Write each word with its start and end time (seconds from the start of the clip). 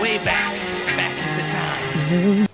way 0.00 0.18
back, 0.18 0.54
back 0.96 1.12
into 1.26 1.42
time. 1.48 2.46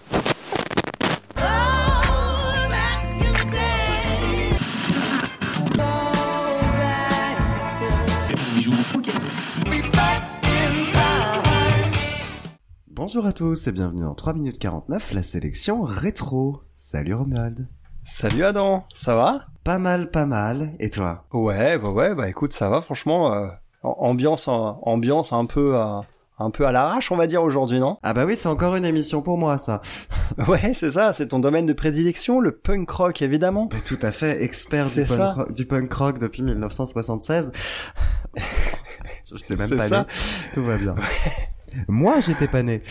Bonjour 12.88 13.26
à 13.26 13.33
tous 13.33 13.67
et 13.67 13.72
bienvenue 13.72 14.04
en 14.04 14.15
3 14.15 14.33
minutes 14.35 14.59
49, 14.59 15.13
la 15.13 15.22
sélection 15.22 15.83
rétro. 15.83 16.62
Salut 16.77 17.15
Romuald. 17.15 17.69
Salut 18.02 18.45
Adam, 18.45 18.84
ça 18.95 19.15
va? 19.15 19.47
Pas 19.65 19.79
mal, 19.79 20.11
pas 20.11 20.27
mal. 20.27 20.73
Et 20.79 20.91
toi? 20.91 21.24
Ouais, 21.33 21.79
bah 21.79 21.91
ouais, 21.91 22.15
bah 22.15 22.29
écoute, 22.29 22.52
ça 22.52 22.69
va 22.69 22.80
franchement. 22.80 23.33
euh, 23.34 23.48
ambiance, 23.83 24.48
euh, 24.48 24.52
ambiance 24.83 25.33
un 25.33 25.47
peu, 25.47 25.77
euh, 25.77 26.01
un 26.43 26.51
peu 26.51 26.66
à 26.66 26.73
l'arrache, 26.73 27.11
on 27.12 27.16
va 27.16 27.27
dire 27.27 27.43
aujourd'hui, 27.43 27.79
non? 27.79 27.98
Ah 28.02 28.12
bah 28.15 28.25
oui, 28.27 28.37
c'est 28.38 28.48
encore 28.48 28.77
une 28.77 28.85
émission 28.85 29.23
pour 29.23 29.39
moi 29.39 29.59
ça. 29.59 29.80
Ouais, 30.49 30.73
c'est 30.75 30.91
ça, 30.91 31.12
c'est 31.12 31.29
ton 31.29 31.39
domaine 31.39 31.66
de 31.66 31.73
prédilection, 31.73 32.41
le 32.41 32.53
punk 32.53 32.91
rock 32.91 33.23
évidemment. 33.23 33.69
Mais 33.73 33.80
tout 33.80 33.99
à 34.03 34.11
fait, 34.11 34.43
expert 34.43 34.87
du 34.87 35.05
punk, 35.05 35.35
rock, 35.37 35.52
du 35.52 35.66
punk 35.66 35.93
rock 35.93 36.19
depuis 36.19 36.43
1976. 36.43 37.52
Je 39.35 39.45
t'ai 39.45 39.57
même 39.57 39.77
pas 39.79 39.89
ça. 39.89 39.99
né. 40.01 40.05
Tout 40.55 40.63
va 40.63 40.77
bien. 40.77 40.95
Moi, 41.89 42.21
j'étais 42.21 42.49
pas 42.49 42.63
né. 42.63 42.83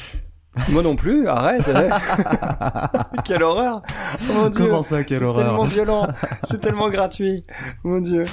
Moi 0.69 0.81
non 0.81 0.95
plus, 0.97 1.27
arrête. 1.27 1.69
Quelle 3.23 3.41
horreur 3.43 3.81
Oh 4.29 4.33
mon 4.33 4.49
dieu 4.49 4.65
Comment 4.65 4.83
ça, 4.83 5.03
quelle 5.03 5.19
C'est 5.19 5.23
horreur 5.23 5.45
tellement 5.45 5.63
violent, 5.63 6.07
c'est 6.43 6.59
tellement 6.59 6.89
gratuit, 6.89 7.45
mon 7.83 7.99
dieu. 7.99 8.23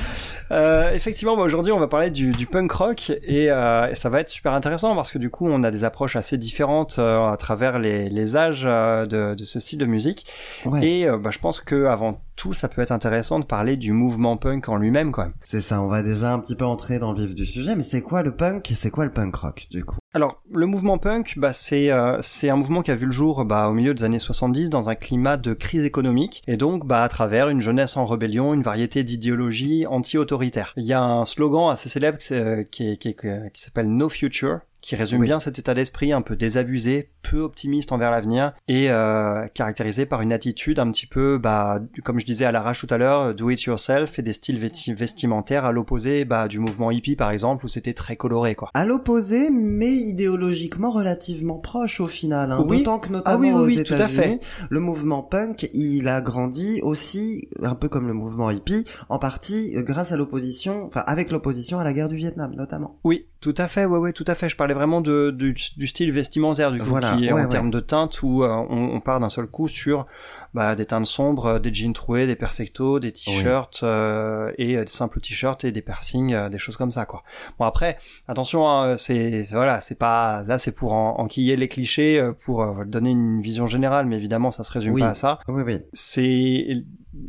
Euh, 0.50 0.92
effectivement, 0.94 1.36
bah, 1.36 1.42
aujourd'hui, 1.42 1.72
on 1.72 1.78
va 1.78 1.86
parler 1.88 2.10
du, 2.10 2.32
du 2.32 2.46
punk 2.46 2.72
rock 2.72 3.10
et, 3.22 3.50
euh, 3.50 3.90
et 3.90 3.94
ça 3.94 4.08
va 4.08 4.20
être 4.20 4.30
super 4.30 4.52
intéressant 4.54 4.96
parce 4.96 5.12
que 5.12 5.18
du 5.18 5.30
coup, 5.30 5.46
on 5.48 5.62
a 5.62 5.70
des 5.70 5.84
approches 5.84 6.16
assez 6.16 6.38
différentes 6.38 6.96
euh, 6.98 7.22
à 7.30 7.36
travers 7.36 7.78
les, 7.78 8.08
les 8.08 8.36
âges 8.36 8.64
euh, 8.66 9.04
de, 9.06 9.34
de 9.34 9.44
ce 9.44 9.60
style 9.60 9.78
de 9.78 9.86
musique. 9.86 10.26
Ouais. 10.64 10.84
Et 10.84 11.08
euh, 11.08 11.18
bah, 11.18 11.30
je 11.32 11.38
pense 11.38 11.60
que 11.60 11.84
avant 11.84 12.20
tout, 12.34 12.54
ça 12.54 12.68
peut 12.68 12.82
être 12.82 12.92
intéressant 12.92 13.38
de 13.40 13.44
parler 13.44 13.76
du 13.76 13.92
mouvement 13.92 14.36
punk 14.36 14.68
en 14.68 14.76
lui-même, 14.76 15.12
quand 15.12 15.22
même. 15.22 15.34
C'est 15.44 15.60
ça, 15.60 15.80
on 15.82 15.88
va 15.88 16.02
déjà 16.02 16.32
un 16.32 16.38
petit 16.38 16.54
peu 16.54 16.64
entrer 16.64 16.98
dans 16.98 17.12
le 17.12 17.26
vif 17.26 17.34
du 17.34 17.46
sujet, 17.46 17.76
mais 17.76 17.84
c'est 17.84 18.00
quoi 18.00 18.22
le 18.22 18.34
punk 18.34 18.72
c'est 18.74 18.90
quoi 18.90 19.04
le 19.04 19.12
punk 19.12 19.34
rock 19.34 19.66
du 19.70 19.84
coup? 19.84 19.98
Alors, 20.18 20.42
le 20.52 20.66
mouvement 20.66 20.98
punk, 20.98 21.34
bah, 21.36 21.52
c'est 21.52 21.92
euh, 21.92 22.20
un 22.42 22.56
mouvement 22.56 22.82
qui 22.82 22.90
a 22.90 22.96
vu 22.96 23.06
le 23.06 23.12
jour 23.12 23.44
bah, 23.44 23.68
au 23.68 23.72
milieu 23.72 23.94
des 23.94 24.02
années 24.02 24.18
70 24.18 24.68
dans 24.68 24.88
un 24.88 24.96
climat 24.96 25.36
de 25.36 25.54
crise 25.54 25.84
économique 25.84 26.42
et 26.48 26.56
donc 26.56 26.84
bah, 26.84 27.04
à 27.04 27.08
travers 27.08 27.50
une 27.50 27.60
jeunesse 27.60 27.96
en 27.96 28.04
rébellion, 28.04 28.52
une 28.52 28.62
variété 28.62 29.04
d'idéologies 29.04 29.86
anti-autoritaires. 29.86 30.72
Il 30.76 30.86
y 30.86 30.92
a 30.92 31.00
un 31.00 31.24
slogan 31.24 31.70
assez 31.70 31.88
célèbre 31.88 32.18
qui, 32.18 32.98
euh, 33.26 33.48
s'appelle 33.54 33.86
No 33.86 34.08
Future 34.08 34.58
qui 34.80 34.96
résume 34.96 35.20
Oui. 35.20 35.26
bien 35.26 35.40
cet 35.40 35.58
état 35.58 35.74
d'esprit 35.74 36.12
un 36.12 36.22
peu 36.22 36.36
désabusé, 36.36 37.10
peu 37.22 37.40
optimiste 37.40 37.92
envers 37.92 38.10
l'avenir 38.10 38.52
et 38.68 38.90
euh, 38.90 39.46
caractérisé 39.48 40.06
par 40.06 40.22
une 40.22 40.32
attitude 40.32 40.78
un 40.78 40.90
petit 40.90 41.06
peu, 41.06 41.38
bah, 41.38 41.80
comme 42.04 42.18
je 42.20 42.26
disais 42.26 42.44
à 42.44 42.52
l'arrache 42.52 42.80
tout 42.86 42.92
à 42.94 42.98
l'heure, 42.98 43.34
do 43.34 43.50
it 43.50 43.60
yourself 43.62 44.18
et 44.18 44.22
des 44.22 44.32
styles 44.32 44.58
vesti- 44.58 44.94
vestimentaires 44.94 45.64
à 45.64 45.72
l'opposé 45.72 46.24
bah, 46.24 46.48
du 46.48 46.58
mouvement 46.58 46.90
hippie 46.90 47.16
par 47.16 47.30
exemple 47.30 47.64
où 47.64 47.68
c'était 47.68 47.92
très 47.92 48.16
coloré 48.16 48.54
quoi. 48.54 48.70
À 48.74 48.84
l'opposé, 48.84 49.50
mais 49.50 49.90
idéologiquement 49.92 50.90
relativement 50.90 51.58
proche 51.58 52.00
au 52.00 52.06
final. 52.08 52.52
Hein. 52.52 52.64
Oui. 52.68 52.78
D'autant 52.78 52.98
que 52.98 53.10
notamment 53.12 53.36
Ah 53.36 53.40
oui, 53.40 53.50
oui, 53.50 53.76
aux 53.76 53.80
États-Unis, 53.80 54.40
le 54.70 54.80
mouvement 54.80 55.22
punk, 55.22 55.68
il 55.74 56.08
a 56.08 56.20
grandi 56.20 56.80
aussi, 56.82 57.48
un 57.62 57.74
peu 57.74 57.88
comme 57.88 58.06
le 58.06 58.14
mouvement 58.14 58.50
hippie, 58.50 58.84
en 59.08 59.18
partie 59.18 59.76
euh, 59.76 59.82
grâce 59.82 60.12
à 60.12 60.16
l'opposition, 60.16 60.84
enfin 60.86 61.02
avec 61.06 61.30
l'opposition 61.32 61.78
à 61.78 61.84
la 61.84 61.92
guerre 61.92 62.08
du 62.08 62.16
Vietnam 62.16 62.54
notamment. 62.54 62.98
Oui, 63.04 63.26
tout 63.40 63.54
à 63.56 63.68
fait, 63.68 63.84
ouais, 63.84 63.98
ouais, 63.98 64.12
tout 64.12 64.24
à 64.26 64.34
fait. 64.34 64.48
Je 64.48 64.56
parlais 64.56 64.74
vraiment 64.74 65.00
de, 65.00 65.30
du, 65.30 65.54
du 65.76 65.86
style 65.86 66.12
vestimentaire, 66.12 66.72
du 66.72 66.80
coup, 66.80 66.86
Voilà, 66.86 67.16
qui 67.16 67.26
est 67.26 67.32
ouais, 67.32 67.40
en 67.40 67.44
ouais. 67.44 67.48
termes 67.48 67.70
de 67.70 67.80
teinte, 67.80 68.22
où 68.22 68.42
euh, 68.42 68.48
on, 68.48 68.90
on 68.94 69.00
part 69.00 69.20
d'un 69.20 69.28
seul 69.28 69.46
coup 69.46 69.68
sur 69.68 70.06
bah, 70.54 70.74
des 70.74 70.86
teintes 70.86 71.06
sombres, 71.06 71.58
des 71.58 71.72
jeans 71.72 71.92
troués, 71.92 72.26
des 72.26 72.36
perfectos, 72.36 72.98
des 73.00 73.12
t-shirts, 73.12 73.80
euh, 73.82 74.50
et 74.58 74.76
euh, 74.76 74.84
des 74.84 74.90
simples 74.90 75.20
t-shirts 75.20 75.64
et 75.64 75.72
des 75.72 75.82
piercings, 75.82 76.34
euh, 76.34 76.48
des 76.48 76.58
choses 76.58 76.76
comme 76.76 76.90
ça, 76.90 77.04
quoi. 77.06 77.22
Bon, 77.58 77.64
après, 77.66 77.98
attention, 78.26 78.68
hein, 78.68 78.96
c'est, 78.96 79.42
voilà, 79.52 79.80
c'est 79.80 79.98
pas, 79.98 80.42
là, 80.44 80.58
c'est 80.58 80.72
pour 80.72 80.92
en, 80.92 81.18
enquiller 81.20 81.56
les 81.56 81.68
clichés, 81.68 82.18
euh, 82.18 82.32
pour 82.32 82.62
euh, 82.62 82.84
donner 82.84 83.10
une 83.10 83.40
vision 83.40 83.66
générale, 83.66 84.06
mais 84.06 84.16
évidemment, 84.16 84.50
ça 84.52 84.64
se 84.64 84.72
résume 84.72 84.94
Oui. 84.94 85.00
pas 85.02 85.10
à 85.10 85.14
ça 85.14 85.38
Oui, 85.48 85.62
oui. 85.64 85.78
c'est 85.92 86.82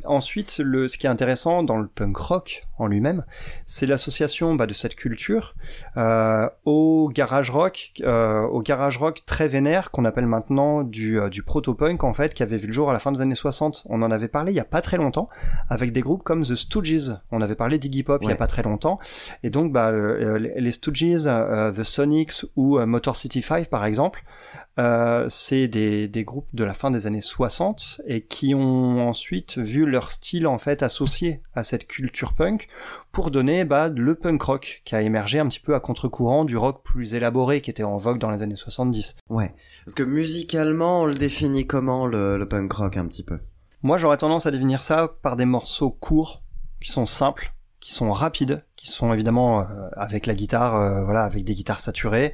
ensuite 0.06 0.60
le 0.60 0.88
ce 0.88 0.98
qui 0.98 1.08
est 1.08 1.10
intéressant 1.10 1.64
dans 1.64 1.78
le 1.78 1.88
punk 1.88 2.18
rock 2.18 2.64
en 2.78 2.88
lui-même, 2.88 3.26
c'est 3.66 3.86
l'association 3.86 4.56
bah, 4.56 4.66
de 4.66 4.74
cette 4.74 4.96
culture 4.96 5.56
euh, 5.98 6.50
au 6.66 7.10
garage 7.14 7.50
rock, 7.50 7.92
euh, 8.02 8.42
au 8.44 8.62
garage 8.62 8.98
rock 8.98 9.22
très 9.26 9.48
vénère 9.48 9.92
qu'on 9.92 10.06
appelle 10.06 10.26
maintenant 10.26 10.84
du 10.84 11.20
euh, 11.20 11.30
du 11.30 11.44
proto-punk 11.44 12.04
en 12.04 12.14
fait, 12.14 12.34
qui 12.34 12.44
avait 12.44 12.58
vu 12.58 12.68
le 12.68 12.74
jour 12.74 12.90
à 12.90 12.94
la 12.94 13.00
fin 13.00 13.12
des 13.12 13.22
années 13.22 13.36
60. 13.36 13.84
On 13.90 14.02
en 14.02 14.12
avait 14.12 14.30
parlé 14.30 14.54
il 14.54 14.56
y 14.56 14.62
a 14.62 14.66
pas 14.66 14.82
très 14.82 14.98
longtemps 14.98 15.30
avec 15.70 15.92
des 15.92 16.02
groupes 16.02 16.24
comme 16.24 16.44
The 16.44 16.56
Stooges. 16.56 17.12
On 17.32 17.42
avait 17.42 17.56
parlé 17.56 17.80
d'Iggy 17.80 18.04
Pop 18.04 18.22
il 18.24 18.30
y 18.30 18.32
a 18.32 18.36
pas 18.36 18.48
très 18.48 18.64
longtemps, 18.64 19.00
et 19.44 19.50
donc 19.50 19.74
bah 19.74 19.90
euh, 19.90 20.38
les 20.38 20.70
les 20.70 20.72
Stooges, 20.72 21.26
euh, 21.28 21.72
The 21.72 21.84
Sonics 21.84 22.46
ou 22.56 22.78
euh, 22.78 22.86
Motor 22.86 23.16
City 23.16 23.42
5 23.42 23.70
par 23.70 23.86
exemple. 23.86 24.24
Euh, 24.80 25.26
c'est 25.30 25.68
des, 25.68 26.08
des 26.08 26.24
groupes 26.24 26.48
de 26.54 26.64
la 26.64 26.74
fin 26.74 26.90
des 26.90 27.06
années 27.06 27.22
60 27.22 28.02
et 28.06 28.22
qui 28.22 28.56
ont 28.56 29.10
ensuite 29.10 29.58
vu 29.58 29.86
leur 29.86 30.10
style 30.10 30.48
en 30.48 30.58
fait 30.58 30.84
associé 30.84 31.42
à 31.54 31.66
cette 31.66 31.86
culture 31.86 32.34
punk 32.34 32.70
pour 33.12 33.30
donner 33.30 33.66
bah, 33.66 33.90
le 33.90 34.16
punk 34.16 34.42
rock 34.42 34.82
qui 34.86 34.96
a 34.96 35.02
émergé 35.02 35.40
un 35.40 35.48
petit 35.50 35.60
peu 35.60 35.76
à 35.76 35.82
contre-courant 35.82 36.46
du 36.46 36.56
rock 36.56 36.82
plus 36.84 37.14
élaboré 37.14 37.60
qui 37.60 37.70
était 37.70 37.84
en 37.84 37.98
vogue 37.98 38.20
dans 38.20 38.32
les 38.32 38.42
années 38.42 38.56
70. 38.56 39.18
Ouais. 39.28 39.54
Parce 39.86 39.96
que 39.96 40.04
musicalement, 40.04 41.02
on 41.02 41.06
le 41.06 41.14
définit 41.14 41.68
comment 41.68 42.08
le, 42.08 42.38
le 42.38 42.48
punk 42.48 42.72
rock 42.72 42.96
un 42.96 43.08
petit 43.08 43.24
peu? 43.24 43.40
Moi 43.84 43.98
j'aurais 43.98 44.18
tendance 44.18 44.46
à 44.46 44.52
définir 44.52 44.82
ça 44.82 45.14
par 45.22 45.36
des 45.36 45.46
morceaux 45.46 45.92
courts 45.92 46.42
qui 46.82 46.90
sont 46.90 47.06
simples, 47.06 47.54
qui 47.82 47.92
sont 47.92 48.12
rapides, 48.12 48.64
qui 48.80 48.88
sont 48.88 49.12
évidemment 49.14 49.60
euh, 49.62 49.64
avec 49.98 50.26
la 50.26 50.34
guitare, 50.34 50.76
euh, 50.76 51.04
voilà, 51.04 51.24
avec 51.24 51.44
des 51.44 51.54
guitares 51.54 51.82
saturées, 51.82 52.34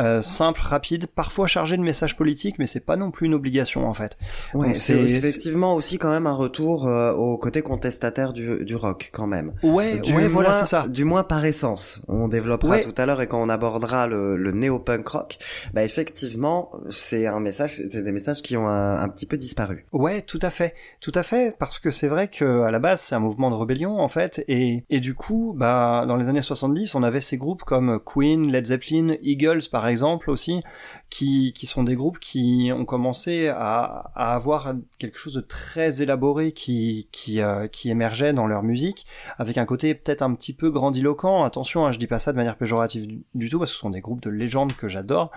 euh, 0.00 0.20
simples, 0.22 0.60
rapides, 0.62 1.06
parfois 1.06 1.46
chargés 1.46 1.76
de 1.78 1.82
messages 1.82 2.16
politiques, 2.16 2.58
mais 2.58 2.66
c'est 2.66 2.84
pas 2.84 2.96
non 2.96 3.10
plus 3.10 3.26
une 3.26 3.34
obligation 3.34 3.86
en 3.88 3.94
fait. 3.94 4.18
Ouais, 4.54 4.74
c'est 4.74 4.98
effectivement 4.98 5.74
aussi 5.74 5.96
quand 5.98 6.10
même 6.10 6.26
un 6.26 6.34
retour 6.34 6.86
euh, 6.86 7.12
au 7.12 7.36
côté 7.38 7.62
contestataire 7.62 8.32
du, 8.32 8.64
du 8.64 8.76
rock 8.76 9.10
quand 9.12 9.26
même. 9.26 9.52
Ouais, 9.62 9.98
Du 10.00 10.14
ouais, 10.14 10.28
voilà, 10.28 10.50
moins- 10.50 10.58
c'est 10.58 10.66
ça. 10.66 10.86
Du 10.88 11.04
moins 11.04 11.22
par 11.24 11.44
essence. 11.44 12.00
On 12.08 12.28
développera 12.28 12.70
Ouais. 12.70 12.84
tout 12.84 12.94
à 12.96 13.06
l'heure 13.06 13.20
et 13.22 13.26
quand 13.26 13.40
on 13.42 13.48
abordera 13.48 14.06
le, 14.06 14.36
le 14.36 14.52
néo-punk 14.52 15.06
rock, 15.08 15.38
bah 15.74 15.82
effectivement, 15.84 16.70
c'est 16.90 17.26
un 17.26 17.40
message, 17.40 17.82
c'est 17.90 18.02
des 18.02 18.12
messages 18.12 18.42
qui 18.42 18.56
ont 18.56 18.68
un, 18.68 19.00
un 19.00 19.08
petit 19.08 19.26
peu 19.26 19.36
disparu. 19.36 19.86
Ouais, 19.92 20.22
tout 20.22 20.38
à 20.42 20.50
fait, 20.50 20.74
tout 21.00 21.12
à 21.14 21.22
fait, 21.22 21.56
parce 21.58 21.78
que 21.78 21.90
c'est 21.90 22.08
vrai 22.08 22.28
que 22.28 22.62
à 22.62 22.70
la 22.70 22.78
base 22.78 23.00
c'est 23.00 23.14
un 23.14 23.20
mouvement 23.20 23.50
de 23.50 23.56
rébellion 23.56 23.98
en 23.98 24.08
fait, 24.08 24.44
et 24.48 24.84
et 24.90 25.00
du 25.00 25.14
coup, 25.14 25.54
bah 25.56 25.69
dans 26.06 26.16
les 26.16 26.28
années 26.28 26.42
70, 26.42 26.94
on 26.94 27.02
avait 27.02 27.20
ces 27.20 27.36
groupes 27.36 27.62
comme 27.62 28.00
Queen, 28.04 28.50
Led 28.50 28.66
Zeppelin, 28.66 29.16
Eagles 29.22 29.62
par 29.70 29.86
exemple 29.86 30.30
aussi, 30.30 30.62
qui 31.10 31.52
qui 31.52 31.66
sont 31.66 31.82
des 31.82 31.94
groupes 31.94 32.18
qui 32.18 32.70
ont 32.74 32.84
commencé 32.84 33.48
à 33.48 34.10
à 34.14 34.34
avoir 34.34 34.74
quelque 34.98 35.18
chose 35.18 35.34
de 35.34 35.40
très 35.40 36.02
élaboré 36.02 36.52
qui 36.52 37.08
qui 37.12 37.40
euh, 37.40 37.66
qui 37.66 37.90
émergeait 37.90 38.32
dans 38.32 38.46
leur 38.46 38.62
musique, 38.62 39.06
avec 39.38 39.58
un 39.58 39.64
côté 39.64 39.94
peut-être 39.94 40.22
un 40.22 40.34
petit 40.34 40.52
peu 40.52 40.70
grandiloquent. 40.70 41.44
Attention, 41.44 41.86
hein, 41.86 41.92
je 41.92 41.98
dis 41.98 42.06
pas 42.06 42.18
ça 42.18 42.32
de 42.32 42.36
manière 42.36 42.56
péjorative 42.56 43.06
du, 43.06 43.22
du 43.34 43.48
tout, 43.48 43.58
parce 43.58 43.70
que 43.70 43.74
ce 43.74 43.80
sont 43.80 43.90
des 43.90 44.00
groupes 44.00 44.22
de 44.22 44.30
légende 44.30 44.74
que 44.74 44.88
j'adore, 44.88 45.30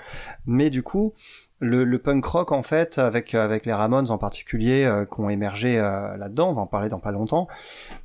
mais 0.45 0.69
du 0.69 0.83
coup 0.83 1.13
le, 1.63 1.83
le 1.85 1.99
punk 1.99 2.23
rock 2.25 2.51
en 2.51 2.61
fait 2.63 2.97
avec 2.97 3.33
avec 3.33 3.65
les 3.65 3.73
Ramones 3.73 4.09
en 4.11 4.17
particulier 4.17 4.83
euh, 4.85 5.05
qui 5.05 5.19
ont 5.21 5.29
émergé 5.29 5.79
euh, 5.79 6.15
là-dedans 6.17 6.49
on 6.49 6.53
va 6.53 6.61
en 6.61 6.67
parler 6.67 6.89
dans 6.89 6.99
pas 6.99 7.11
longtemps 7.11 7.47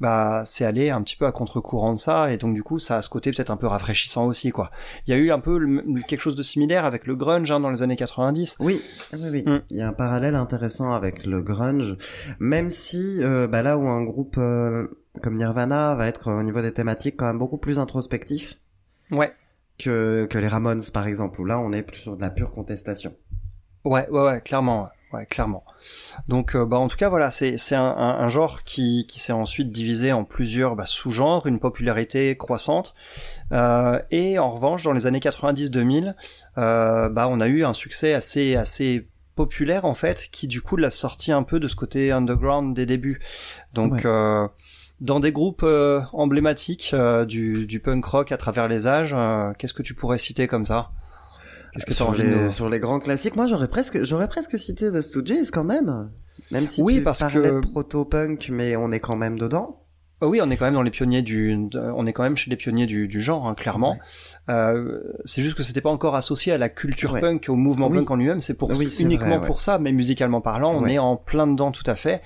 bah 0.01 0.43
c'est 0.47 0.65
aller 0.65 0.91
un 0.91 1.03
petit 1.03 1.17
peu 1.17 1.27
à 1.27 1.33
contre-courant 1.33 1.93
de 1.93 1.99
ça 1.99 2.33
et 2.33 2.37
donc 2.37 2.55
du 2.55 2.63
coup 2.63 2.79
ça 2.79 2.97
a 2.97 3.03
ce 3.03 3.09
côté 3.09 3.31
peut-être 3.33 3.51
un 3.51 3.57
peu 3.57 3.67
rafraîchissant 3.67 4.27
aussi 4.27 4.51
quoi 4.51 4.71
il 5.07 5.15
y 5.15 5.17
a 5.17 5.21
eu 5.21 5.31
un 5.31 5.41
peu 5.41 5.59
le- 5.59 5.83
quelque 6.07 6.21
chose 6.21 6.37
de 6.37 6.43
similaire 6.43 6.85
avec 6.85 7.07
le 7.07 7.17
grunge 7.17 7.51
hein, 7.51 7.61
dans 7.61 7.71
les 7.71 7.83
années 7.83 7.97
90 7.97 8.57
Oui, 8.61 8.81
oui, 9.13 9.19
oui. 9.31 9.43
Mm. 9.47 9.61
Il 9.71 9.77
y 9.77 9.83
a 9.83 9.89
un 9.89 9.93
parallèle 9.93 10.35
intéressant 10.35 10.93
avec 10.95 11.27
le 11.27 11.43
grunge, 11.43 11.97
même 12.39 12.71
si 12.71 13.23
euh, 13.23 13.47
bah 13.49 13.63
là 13.63 13.77
où 13.77 13.89
un 13.89 14.05
groupe 14.05 14.37
euh, 14.39 14.87
comme 15.23 15.37
Nirvana 15.37 15.95
va 15.95 16.07
être 16.07 16.29
euh, 16.29 16.39
au 16.39 16.43
niveau 16.43 16.63
des 16.63 16.73
thématiques 16.73 17.17
quand 17.17 17.27
même 17.27 17.39
beaucoup 17.39 17.59
plus 17.59 17.79
introspectif 17.79 18.59
ouais 19.11 19.33
que 19.79 20.27
que 20.29 20.39
les 20.39 20.49
Ramones 20.49 20.83
par 20.93 21.07
exemple, 21.07 21.41
où 21.41 21.45
là 21.45 21.59
on 21.61 21.73
est 21.73 21.83
plus 21.83 21.99
sur 21.99 22.17
de 22.17 22.21
la 22.21 22.31
pure 22.31 22.51
contestation. 22.51 23.15
Ouais, 23.89 24.09
ouais, 24.11 24.23
ouais, 24.23 24.41
clairement, 24.41 24.89
ouais, 25.13 25.27
clairement. 25.27 25.65
Donc, 26.29 26.55
euh, 26.55 26.67
bah, 26.67 26.79
en 26.79 26.89
tout 26.89 26.97
cas, 26.97 27.09
voilà, 27.09 27.31
c'est 27.31 27.57
c'est 27.57 27.75
un, 27.77 27.83
un, 27.85 28.19
un 28.21 28.29
genre 28.29 28.65
qui 28.65 29.07
qui 29.09 29.19
s'est 29.19 29.33
ensuite 29.33 29.71
divisé 29.73 30.13
en 30.13 30.25
plusieurs 30.25 30.77
bah, 30.77 30.85
sous-genres, 30.87 31.47
une 31.47 31.59
popularité 31.59 32.37
croissante. 32.37 32.95
Euh, 33.53 33.99
et 34.11 34.39
en 34.39 34.51
revanche, 34.53 34.83
dans 34.83 34.93
les 34.93 35.07
années 35.07 35.21
90-2000, 35.21 36.15
euh, 36.59 37.09
bah, 37.09 37.29
on 37.31 37.41
a 37.41 37.47
eu 37.49 37.65
un 37.65 37.73
succès 37.73 38.13
assez 38.15 38.57
assez 38.57 39.09
populaire 39.37 39.85
en 39.85 39.95
fait, 39.95 40.29
qui 40.33 40.49
du 40.49 40.61
coup 40.61 40.77
l'a 40.77 40.91
sorti 40.91 41.31
un 41.31 41.45
peu 41.45 41.61
de 41.61 41.69
ce 41.69 41.77
côté 41.77 42.11
underground 42.13 42.75
des 42.75 42.87
débuts. 42.87 43.21
Donc 43.73 43.93
Ouais. 43.93 44.01
euh, 44.07 44.49
dans 45.01 45.21
des 45.21 45.31
groupes 45.31 45.63
euh, 45.63 46.01
emblématiques 46.13 46.91
euh, 46.93 47.25
du, 47.25 47.67
du 47.69 47.79
punk 47.79 48.05
rock 48.05 48.33
à 48.33 48.37
travers 48.37 48.67
les 48.67 48.89
âges, 48.89 49.15
euh, 49.17 49.53
qu'est-ce 49.57 49.75
que 49.75 49.83
tu 49.85 49.95
pourrais 49.95 50.19
citer 50.19 50.49
comme 50.49 50.65
ça? 50.67 50.91
Qu'est-ce 51.73 51.87
que 51.87 51.95
sur 51.95 52.13
les, 52.13 52.51
sur 52.51 52.71
grands 52.79 53.01
classiques, 53.01 53.37
moi 53.37 53.47
j'aurais 53.47 53.69
presque, 53.69 54.05
j'aurais 54.05 54.29
presque 54.29 54.59
cité 54.59 54.91
The 54.91 55.01
Stooges 55.03 55.51
quand 55.53 55.65
même. 55.65 56.11
Même 56.53 56.67
si 56.67 56.83
Oui, 56.83 56.97
tu 56.97 57.03
parce 57.03 57.19
parlais 57.21 57.49
que- 57.51 57.61
proto-punk, 57.61 58.49
mais 58.51 58.77
on 58.77 58.91
est 58.93 59.01
quand 59.01 59.17
même 59.17 59.39
dedans. 59.39 59.85
Ah 60.21 60.27
oui, 60.27 60.41
on 60.43 60.51
est 60.51 60.57
quand 60.57 60.65
même 60.65 60.75
dans 60.75 60.83
les 60.83 60.91
pionniers 60.91 61.23
du, 61.23 61.57
on 61.77 62.05
est 62.05 62.13
quand 62.13 62.25
même 62.25 62.37
chez 62.37 62.51
les 62.51 62.57
pionniers 62.57 62.87
du, 62.87 63.07
du 63.07 63.21
genre, 63.21 63.47
hein, 63.47 63.55
clairement. 63.55 63.97
Euh, 64.49 64.99
c'est 65.25 65.43
juste 65.43 65.57
que 65.57 65.63
c'était 65.63 65.81
pas 65.81 65.91
encore 65.91 66.17
associé 66.17 66.53
à 66.53 66.59
la 66.59 66.69
culture 66.69 67.13
Ouais. 67.13 67.21
punk, 67.21 67.47
au 67.49 67.55
mouvement 67.55 67.87
Oui. 67.89 67.99
punk 67.99 68.11
en 68.11 68.17
lui-même. 68.17 68.41
C'est 68.41 68.55
pour 68.55 68.69
Oui, 68.71 68.77
c'est 68.91 69.01
uniquement 69.05 69.29
vrai, 69.29 69.39
ouais. 69.39 69.47
pour 69.47 69.61
ça, 69.61 69.79
mais 69.79 69.93
musicalement 69.93 70.41
parlant, 70.41 70.75
on 70.75 70.87
est 70.87 70.99
en 70.99 71.17
plein 71.17 71.47
dedans 71.47 71.71
tout 71.71 71.89
à 71.89 71.95
fait. 71.95 72.21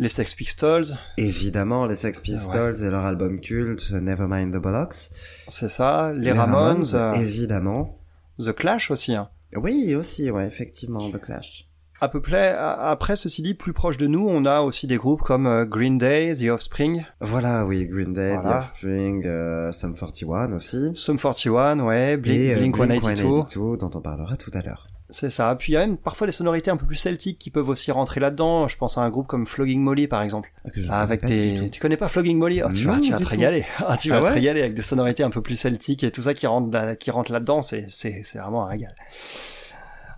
Les 0.00 0.08
Sex 0.08 0.34
Pistols, 0.34 0.86
Évidemment, 1.18 1.86
les 1.86 1.94
Sex 1.94 2.20
Pistols 2.20 2.82
et 2.82 2.90
leur 2.90 3.04
album 3.06 3.40
culte 3.40 3.92
Nevermind 3.92 4.52
the 4.52 4.56
Bollocks. 4.60 5.10
c'est 5.46 5.68
ça. 5.70 6.12
Les, 6.16 6.32
Ramones, 6.32 6.84
euh, 6.94 7.14
évidemment. 7.14 7.96
The 8.38 8.52
Clash 8.52 8.90
aussi. 8.90 9.14
Hein. 9.14 9.28
Oui, 9.54 9.94
aussi, 9.94 10.30
ouais, 10.30 10.46
effectivement, 10.46 11.10
The 11.10 11.20
Clash. 11.20 11.66
À 12.00 12.08
peu 12.08 12.20
près. 12.20 12.54
Après, 12.58 13.16
ceci 13.16 13.40
dit, 13.40 13.54
plus 13.54 13.72
proche 13.72 13.96
de 13.96 14.06
nous, 14.06 14.28
on 14.28 14.44
a 14.44 14.60
aussi 14.60 14.86
des 14.86 14.96
groupes 14.96 15.22
comme 15.22 15.46
euh, 15.46 15.64
Green 15.64 15.96
Day, 15.96 16.32
The 16.34 16.50
Offspring, 16.50 17.06
Voilà, 17.20 17.64
oui, 17.64 17.86
Green 17.86 18.12
Day, 18.12 18.34
Voilà. 18.34 18.60
The 18.60 18.64
Offspring, 18.64 19.24
euh, 19.24 19.72
Sum 19.72 19.94
41 19.94 20.52
aussi. 20.52 20.92
Sum 20.94 21.18
41, 21.18 21.80
ouais, 21.80 22.18
Blink, 22.18 22.38
euh, 22.38 22.58
Blink 22.58 22.76
182. 22.76 23.22
182, 23.22 23.76
dont 23.78 23.90
on 23.94 24.00
parlera 24.02 24.36
tout 24.36 24.50
à 24.52 24.60
l'heure. 24.60 24.86
C'est 25.08 25.30
ça. 25.30 25.54
Puis 25.56 25.72
il 25.72 25.74
y 25.74 25.78
a 25.78 25.86
même 25.86 25.96
parfois 25.98 26.26
des 26.26 26.32
sonorités 26.32 26.70
un 26.70 26.76
peu 26.76 26.86
plus 26.86 26.96
celtiques 26.96 27.38
qui 27.38 27.50
peuvent 27.50 27.68
aussi 27.68 27.92
rentrer 27.92 28.18
là-dedans. 28.20 28.66
Je 28.68 28.76
pense 28.76 28.98
à 28.98 29.02
un 29.02 29.10
groupe 29.10 29.26
comme 29.28 29.46
Flogging 29.46 29.80
Molly 29.80 30.08
par 30.08 30.22
exemple. 30.22 30.52
Ah, 30.64 30.70
Ah, 30.90 31.00
avec 31.02 31.24
des, 31.24 31.70
tu 31.70 31.80
connais 31.80 31.96
pas 31.96 32.08
Flogging 32.08 32.36
Molly? 32.38 32.62
Oh, 32.64 32.68
Tu 32.74 32.84
vas, 32.84 32.98
tu 32.98 33.12
vas 33.12 33.18
te 33.18 33.26
régaler. 33.28 33.64
Ah, 33.86 33.96
tu 33.96 34.10
Ah 34.12 34.16
vas 34.16 34.20
te 34.22 34.26
ouais? 34.26 34.34
régaler 34.34 34.60
avec 34.62 34.74
des 34.74 34.82
sonorités 34.82 35.22
un 35.22 35.30
peu 35.30 35.40
plus 35.42 35.56
celtiques 35.56 36.02
et 36.04 36.10
tout 36.10 36.22
ça 36.22 36.34
qui 36.34 36.46
rentre, 36.46 36.70
là- 36.76 36.96
qui 36.96 37.10
rentre 37.10 37.30
là-dedans. 37.32 37.62
C'est, 37.62 37.86
c'est, 37.88 38.22
c'est 38.24 38.38
vraiment 38.38 38.64
un 38.66 38.68
régal. 38.68 38.94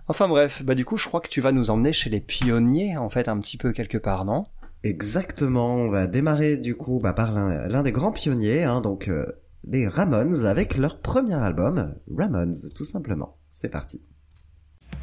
Enfin 0.07 0.27
bref, 0.27 0.63
bah 0.63 0.73
du 0.73 0.85
coup, 0.85 0.97
je 0.97 1.05
crois 1.07 1.21
que 1.21 1.29
tu 1.29 1.39
vas 1.41 1.51
nous 1.51 1.69
emmener 1.69 1.93
chez 1.93 2.09
les 2.09 2.19
pionniers 2.19 2.97
en 2.97 3.09
fait 3.09 3.27
un 3.27 3.39
petit 3.39 3.57
peu 3.57 3.71
quelque 3.71 3.97
part, 3.99 4.25
non? 4.25 4.45
Exactement, 4.83 5.75
on 5.75 5.89
va 5.89 6.07
démarrer 6.07 6.57
du 6.57 6.75
coup 6.75 6.99
bah, 7.03 7.13
par 7.13 7.31
l'un 7.31 7.67
l'un 7.67 7.83
des 7.83 7.91
grands 7.91 8.11
pionniers, 8.11 8.63
hein, 8.63 8.81
donc 8.81 9.07
euh, 9.07 9.25
les 9.65 9.87
Ramones, 9.87 10.45
avec 10.47 10.77
leur 10.77 10.99
premier 10.99 11.35
album, 11.35 11.93
Ramones, 12.17 12.55
tout 12.75 12.85
simplement. 12.85 13.37
C'est 13.51 13.69
parti. 13.69 14.01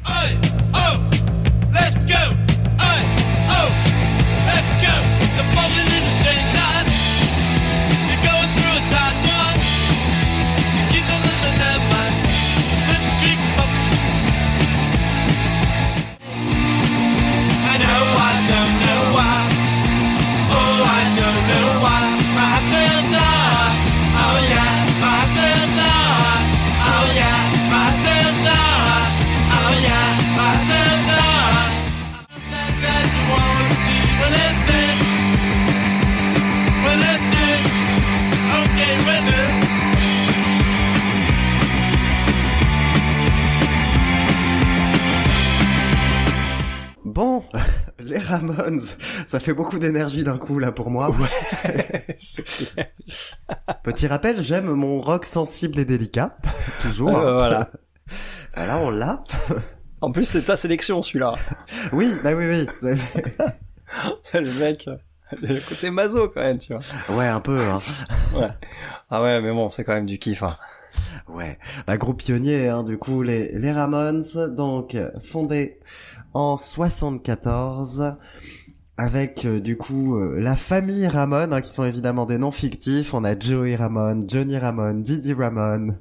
Hey, 0.05 0.39
oh, 0.73 1.09
let's 1.71 2.05
go. 2.05 2.46
Les 48.07 48.17
Ramones, 48.19 48.81
ça 49.27 49.39
fait 49.39 49.53
beaucoup 49.53 49.79
d'énergie 49.79 50.23
d'un 50.23 50.37
coup 50.37 50.59
là 50.59 50.71
pour 50.71 50.89
moi. 50.89 51.13
Petit 53.83 54.07
rappel, 54.07 54.41
j'aime 54.41 54.71
mon 54.71 55.01
rock 55.01 55.25
sensible 55.25 55.79
et 55.79 55.85
délicat, 55.85 56.37
toujours. 56.81 57.17
Euh, 57.17 57.33
voilà. 57.33 57.69
Voilà, 58.55 58.77
on 58.79 58.89
l'a. 58.89 59.23
En 60.01 60.11
plus, 60.11 60.23
c'est 60.23 60.41
ta 60.41 60.55
sélection 60.57 61.03
celui-là. 61.03 61.35
Oui, 61.91 62.11
bah 62.23 62.31
oui, 62.33 62.47
oui. 62.47 62.65
le 64.33 64.59
mec, 64.59 64.87
euh, 64.87 64.97
le 65.43 65.59
côté 65.59 65.91
maso 65.91 66.29
quand 66.29 66.41
même, 66.41 66.57
tu 66.57 66.73
vois. 66.73 66.81
Ouais, 67.15 67.27
un 67.27 67.39
peu. 67.39 67.61
Hein. 67.61 67.77
Ouais. 68.33 68.49
Ah 69.11 69.21
ouais, 69.21 69.41
mais 69.41 69.51
bon, 69.51 69.69
c'est 69.69 69.83
quand 69.83 69.93
même 69.93 70.07
du 70.07 70.17
kiff. 70.17 70.41
Hein. 70.41 70.57
Ouais, 71.27 71.57
bah 71.85 71.97
groupe 71.97 72.17
pionnier, 72.17 72.67
hein, 72.67 72.83
du 72.83 72.97
coup, 72.97 73.21
les, 73.21 73.57
les 73.57 73.71
Ramones, 73.71 74.23
donc 74.55 74.95
fondés 75.21 75.79
en 76.33 76.57
74, 76.57 78.15
avec 78.97 79.45
euh, 79.45 79.59
du 79.59 79.77
coup 79.77 80.17
euh, 80.17 80.39
la 80.39 80.55
famille 80.55 81.07
Ramone, 81.07 81.53
hein, 81.53 81.61
qui 81.61 81.71
sont 81.71 81.85
évidemment 81.85 82.25
des 82.25 82.37
noms 82.37 82.51
fictifs. 82.51 83.13
On 83.13 83.23
a 83.23 83.37
Joey 83.37 83.75
Ramone, 83.75 84.27
Johnny 84.27 84.57
Ramone, 84.57 85.03
Didi 85.03 85.33
Ramone, 85.33 85.99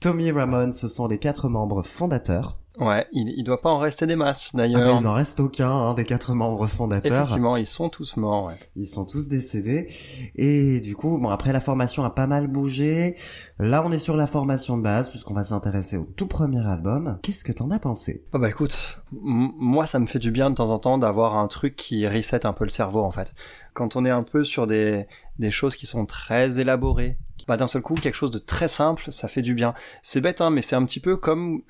Tommy 0.00 0.30
Ramone, 0.30 0.72
ce 0.72 0.88
sont 0.88 1.08
les 1.08 1.18
quatre 1.18 1.48
membres 1.48 1.82
fondateurs. 1.82 2.58
Ouais, 2.80 3.06
il, 3.12 3.32
il 3.36 3.44
doit 3.44 3.60
pas 3.60 3.70
en 3.70 3.78
rester 3.78 4.06
des 4.06 4.16
masses 4.16 4.50
Ah 4.54 4.58
d'ailleurs. 4.58 4.98
il 4.98 5.04
n'en 5.04 5.12
reste 5.12 5.38
aucun 5.38 5.70
hein, 5.70 5.94
des 5.94 6.04
quatre 6.04 6.34
membres 6.34 6.66
fondateurs. 6.66 7.12
Effectivement, 7.12 7.56
ils 7.56 7.66
sont 7.68 7.88
tous 7.88 8.16
morts. 8.16 8.46
Ouais. 8.46 8.54
Ils 8.74 8.88
sont 8.88 9.04
tous 9.04 9.28
décédés. 9.28 9.88
Et 10.34 10.80
du 10.80 10.96
coup, 10.96 11.18
bon, 11.18 11.28
après 11.28 11.52
la 11.52 11.60
formation 11.60 12.02
a 12.04 12.10
pas 12.10 12.26
mal 12.26 12.48
bougé. 12.48 13.16
Là, 13.60 13.84
on 13.86 13.92
est 13.92 13.98
sur 14.00 14.16
la 14.16 14.26
formation 14.26 14.76
de 14.76 14.82
base, 14.82 15.08
puisqu'on 15.08 15.34
va 15.34 15.44
s'intéresser 15.44 15.96
au 15.96 16.04
tout 16.04 16.26
premier 16.26 16.66
album. 16.66 17.18
Qu'est-ce 17.22 17.44
que 17.44 17.52
t'en 17.52 17.70
as 17.70 17.78
pensé? 17.78 18.24
Ah 18.32 18.38
bah 18.38 18.48
écoute, 18.48 18.98
moi 19.12 19.86
ça 19.86 20.00
me 20.00 20.06
fait 20.06 20.18
du 20.18 20.32
bien 20.32 20.50
de 20.50 20.56
temps 20.56 20.70
en 20.70 20.78
temps 20.78 20.98
d'avoir 20.98 21.36
un 21.36 21.46
truc 21.46 21.76
qui 21.76 22.08
reset 22.08 22.44
un 22.44 22.52
peu 22.52 22.64
le 22.64 22.70
cerveau 22.70 23.00
en 23.04 23.12
fait. 23.12 23.32
Quand 23.72 23.94
on 23.96 24.04
est 24.04 24.10
un 24.10 24.22
peu 24.24 24.42
sur 24.44 24.66
des, 24.66 25.06
des 25.38 25.50
choses 25.52 25.76
qui 25.76 25.86
sont 25.86 26.06
très 26.06 26.58
élaborées, 26.58 27.18
bah 27.46 27.56
d'un 27.56 27.66
seul 27.66 27.82
coup 27.82 27.94
quelque 27.94 28.14
chose 28.14 28.30
de 28.30 28.38
très 28.38 28.68
simple, 28.68 29.10
ça 29.10 29.28
fait 29.28 29.42
du 29.42 29.54
bien. 29.54 29.74
C'est 30.02 30.20
bête 30.20 30.40
hein, 30.40 30.50
mais 30.50 30.62
c'est 30.62 30.76
un 30.76 30.84
petit 30.84 31.00
peu 31.00 31.16
comme 31.16 31.62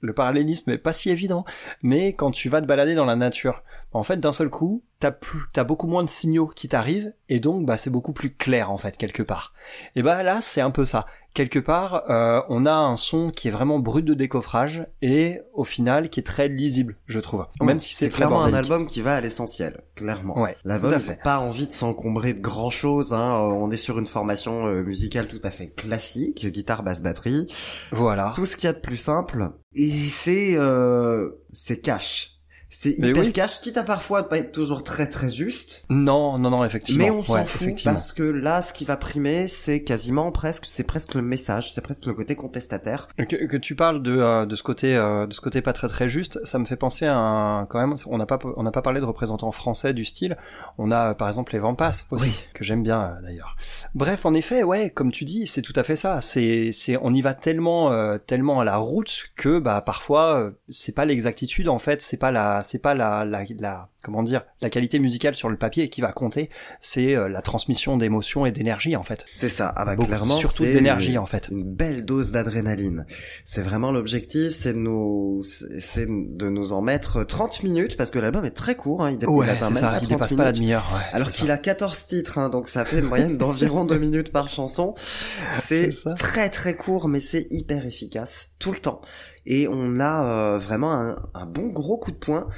le 0.00 0.12
parallélisme 0.12 0.70
est 0.70 0.78
pas 0.78 0.92
si 0.92 1.10
évident, 1.10 1.44
mais 1.82 2.12
quand 2.12 2.30
tu 2.30 2.48
vas 2.48 2.60
te 2.60 2.66
balader 2.66 2.94
dans 2.94 3.04
la 3.04 3.16
nature, 3.16 3.62
en 3.92 4.02
fait 4.02 4.18
d'un 4.18 4.32
seul 4.32 4.50
coup 4.50 4.82
t'as 4.98 5.10
plus, 5.10 5.40
t'as 5.52 5.64
beaucoup 5.64 5.86
moins 5.86 6.04
de 6.04 6.10
signaux 6.10 6.46
qui 6.46 6.68
t'arrivent 6.68 7.12
et 7.28 7.40
donc 7.40 7.64
bah 7.64 7.78
c'est 7.78 7.90
beaucoup 7.90 8.12
plus 8.12 8.34
clair 8.34 8.70
en 8.70 8.78
fait 8.78 8.96
quelque 8.96 9.22
part. 9.22 9.54
Et 9.96 10.02
bah 10.02 10.22
là 10.22 10.40
c'est 10.40 10.60
un 10.60 10.70
peu 10.70 10.84
ça 10.84 11.06
quelque 11.34 11.58
part, 11.58 12.04
euh, 12.10 12.40
on 12.48 12.66
a 12.66 12.72
un 12.72 12.96
son 12.96 13.30
qui 13.30 13.48
est 13.48 13.50
vraiment 13.50 13.78
brut 13.78 14.04
de 14.04 14.14
décoffrage 14.14 14.86
et 15.02 15.40
au 15.54 15.64
final 15.64 16.08
qui 16.10 16.20
est 16.20 16.24
très 16.24 16.48
lisible, 16.48 16.96
je 17.06 17.20
trouve. 17.20 17.46
Même 17.60 17.80
si 17.80 17.94
c'est 17.94 18.08
très 18.08 18.18
clairement 18.18 18.42
un 18.44 18.54
album 18.54 18.86
qui 18.86 19.00
va 19.00 19.14
à 19.14 19.20
l'essentiel, 19.20 19.82
clairement. 19.96 20.38
Ouais, 20.40 20.56
L'album 20.64 20.90
n'a 20.90 20.98
pas 21.22 21.38
envie 21.38 21.66
de 21.66 21.72
s'encombrer 21.72 22.34
de 22.34 22.40
grand 22.40 22.70
chose. 22.70 23.12
Hein. 23.12 23.34
Euh, 23.34 23.58
On 23.60 23.70
est 23.70 23.76
sur 23.76 23.98
une 23.98 24.06
formation 24.06 24.66
euh, 24.66 24.82
musicale 24.82 25.28
tout 25.28 25.40
à 25.42 25.50
fait 25.50 25.68
classique, 25.68 26.46
guitare, 26.46 26.82
basse, 26.82 27.02
batterie, 27.02 27.46
Voilà. 27.92 28.32
tout 28.34 28.46
ce 28.46 28.56
qu'il 28.56 28.64
y 28.64 28.70
a 28.70 28.72
de 28.72 28.80
plus 28.80 28.96
simple. 28.96 29.50
Et 29.74 30.08
c'est 30.08 30.56
euh, 30.56 31.30
c'est 31.52 31.80
cash. 31.80 32.39
C'est 32.70 32.90
hyper 32.90 33.22
oui. 33.24 33.32
cash, 33.32 33.60
quitte 33.60 33.76
à 33.76 33.82
parfois 33.82 34.28
pas 34.28 34.38
être 34.38 34.52
toujours 34.52 34.84
très 34.84 35.06
très 35.08 35.30
juste. 35.30 35.84
Non, 35.90 36.38
non, 36.38 36.50
non, 36.50 36.64
effectivement. 36.64 37.04
Mais 37.04 37.10
on 37.10 37.22
s'en 37.22 37.34
ouais, 37.34 37.46
fout 37.46 37.62
effectivement. 37.62 37.94
parce 37.94 38.12
que 38.12 38.22
là, 38.22 38.62
ce 38.62 38.72
qui 38.72 38.84
va 38.84 38.96
primer, 38.96 39.48
c'est 39.48 39.82
quasiment 39.82 40.30
presque, 40.30 40.66
c'est 40.68 40.84
presque 40.84 41.14
le 41.14 41.22
message, 41.22 41.72
c'est 41.74 41.80
presque 41.80 42.06
le 42.06 42.14
côté 42.14 42.36
contestataire. 42.36 43.08
Que, 43.18 43.24
que 43.46 43.56
tu 43.56 43.74
parles 43.74 44.02
de, 44.02 44.16
euh, 44.16 44.46
de 44.46 44.56
ce 44.56 44.62
côté 44.62 44.96
euh, 44.96 45.26
de 45.26 45.32
ce 45.34 45.40
côté 45.40 45.62
pas 45.62 45.72
très 45.72 45.88
très 45.88 46.08
juste, 46.08 46.38
ça 46.44 46.58
me 46.58 46.64
fait 46.64 46.76
penser 46.76 47.06
à 47.06 47.16
un 47.16 47.66
quand 47.66 47.80
même 47.80 47.94
on 48.06 48.18
n'a 48.18 48.26
pas 48.26 48.38
on 48.56 48.62
n'a 48.62 48.70
pas 48.70 48.82
parlé 48.82 49.00
de 49.00 49.04
représentants 49.04 49.52
français 49.52 49.92
du 49.92 50.04
style. 50.04 50.36
On 50.78 50.90
a 50.90 51.10
euh, 51.10 51.14
par 51.14 51.28
exemple 51.28 51.52
les 51.52 51.58
Vampas 51.58 52.04
aussi 52.10 52.28
Oui. 52.28 52.44
que 52.54 52.64
j'aime 52.64 52.82
bien 52.82 53.00
euh, 53.02 53.22
d'ailleurs. 53.22 53.56
Bref, 53.94 54.24
en 54.24 54.32
effet, 54.34 54.62
ouais, 54.62 54.90
comme 54.90 55.10
tu 55.10 55.24
dis, 55.24 55.46
c'est 55.46 55.62
tout 55.62 55.72
à 55.76 55.82
fait 55.82 55.96
ça. 55.96 56.20
C'est 56.20 56.70
c'est 56.72 56.96
on 57.02 57.12
y 57.12 57.20
va 57.20 57.34
tellement 57.34 57.92
euh, 57.92 58.16
tellement 58.18 58.60
à 58.60 58.64
la 58.64 58.76
route 58.76 59.24
que 59.36 59.58
bah 59.58 59.82
parfois 59.84 60.36
euh, 60.38 60.50
c'est 60.68 60.94
pas 60.94 61.04
l'exactitude 61.04 61.68
en 61.68 61.78
fait, 61.78 62.00
c'est 62.00 62.16
pas 62.16 62.30
la 62.30 62.59
c'est 62.62 62.80
pas 62.80 62.94
la, 62.94 63.24
la 63.24 63.44
la 63.58 63.88
comment 64.02 64.22
dire 64.22 64.42
la 64.62 64.70
qualité 64.70 64.98
musicale 64.98 65.34
sur 65.34 65.48
le 65.50 65.56
papier 65.56 65.88
qui 65.90 66.00
va 66.00 66.12
compter, 66.12 66.48
c'est 66.80 67.14
euh, 67.16 67.28
la 67.28 67.42
transmission 67.42 67.96
d'émotions 67.98 68.46
et 68.46 68.52
d'énergie 68.52 68.96
en 68.96 69.02
fait. 69.02 69.26
C'est 69.34 69.48
ça, 69.48 69.72
ah 69.76 69.84
bah, 69.84 69.94
Beaucoup- 69.96 70.08
clairement. 70.08 70.36
surtout 70.36 70.64
d'énergie 70.64 71.18
en 71.18 71.26
fait. 71.26 71.48
Une 71.50 71.62
belle 71.64 72.04
dose 72.04 72.30
d'adrénaline. 72.30 73.04
C'est 73.44 73.60
vraiment 73.62 73.92
l'objectif, 73.92 74.54
c'est 74.54 74.72
de 74.72 74.78
nous, 74.78 75.42
c'est 75.44 76.06
de 76.08 76.48
nous 76.48 76.72
en 76.72 76.80
mettre 76.80 77.24
30 77.24 77.62
minutes 77.62 77.96
parce 77.96 78.10
que 78.10 78.18
l'album 78.18 78.44
est 78.44 78.50
très 78.52 78.74
court, 78.74 79.04
hein, 79.04 79.10
il, 79.10 79.18
dé- 79.18 79.26
il 79.28 79.32
Ouais, 79.34 79.48
atteint 79.48 79.66
c'est 79.68 79.74
même 79.74 79.82
ça, 79.82 79.90
pas 79.90 79.96
il 79.98 80.06
30 80.06 80.08
dépasse 80.10 80.34
pas 80.34 80.44
la 80.44 80.52
demi-heure. 80.52 80.86
Ouais, 80.94 81.02
Alors 81.12 81.30
qu'il 81.30 81.50
a 81.50 81.58
14 81.58 82.06
titres, 82.06 82.38
hein, 82.38 82.48
donc 82.48 82.68
ça 82.68 82.84
fait 82.84 83.00
une 83.00 83.06
moyenne 83.06 83.36
d'environ 83.36 83.84
2 83.84 83.98
minutes 83.98 84.32
par 84.32 84.48
chanson. 84.48 84.94
C'est 85.62 85.90
très 86.16 86.48
très 86.50 86.74
court, 86.74 87.08
mais 87.08 87.20
c'est 87.20 87.46
hyper 87.50 87.86
efficace 87.86 88.48
tout 88.58 88.72
le 88.72 88.78
temps. 88.78 89.00
Et 89.46 89.68
on 89.68 89.98
a 90.00 90.24
euh, 90.24 90.58
vraiment 90.58 90.92
un, 91.34 91.46
bon 91.46 91.68
gros 91.68 91.98
coup 91.98 92.10
de 92.10 92.16
poing. 92.16 92.48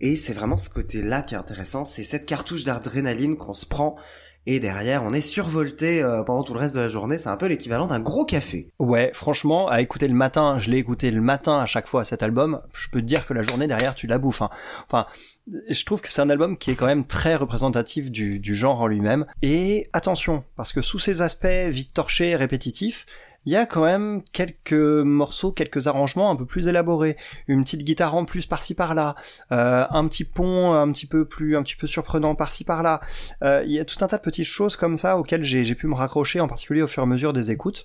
Et 0.00 0.16
c'est 0.16 0.32
vraiment 0.32 0.56
ce 0.56 0.68
côté-là 0.68 1.22
qui 1.22 1.34
est 1.34 1.38
intéressant, 1.38 1.84
c'est 1.84 2.04
cette 2.04 2.26
cartouche 2.26 2.64
d'adrénaline 2.64 3.36
qu'on 3.36 3.54
se 3.54 3.64
prend 3.66 3.96
et 4.46 4.60
derrière 4.60 5.02
on 5.02 5.12
est 5.12 5.20
survolté 5.20 6.02
euh, 6.02 6.22
pendant 6.22 6.44
tout 6.44 6.54
le 6.54 6.60
reste 6.60 6.76
de 6.76 6.80
la 6.80 6.88
journée. 6.88 7.18
C'est 7.18 7.28
un 7.28 7.36
peu 7.36 7.46
l'équivalent 7.46 7.86
d'un 7.86 7.98
gros 8.00 8.24
café. 8.24 8.68
Ouais, 8.78 9.10
franchement, 9.12 9.68
à 9.68 9.80
écouter 9.80 10.06
le 10.06 10.14
matin, 10.14 10.58
je 10.58 10.70
l'ai 10.70 10.78
écouté 10.78 11.10
le 11.10 11.20
matin 11.20 11.58
à 11.58 11.66
chaque 11.66 11.88
fois 11.88 12.04
cet 12.04 12.22
album, 12.22 12.60
je 12.72 12.88
peux 12.90 13.00
te 13.00 13.06
dire 13.06 13.26
que 13.26 13.34
la 13.34 13.42
journée 13.42 13.66
derrière 13.66 13.94
tu 13.94 14.06
la 14.06 14.18
bouffes. 14.18 14.42
hein. 14.42 14.50
Enfin, 14.86 15.06
je 15.68 15.84
trouve 15.84 16.00
que 16.00 16.08
c'est 16.08 16.22
un 16.22 16.30
album 16.30 16.56
qui 16.58 16.70
est 16.70 16.74
quand 16.74 16.86
même 16.86 17.06
très 17.06 17.36
représentatif 17.36 18.10
du, 18.10 18.40
du 18.40 18.54
genre 18.54 18.80
en 18.80 18.86
lui-même. 18.86 19.26
Et 19.42 19.88
attention, 19.92 20.44
parce 20.56 20.72
que 20.72 20.82
sous 20.82 20.98
ces 20.98 21.22
aspects 21.22 21.46
vite 21.68 21.92
torchés, 21.94 22.36
répétitifs, 22.36 23.06
il 23.46 23.52
y 23.52 23.56
a 23.56 23.64
quand 23.64 23.84
même 23.84 24.22
quelques 24.32 24.72
morceaux, 24.72 25.52
quelques 25.52 25.86
arrangements 25.86 26.30
un 26.30 26.36
peu 26.36 26.44
plus 26.44 26.68
élaborés, 26.68 27.16
une 27.46 27.62
petite 27.62 27.84
guitare 27.84 28.14
en 28.16 28.24
plus 28.24 28.44
par-ci 28.44 28.74
par-là, 28.74 29.14
euh, 29.52 29.86
un 29.88 30.06
petit 30.08 30.24
pont 30.24 30.72
un 30.74 30.90
petit 30.92 31.06
peu 31.06 31.26
plus, 31.26 31.56
un 31.56 31.62
petit 31.62 31.76
peu 31.76 31.86
surprenant 31.86 32.34
par-ci 32.34 32.64
par-là. 32.64 33.00
Euh, 33.44 33.62
il 33.64 33.72
y 33.72 33.78
a 33.78 33.84
tout 33.84 34.04
un 34.04 34.08
tas 34.08 34.18
de 34.18 34.22
petites 34.22 34.44
choses 34.44 34.76
comme 34.76 34.96
ça 34.96 35.16
auxquelles 35.16 35.44
j'ai 35.44 35.74
pu 35.74 35.86
me 35.86 35.94
raccrocher, 35.94 36.40
en 36.40 36.48
particulier 36.48 36.82
au 36.82 36.86
fur 36.86 37.02
et 37.02 37.06
à 37.06 37.08
mesure 37.08 37.32
des 37.32 37.52
écoutes. 37.52 37.84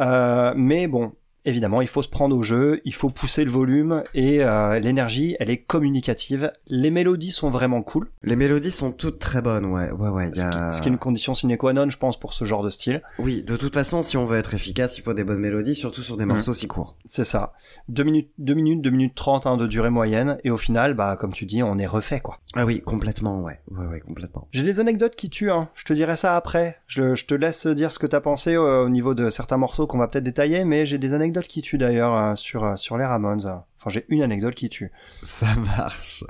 Euh, 0.00 0.54
mais 0.56 0.86
bon, 0.86 1.12
Évidemment, 1.44 1.80
il 1.80 1.88
faut 1.88 2.02
se 2.02 2.08
prendre 2.08 2.36
au 2.36 2.42
jeu, 2.42 2.80
il 2.84 2.92
faut 2.94 3.08
pousser 3.10 3.44
le 3.44 3.50
volume 3.50 4.02
et 4.14 4.44
euh, 4.44 4.78
l'énergie, 4.78 5.36
elle 5.40 5.48
est 5.50 5.58
communicative. 5.58 6.52
Les 6.66 6.90
mélodies 6.90 7.30
sont 7.30 7.50
vraiment 7.50 7.82
cool, 7.82 8.08
Les 8.22 8.36
mélodies 8.36 8.70
sont 8.70 8.92
toutes 8.92 9.18
très 9.18 9.40
bonnes, 9.40 9.64
ouais, 9.66 9.90
ouais, 9.90 10.08
ouais. 10.08 10.28
Y 10.30 10.36
ce, 10.36 10.46
qui, 10.48 10.56
a... 10.56 10.72
ce 10.72 10.82
qui 10.82 10.88
est 10.88 10.92
une 10.92 10.98
condition 10.98 11.34
sine 11.34 11.56
qua 11.56 11.72
non, 11.72 11.88
je 11.90 11.96
pense, 11.98 12.18
pour 12.20 12.34
ce 12.34 12.44
genre 12.44 12.62
de 12.62 12.70
style. 12.70 13.02
Oui, 13.18 13.42
de 13.42 13.56
toute 13.56 13.72
façon, 13.74 14.02
si 14.02 14.16
on 14.16 14.26
veut 14.26 14.38
être 14.38 14.54
efficace, 14.54 14.98
il 14.98 15.02
faut 15.02 15.14
des 15.14 15.24
bonnes 15.24 15.40
mélodies, 15.40 15.74
surtout 15.74 16.02
sur 16.02 16.16
des 16.16 16.24
Mhm. 16.24 16.32
morceaux 16.34 16.54
si 16.54 16.66
courts. 16.68 16.96
C'est 17.04 17.24
ça. 17.24 17.52
Deux 17.88 18.04
minutes, 18.04 18.30
deux 18.38 18.54
minutes, 18.54 18.82
deux 18.82 18.90
minutes 18.90 19.14
trente 19.14 19.46
hein, 19.46 19.56
de 19.56 19.66
durée 19.66 19.90
moyenne, 19.90 20.38
et 20.44 20.50
au 20.50 20.56
final, 20.58 20.94
bah 20.94 21.16
comme 21.18 21.32
tu 21.32 21.46
dis, 21.46 21.62
on 21.62 21.78
est 21.78 21.86
refait 21.86 22.20
quoi. 22.20 22.38
Ah 22.54 22.64
oui, 22.66 22.82
complètement, 22.82 23.40
ouais, 23.42 23.60
ouais, 23.70 23.86
ouais, 23.86 24.00
complètement. 24.00 24.46
J'ai 24.52 24.62
des 24.62 24.78
anecdotes 24.80 25.16
qui 25.16 25.30
tuent, 25.30 25.50
hein. 25.50 25.68
je 25.74 25.84
te 25.84 25.92
dirai 25.92 26.16
ça 26.16 26.36
après. 26.36 26.76
Je, 26.86 27.14
je 27.14 27.24
te 27.26 27.34
laisse 27.34 27.66
dire 27.66 27.92
ce 27.92 27.98
que 27.98 28.06
t'as 28.06 28.20
pensé 28.20 28.54
euh, 28.54 28.84
au 28.84 28.88
niveau 28.88 29.14
de 29.14 29.30
certains 29.30 29.56
morceaux 29.56 29.86
qu'on 29.86 29.98
va 29.98 30.08
peut-être 30.08 30.24
détailler, 30.24 30.64
mais 30.64 30.84
j'ai 30.86 30.98
des 30.98 31.14
anecdotes 31.14 31.29
qui 31.48 31.62
tuent 31.62 31.78
d'ailleurs 31.78 32.14
euh, 32.14 32.36
sur 32.36 32.64
euh, 32.64 32.76
sur 32.76 32.96
les 32.98 33.04
Ramones. 33.04 33.62
Enfin, 33.78 33.88
j'ai 33.90 34.04
une 34.08 34.22
anecdote 34.22 34.54
qui 34.54 34.68
tue. 34.68 34.92
Ça 35.22 35.46
marche. 35.76 36.24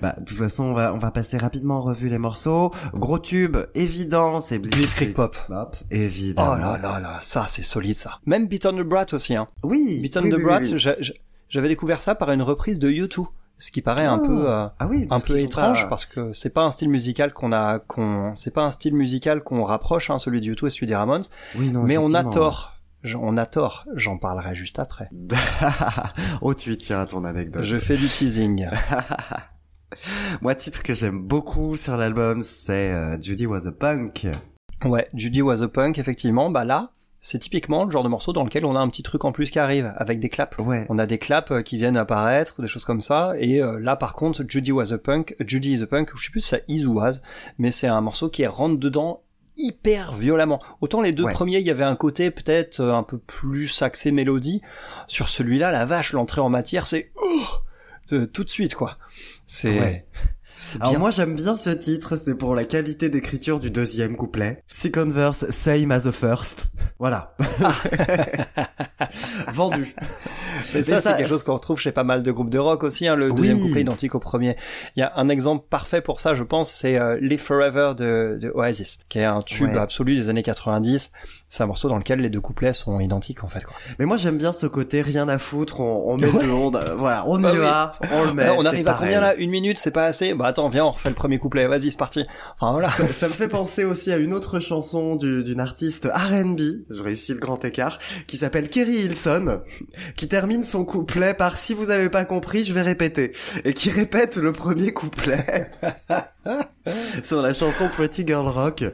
Bah, 0.00 0.14
de 0.18 0.24
toute 0.24 0.38
façon, 0.38 0.64
on 0.64 0.72
va, 0.74 0.94
on 0.94 0.98
va 0.98 1.10
passer 1.10 1.36
rapidement 1.36 1.78
en 1.78 1.82
revue 1.82 2.08
les 2.08 2.18
morceaux. 2.18 2.70
Gros 2.94 3.18
tube, 3.18 3.56
évident, 3.74 4.40
c'est 4.40 4.58
Blitzkrieg 4.58 5.12
Pop. 5.12 5.36
Pop, 5.48 5.76
évidemment. 5.90 6.52
Oh 6.54 6.58
là 6.60 6.78
là 6.80 7.00
là, 7.00 7.18
ça 7.22 7.46
c'est 7.48 7.62
solide 7.64 7.96
ça. 7.96 8.18
Même 8.26 8.46
Beat 8.46 8.66
on 8.66 8.72
the 8.72 8.82
Brat 8.82 9.06
aussi, 9.12 9.34
hein. 9.34 9.48
Oui. 9.64 9.98
Beat 10.00 10.16
on 10.16 10.22
oui, 10.22 10.30
the 10.30 10.34
oui, 10.34 10.42
Brat, 10.44 10.60
oui, 10.60 10.78
j'avais 11.48 11.68
découvert 11.68 12.00
ça 12.00 12.14
par 12.14 12.30
une 12.30 12.42
reprise 12.42 12.78
de 12.78 12.88
U2, 12.90 13.24
ce 13.58 13.70
qui 13.72 13.80
paraît 13.82 14.04
un 14.04 14.20
Oh. 14.22 14.26
peu 14.26 14.48
euh, 14.50 14.66
Ah 14.78 14.86
oui, 14.86 15.06
un 15.10 15.18
peu 15.18 15.38
étrange 15.38 15.84
pas- 15.84 15.88
parce 15.88 16.06
que 16.06 16.32
c'est 16.34 16.50
pas 16.54 16.62
un 16.62 16.70
style 16.70 16.88
musical 16.90 17.32
qu'on 17.32 17.52
a 17.52 17.78
qu'on 17.80 18.34
c'est 18.36 18.52
pas 18.54 18.62
un 18.62 18.70
style 18.70 18.94
musical 18.94 19.42
qu'on 19.42 19.64
rapproche 19.64 20.10
hein, 20.10 20.18
celui 20.20 20.40
de 20.40 20.52
U2 20.52 20.66
et 20.66 20.70
celui 20.70 20.86
des 20.86 20.94
Ramones, 20.96 21.24
Oui, 21.56 21.70
non, 21.72 21.82
mais 21.82 21.98
on 21.98 22.14
a 22.14 22.22
tort. 22.22 22.75
On 23.14 23.36
a 23.36 23.46
tort, 23.46 23.84
j'en 23.94 24.18
parlerai 24.18 24.54
juste 24.54 24.78
après. 24.78 25.08
oh, 26.40 26.54
tu 26.54 26.72
y 26.72 26.76
tiens 26.76 27.02
à 27.02 27.06
ton 27.06 27.24
anecdote. 27.24 27.62
Je 27.62 27.78
fais 27.78 27.96
du 27.96 28.08
teasing. 28.08 28.68
Moi, 30.40 30.54
titre 30.54 30.82
que 30.82 30.94
j'aime 30.94 31.20
beaucoup 31.20 31.76
sur 31.76 31.96
l'album, 31.96 32.42
c'est 32.42 32.90
euh, 32.92 33.20
Judy 33.20 33.46
Was 33.46 33.66
a 33.66 33.72
Punk. 33.72 34.26
Ouais, 34.84 35.08
Judy 35.14 35.42
was 35.42 35.62
a 35.62 35.68
punk 35.68 35.98
effectivement, 35.98 36.50
bah 36.50 36.64
là, 36.64 36.90
c'est 37.22 37.38
typiquement 37.38 37.84
le 37.84 37.90
genre 37.90 38.04
de 38.04 38.08
morceau 38.08 38.32
dans 38.32 38.44
lequel 38.44 38.64
on 38.64 38.76
a 38.76 38.78
un 38.78 38.88
petit 38.88 39.02
truc 39.02 39.24
en 39.24 39.32
plus 39.32 39.50
qui 39.50 39.58
arrive 39.58 39.92
avec 39.96 40.20
des 40.20 40.28
claps. 40.28 40.58
Ouais. 40.58 40.86
On 40.90 40.98
a 40.98 41.06
des 41.06 41.18
claps 41.18 41.50
euh, 41.50 41.62
qui 41.62 41.76
viennent 41.76 41.96
apparaître 41.96 42.60
des 42.60 42.68
choses 42.68 42.84
comme 42.84 43.00
ça. 43.00 43.32
Et 43.38 43.62
euh, 43.62 43.80
là, 43.80 43.96
par 43.96 44.14
contre, 44.14 44.44
Judy 44.46 44.70
was 44.70 44.92
a 44.92 44.98
punk, 44.98 45.34
Judy 45.44 45.72
is 45.72 45.82
a 45.82 45.86
punk, 45.86 46.10
je 46.14 46.24
sais 46.24 46.30
plus 46.30 46.40
si 46.40 46.48
ça 46.50 46.58
is 46.68 46.84
ou 46.84 46.94
was, 47.00 47.20
mais 47.58 47.72
c'est 47.72 47.88
un 47.88 48.00
morceau 48.00 48.28
qui 48.28 48.46
rentre 48.46 48.78
dedans 48.78 49.22
hyper 49.56 50.12
violemment. 50.12 50.62
Autant 50.80 51.00
les 51.02 51.12
deux 51.12 51.24
Ouais. 51.24 51.32
premiers, 51.32 51.58
il 51.58 51.66
y 51.66 51.70
avait 51.70 51.84
un 51.84 51.96
côté 51.96 52.30
peut-être 52.30 52.80
euh, 52.80 52.94
un 52.94 53.02
peu 53.02 53.18
plus 53.18 53.82
axé 53.82 54.10
mélodie. 54.12 54.60
Sur 55.06 55.28
celui-là, 55.28 55.72
la 55.72 55.84
vache, 55.84 56.12
l'entrée 56.12 56.40
en 56.40 56.48
matière, 56.48 56.86
c'est 56.86 57.12
oh, 57.16 57.44
tout 58.32 58.44
de 58.44 58.48
suite 58.50 58.74
quoi. 58.74 58.98
C'est 59.46 59.78
Ouais. 59.80 60.06
Alors 60.80 60.98
moi 60.98 61.10
j'aime 61.10 61.34
bien 61.34 61.56
ce 61.56 61.70
titre, 61.70 62.16
c'est 62.22 62.34
pour 62.34 62.54
la 62.54 62.64
qualité 62.64 63.08
d'écriture 63.08 63.60
du 63.60 63.70
deuxième 63.70 64.16
couplet. 64.16 64.62
Second 64.72 65.08
verse, 65.08 65.44
same 65.50 65.90
as 65.90 66.00
the 66.04 66.10
first. 66.12 66.66
Voilà. 66.98 67.34
Vendu. 69.52 69.94
Mais 70.74 70.82
ça, 70.82 71.00
c'est 71.00 71.16
quelque 71.16 71.28
chose 71.28 71.42
qu'on 71.42 71.54
retrouve 71.54 71.78
chez 71.78 71.92
pas 71.92 72.04
mal 72.04 72.22
de 72.22 72.32
groupes 72.32 72.50
de 72.50 72.58
rock 72.58 72.84
aussi, 72.84 73.06
hein, 73.06 73.16
le 73.16 73.30
Oui. 73.30 73.36
deuxième 73.36 73.60
couplet 73.60 73.80
identique 73.82 74.14
au 74.14 74.18
premier. 74.18 74.56
Il 74.96 75.00
y 75.00 75.02
a 75.02 75.12
un 75.16 75.28
exemple 75.28 75.66
parfait 75.68 76.00
pour 76.00 76.20
ça, 76.20 76.34
je 76.34 76.42
pense, 76.42 76.72
c'est 76.72 76.98
euh, 76.98 77.18
Live 77.20 77.40
Forever 77.40 77.92
de, 77.96 78.38
de 78.40 78.50
Oasis, 78.54 79.00
qui 79.08 79.18
est 79.18 79.24
un 79.24 79.42
tube 79.42 79.70
Ouais. 79.70 79.78
absolu 79.78 80.16
des 80.16 80.28
années 80.28 80.42
90. 80.42 81.12
C'est 81.48 81.62
un 81.62 81.66
morceau 81.66 81.88
dans 81.88 81.96
lequel 81.96 82.18
les 82.20 82.28
deux 82.28 82.40
couplets 82.40 82.72
sont 82.72 82.98
identiques, 82.98 83.44
en 83.44 83.48
fait. 83.48 83.64
Quoi. 83.64 83.76
Mais 84.00 84.04
moi 84.04 84.16
j'aime 84.16 84.36
bien 84.36 84.52
ce 84.52 84.66
côté 84.66 85.00
rien 85.00 85.28
à 85.28 85.38
foutre, 85.38 85.78
on, 85.78 86.10
on 86.12 86.16
met 86.16 86.26
le 86.26 86.52
onde, 86.52 86.74
euh, 86.74 86.96
voilà, 86.96 87.22
on 87.28 87.38
y 87.38 87.42
Bah 87.42 87.50
oui. 87.52 87.58
va, 87.58 87.98
on 88.12 88.24
le 88.24 88.32
met. 88.34 88.42
Alors, 88.42 88.58
on 88.58 88.64
arrive 88.64 88.88
à 88.88 88.94
combien 88.94 89.20
là? 89.20 89.34
Une 89.36 89.50
minute, 89.50 89.78
c'est 89.78 89.92
pas 89.92 90.06
assez? 90.06 90.34
Bah 90.34 90.46
attends, 90.46 90.68
viens, 90.68 90.84
on 90.86 90.90
refait 90.90 91.08
le 91.08 91.14
premier 91.14 91.38
couplet, 91.38 91.66
vas-y, 91.68 91.92
c'est 91.92 91.98
parti. 91.98 92.24
Enfin 92.58 92.72
voilà. 92.72 92.90
Ça 92.90 93.28
me 93.28 93.32
fait 93.32 93.46
penser 93.48 93.84
aussi 93.84 94.10
à 94.12 94.16
une 94.16 94.32
autre 94.32 94.58
chanson 94.58 95.14
du- 95.14 95.44
d'une 95.44 95.60
artiste 95.60 96.06
R&B, 96.12 96.60
je 96.90 97.02
réussis 97.02 97.32
le 97.32 97.38
grand 97.38 97.64
écart, 97.64 98.00
qui 98.26 98.38
s'appelle 98.38 98.68
Kerry 98.68 98.96
Hilson, 99.04 99.60
qui 100.16 100.26
termine 100.28 100.64
son 100.64 100.84
couplet 100.84 101.32
par 101.32 101.58
si 101.58 101.74
vous 101.74 101.90
avez 101.90 102.08
pas 102.08 102.24
compris, 102.24 102.64
je 102.64 102.72
vais 102.72 102.82
répéter, 102.82 103.30
et 103.64 103.72
qui 103.72 103.90
répète 103.90 104.36
le 104.36 104.50
premier 104.52 104.92
couplet 104.92 105.70
sur 107.22 107.42
la 107.42 107.52
chanson 107.52 107.88
Pretty 107.88 108.26
Girl 108.26 108.46
Rock, 108.48 108.84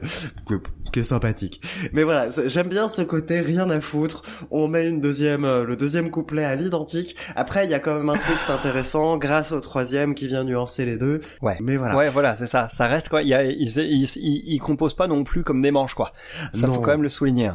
que, 0.47 0.55
que 0.91 1.03
sympathique. 1.03 1.61
Mais 1.91 2.03
voilà, 2.03 2.27
j'aime 2.47 2.67
bien 2.69 2.87
ce 2.87 3.01
côté 3.01 3.41
rien 3.41 3.69
à 3.69 3.79
foutre. 3.81 4.23
On 4.51 4.67
met 4.67 4.87
une 4.87 5.01
deuxième, 5.01 5.45
euh, 5.45 5.63
le 5.63 5.75
deuxième 5.75 6.09
couplet 6.11 6.43
à 6.43 6.55
l'identique. 6.55 7.15
Après, 7.35 7.65
il 7.65 7.71
y 7.71 7.73
a 7.73 7.79
quand 7.79 7.95
même 7.95 8.09
un 8.09 8.17
twist 8.17 8.49
intéressant 8.49 9.17
grâce 9.17 9.51
au 9.51 9.59
troisième 9.59 10.15
qui 10.15 10.27
vient 10.27 10.43
nuancer 10.43 10.85
les 10.85 10.97
deux. 10.97 11.21
Ouais. 11.41 11.57
Mais 11.61 11.77
voilà. 11.77 11.95
Ouais, 11.95 12.09
voilà, 12.09 12.35
c'est 12.35 12.47
ça. 12.47 12.69
Ça 12.69 12.87
reste 12.87 13.09
quoi. 13.09 13.21
Il 13.21 13.27
y 13.27 13.33
a, 13.33 13.43
ils, 13.43 13.77
ils, 13.77 14.03
ils, 14.03 14.43
ils 14.53 14.59
composent 14.59 14.95
pas 14.95 15.07
non 15.07 15.23
plus 15.23 15.43
comme 15.43 15.61
des 15.61 15.71
manches, 15.71 15.93
quoi. 15.93 16.13
Ça 16.53 16.67
Non. 16.67 16.73
faut 16.73 16.81
quand 16.81 16.91
même 16.91 17.03
le 17.03 17.09
souligner. 17.09 17.51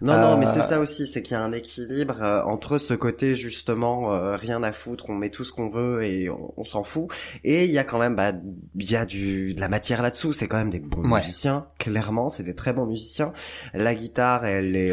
Non, 0.00 0.18
non, 0.20 0.36
mais 0.36 0.46
Euh, 0.46 0.50
c'est 0.54 0.62
ça 0.68 0.78
aussi, 0.80 1.06
c'est 1.06 1.22
qu'il 1.22 1.32
y 1.32 1.36
a 1.36 1.42
un 1.42 1.52
équilibre 1.52 2.22
euh, 2.22 2.42
entre 2.44 2.78
ce 2.78 2.94
côté 2.94 3.34
justement 3.34 4.12
euh, 4.12 4.36
rien 4.36 4.62
à 4.62 4.72
foutre, 4.72 5.06
on 5.10 5.14
met 5.14 5.30
tout 5.30 5.44
ce 5.44 5.52
qu'on 5.52 5.68
veut 5.68 6.02
et 6.04 6.28
on, 6.30 6.52
on 6.56 6.64
s'en 6.64 6.82
fout, 6.82 7.08
et 7.44 7.64
il 7.64 7.70
y 7.70 7.78
a 7.78 7.84
quand 7.84 7.98
même 7.98 8.14
bah 8.16 8.32
il 8.78 8.90
y 8.90 8.96
a 8.96 9.04
du 9.06 9.54
de 9.54 9.60
la 9.60 9.68
matière 9.68 10.02
là-dessous, 10.02 10.32
c'est 10.32 10.48
quand 10.48 10.56
même 10.58 10.70
des 10.70 10.80
bons 10.80 11.02
Ouais. 11.10 11.20
musiciens, 11.20 11.66
clairement, 11.78 12.28
c'est 12.28 12.42
des 12.44 12.54
très 12.54 12.72
bons 12.72 12.86
musiciens. 12.86 13.32
La 13.74 13.94
guitare, 13.94 14.44
elle 14.46 14.76
est 14.76 14.92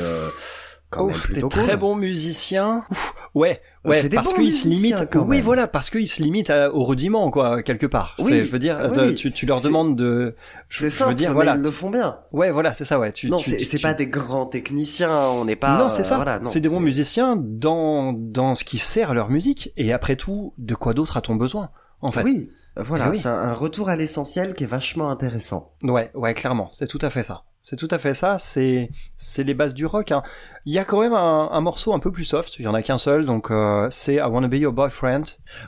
euh, 0.95 1.05
même 1.05 1.15
Ouf, 1.15 1.31
des 1.31 1.41
très 1.47 1.77
bons 1.77 1.95
musiciens. 1.95 2.83
Ouf, 2.89 3.13
ouais, 3.35 3.61
Euh, 3.85 3.89
ouais, 3.89 4.09
parce 4.09 4.33
qu'ils 4.33 4.53
se 4.53 4.67
limitent. 4.67 5.03
Oui, 5.15 5.37
même. 5.37 5.41
voilà, 5.41 5.67
parce 5.67 5.89
qu'ils 5.89 6.07
se 6.07 6.21
limitent 6.21 6.49
à- 6.49 6.73
au 6.73 6.83
rudiment, 6.83 7.29
quoi, 7.31 7.61
quelque 7.63 7.85
part. 7.85 8.15
Oui, 8.19 8.43
je 8.43 8.51
veux 8.51 8.59
dire, 8.59 8.77
oui, 8.81 8.97
euh, 8.97 9.07
oui. 9.09 9.15
tu, 9.15 9.31
tu 9.31 9.45
leur 9.45 9.61
demandes 9.61 9.95
de. 9.95 10.35
Je, 10.67 10.85
veux 10.87 11.13
dire, 11.13 11.31
voilà. 11.33 11.55
ils 11.55 11.61
le 11.61 11.71
font 11.71 11.89
bien. 11.89 12.17
Ouais, 12.31 12.49
voilà, 12.51 12.73
c'est 12.73 12.85
ça, 12.85 12.99
ouais. 12.99 13.11
Tu, 13.11 13.29
non, 13.29 13.37
c'est 13.39 13.81
pas 13.81 13.93
des 13.93 14.07
grands 14.07 14.45
techniciens, 14.45 15.15
on 15.29 15.45
n'est 15.45 15.55
pas. 15.55 15.77
non, 15.77 15.89
c'est 15.89 16.01
euh, 16.01 16.03
ça. 16.03 16.15
voilà, 16.15 16.39
c'est 16.43 16.59
des 16.59 16.69
bons 16.69 16.79
musiciens 16.79 17.35
dans 17.37 18.13
dans 18.13 18.55
ce 18.55 18.63
qui 18.63 18.77
sert 18.77 19.13
leur 19.13 19.29
musique. 19.29 19.71
Et 19.77 19.93
après 19.93 20.15
tout, 20.15 20.53
de 20.57 20.75
quoi 20.75 20.93
d'autre 20.93 21.17
a-t-on 21.17 21.35
besoin, 21.35 21.69
en 22.01 22.11
fait? 22.11 22.23
Oui, 22.23 22.49
voilà, 22.81 23.05
Eh 23.07 23.11
oui. 23.11 23.19
c'est 23.21 23.29
un, 23.29 23.53
retour 23.53 23.89
à 23.89 23.95
l'essentiel 23.95 24.53
qui 24.53 24.63
est 24.63 24.67
vachement 24.67 25.09
intéressant. 25.09 25.73
Ouais, 25.83 26.11
ouais, 26.13 26.33
clairement, 26.33 26.69
c'est 26.71 26.87
tout 26.87 26.99
à 27.01 27.09
fait 27.09 27.23
ça. 27.23 27.43
C'est 27.61 27.75
tout 27.75 27.89
à 27.91 27.99
fait 27.99 28.13
ça. 28.13 28.39
C'est 28.39 28.89
c'est 29.15 29.43
les 29.43 29.53
bases 29.53 29.73
du 29.73 29.85
rock. 29.85 30.11
Hein. 30.11 30.23
Il 30.65 30.73
y 30.73 30.79
a 30.79 30.85
quand 30.85 31.01
même 31.01 31.13
un, 31.13 31.49
un 31.51 31.61
morceau 31.61 31.93
un 31.93 31.99
peu 31.99 32.11
plus 32.11 32.23
soft. 32.23 32.57
Il 32.57 32.63
y 32.63 32.67
en 32.67 32.73
a 32.73 32.81
qu'un 32.81 32.97
seul, 32.97 33.25
donc 33.25 33.51
euh, 33.51 33.87
c'est 33.91 34.15
I 34.15 34.21
Wanna 34.21 34.47
Be 34.47 34.55
Your 34.55 34.73
Boyfriend. 34.73 35.23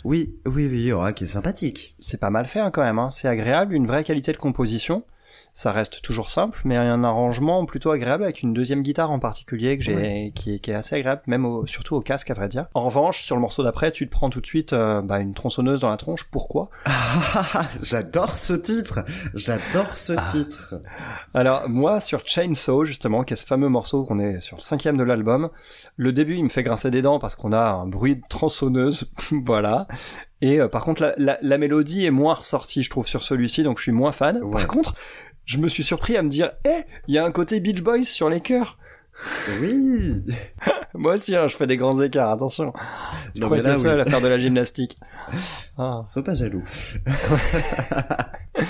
Oui, 0.06 0.34
oui, 0.46 0.68
oui, 0.68 0.91
oh, 0.94 1.06
qui 1.13 1.25
est 1.25 1.27
sympathique. 1.27 1.96
C'est 2.00 2.20
pas 2.20 2.30
mal 2.30 2.46
fait 2.46 2.60
hein, 2.60 2.72
quand 2.72 2.82
même. 2.82 2.98
Hein. 2.98 3.10
C'est 3.10 3.27
agréable, 3.27 3.74
une 3.74 3.88
vraie 3.88 4.03
qualité 4.03 4.32
de 4.32 4.38
composition. 4.38 5.03
Ça 5.53 5.74
reste 5.74 6.01
toujours 6.01 6.29
simple, 6.29 6.62
mais 6.63 6.77
un 6.77 7.03
arrangement 7.03 7.65
plutôt 7.65 7.91
agréable 7.91 8.24
avec 8.24 8.41
une 8.41 8.53
deuxième 8.53 8.81
guitare 8.84 9.12
en 9.12 9.20
particulier 9.20 9.77
que 9.77 9.84
j'ai, 9.84 10.31
qui, 10.34 10.55
est, 10.55 10.60
qui 10.60 10.72
est 10.72 10.74
assez 10.74 10.96
agréable, 10.96 11.22
même 11.27 11.46
au- 11.46 11.67
surtout 11.67 11.96
au 11.96 12.00
casque 12.00 12.31
à 12.31 12.34
vrai 12.34 12.48
dire. 12.48 12.67
En 12.74 12.86
revanche, 12.86 13.24
sur 13.25 13.36
le 13.36 13.41
morceau 13.41 13.62
d'après, 13.62 13.91
tu 13.91 14.05
te 14.08 14.12
prends 14.12 14.29
tout 14.29 14.39
de 14.39 14.46
suite 14.46 14.72
euh, 14.72 15.01
bah, 15.01 15.20
une 15.20 15.34
tronçonneuse 15.34 15.81
dans 15.81 15.89
la 15.89 15.98
tronche. 15.98 16.24
Pourquoi? 16.31 16.70
Ah, 16.86 17.67
j'adore 17.81 18.38
ce 18.38 18.53
titre. 18.53 19.01
J'adore 19.34 19.98
ce 19.98 20.13
Ah. 20.15 20.25
titre. 20.31 20.75
Alors 21.34 21.67
moi 21.67 22.00
sur 22.00 22.25
Chainsaw 22.25 22.86
justement, 22.86 23.24
qui 23.25 23.34
est 23.34 23.38
ce 23.38 23.46
fameux 23.46 23.67
morceau 23.70 24.03
qu'on 24.05 24.20
est 24.20 24.39
sur 24.39 24.55
le 24.55 24.62
cinquième 24.62 24.96
de 24.96 25.03
l'album, 25.03 25.50
le 25.98 26.13
début 26.13 26.36
il 26.38 26.43
me 26.46 26.50
fait 26.50 26.63
grincer 26.63 26.91
des 26.91 27.01
dents 27.01 27.20
parce 27.20 27.36
qu'on 27.36 27.51
a 27.51 27.72
un 27.72 27.88
bruit 27.88 28.15
de 28.15 28.22
tronçonneuse, 28.29 29.12
voilà. 29.43 29.88
Et 30.41 30.60
euh, 30.62 30.67
par 30.70 30.81
contre 30.81 31.01
la, 31.01 31.13
la, 31.17 31.38
la 31.41 31.58
mélodie 31.58 32.05
est 32.05 32.10
moins 32.12 32.36
ressortie 32.36 32.84
je 32.84 32.89
trouve 32.89 33.08
sur 33.08 33.24
celui-ci, 33.24 33.63
donc 33.63 33.77
je 33.79 33.84
suis 33.84 33.91
moins 33.91 34.12
fan. 34.13 34.41
Ouais. 34.41 34.51
Par 34.51 34.67
contre, 34.67 34.96
je 35.46 35.58
me 35.58 35.68
suis 35.68 35.84
surpris 35.84 36.18
à 36.18 36.22
me 36.22 36.30
dire, 36.30 36.52
eh, 36.66 36.84
il 37.08 37.16
y 37.16 37.18
a 37.18 37.26
un 37.26 37.32
côté 37.32 37.60
Beach 37.60 37.82
Boys 37.82 38.04
sur 38.04 38.30
les 38.30 38.42
chœurs. 38.42 38.78
Oui. 39.60 40.24
Moi 40.94 41.16
aussi, 41.16 41.36
hein, 41.36 41.48
je 41.48 41.56
fais 41.56 41.68
des 41.68 41.78
grands 41.78 42.00
écarts, 42.02 42.32
attention. 42.32 42.74
Je 43.36 43.42
crois 43.42 43.62
là, 43.62 43.72
le 43.72 43.78
seul 43.78 43.96
oui. 43.96 44.02
à 44.02 44.06
faire 44.06 44.22
de 44.22 44.28
la 44.28 44.40
gymnastique. 44.40 44.98
Ah. 45.78 46.04
Sois 46.06 46.24
pas 46.24 46.36
jaloux. 46.36 46.64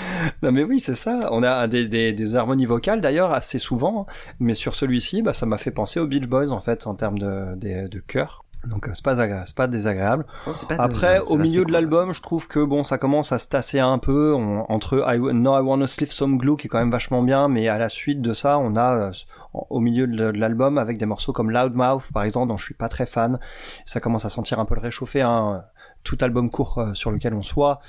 Non 0.42 0.52
mais 0.52 0.62
oui, 0.62 0.80
c'est 0.80 0.94
ça. 0.94 1.28
On 1.32 1.42
a 1.42 1.66
des, 1.66 1.88
des, 1.88 2.12
des 2.12 2.36
harmonies 2.36 2.64
vocales 2.64 3.00
d'ailleurs 3.00 3.32
assez 3.32 3.58
souvent, 3.58 4.06
mais 4.38 4.54
sur 4.54 4.76
celui-ci, 4.76 5.20
bah, 5.20 5.32
ça 5.32 5.44
m'a 5.44 5.58
fait 5.58 5.72
penser 5.72 5.98
aux 6.00 6.06
Beach 6.06 6.28
Boys 6.28 6.52
en 6.52 6.60
fait 6.60 6.86
en 6.86 6.94
termes 6.94 7.18
de, 7.18 7.56
de, 7.56 7.88
de 7.88 7.98
chœur. 7.98 8.44
Donc 8.64 8.86
euh, 8.88 8.92
c'est 8.94 9.04
pas, 9.04 9.16
c'est 9.46 9.56
pas 9.56 9.66
désagréable. 9.66 10.24
Non, 10.46 10.52
c'est 10.52 10.68
pas 10.68 10.76
Après, 10.76 11.18
au 11.20 11.36
milieu 11.36 11.64
de 11.64 11.72
l'album, 11.72 12.12
je 12.12 12.22
trouve 12.22 12.46
que 12.46 12.60
bon, 12.60 12.84
ça 12.84 12.96
commence 12.96 13.32
à 13.32 13.38
se 13.38 13.48
tasser 13.48 13.80
un 13.80 13.98
peu 13.98 14.32
on- 14.34 14.64
entre 14.70 15.04
I, 15.08 15.18
No 15.18 15.58
I 15.58 15.62
Wanna 15.62 15.88
Sniff 15.88 16.12
Some 16.12 16.38
Glue 16.38 16.56
qui 16.56 16.66
est 16.66 16.70
quand 16.70 16.78
même 16.78 16.90
vachement 16.90 17.22
bien, 17.22 17.48
mais 17.48 17.68
à 17.68 17.78
la 17.78 17.88
suite 17.88 18.22
de 18.22 18.32
ça, 18.32 18.58
on 18.58 18.76
a 18.76 18.94
euh, 18.94 19.10
au 19.52 19.80
milieu 19.80 20.06
de, 20.06 20.30
de 20.30 20.38
l'album 20.38 20.78
avec 20.78 20.96
des 20.98 21.06
morceaux 21.06 21.32
comme 21.32 21.50
Loudmouth 21.50 22.12
par 22.12 22.22
exemple, 22.22 22.48
dont 22.48 22.56
je 22.56 22.64
suis 22.64 22.74
pas 22.74 22.88
très 22.88 23.06
fan. 23.06 23.38
Ça 23.84 24.00
commence 24.00 24.24
à 24.24 24.28
sentir 24.28 24.60
un 24.60 24.64
peu 24.64 24.74
le 24.76 24.80
réchauffé. 24.80 25.22
Hein. 25.22 25.64
Tout 26.04 26.18
album 26.20 26.50
court 26.50 26.78
euh, 26.78 26.94
sur 26.94 27.10
lequel 27.10 27.34
on 27.34 27.42
soit. 27.42 27.80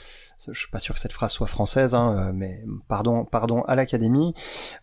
Je 0.51 0.59
suis 0.59 0.69
pas 0.71 0.79
sûr 0.79 0.93
que 0.93 0.99
cette 0.99 1.13
phrase 1.13 1.31
soit 1.31 1.47
française, 1.47 1.95
hein, 1.95 2.15
euh, 2.17 2.31
mais 2.33 2.63
pardon, 2.87 3.23
pardon 3.23 3.61
à 3.61 3.75
l'académie. 3.75 4.33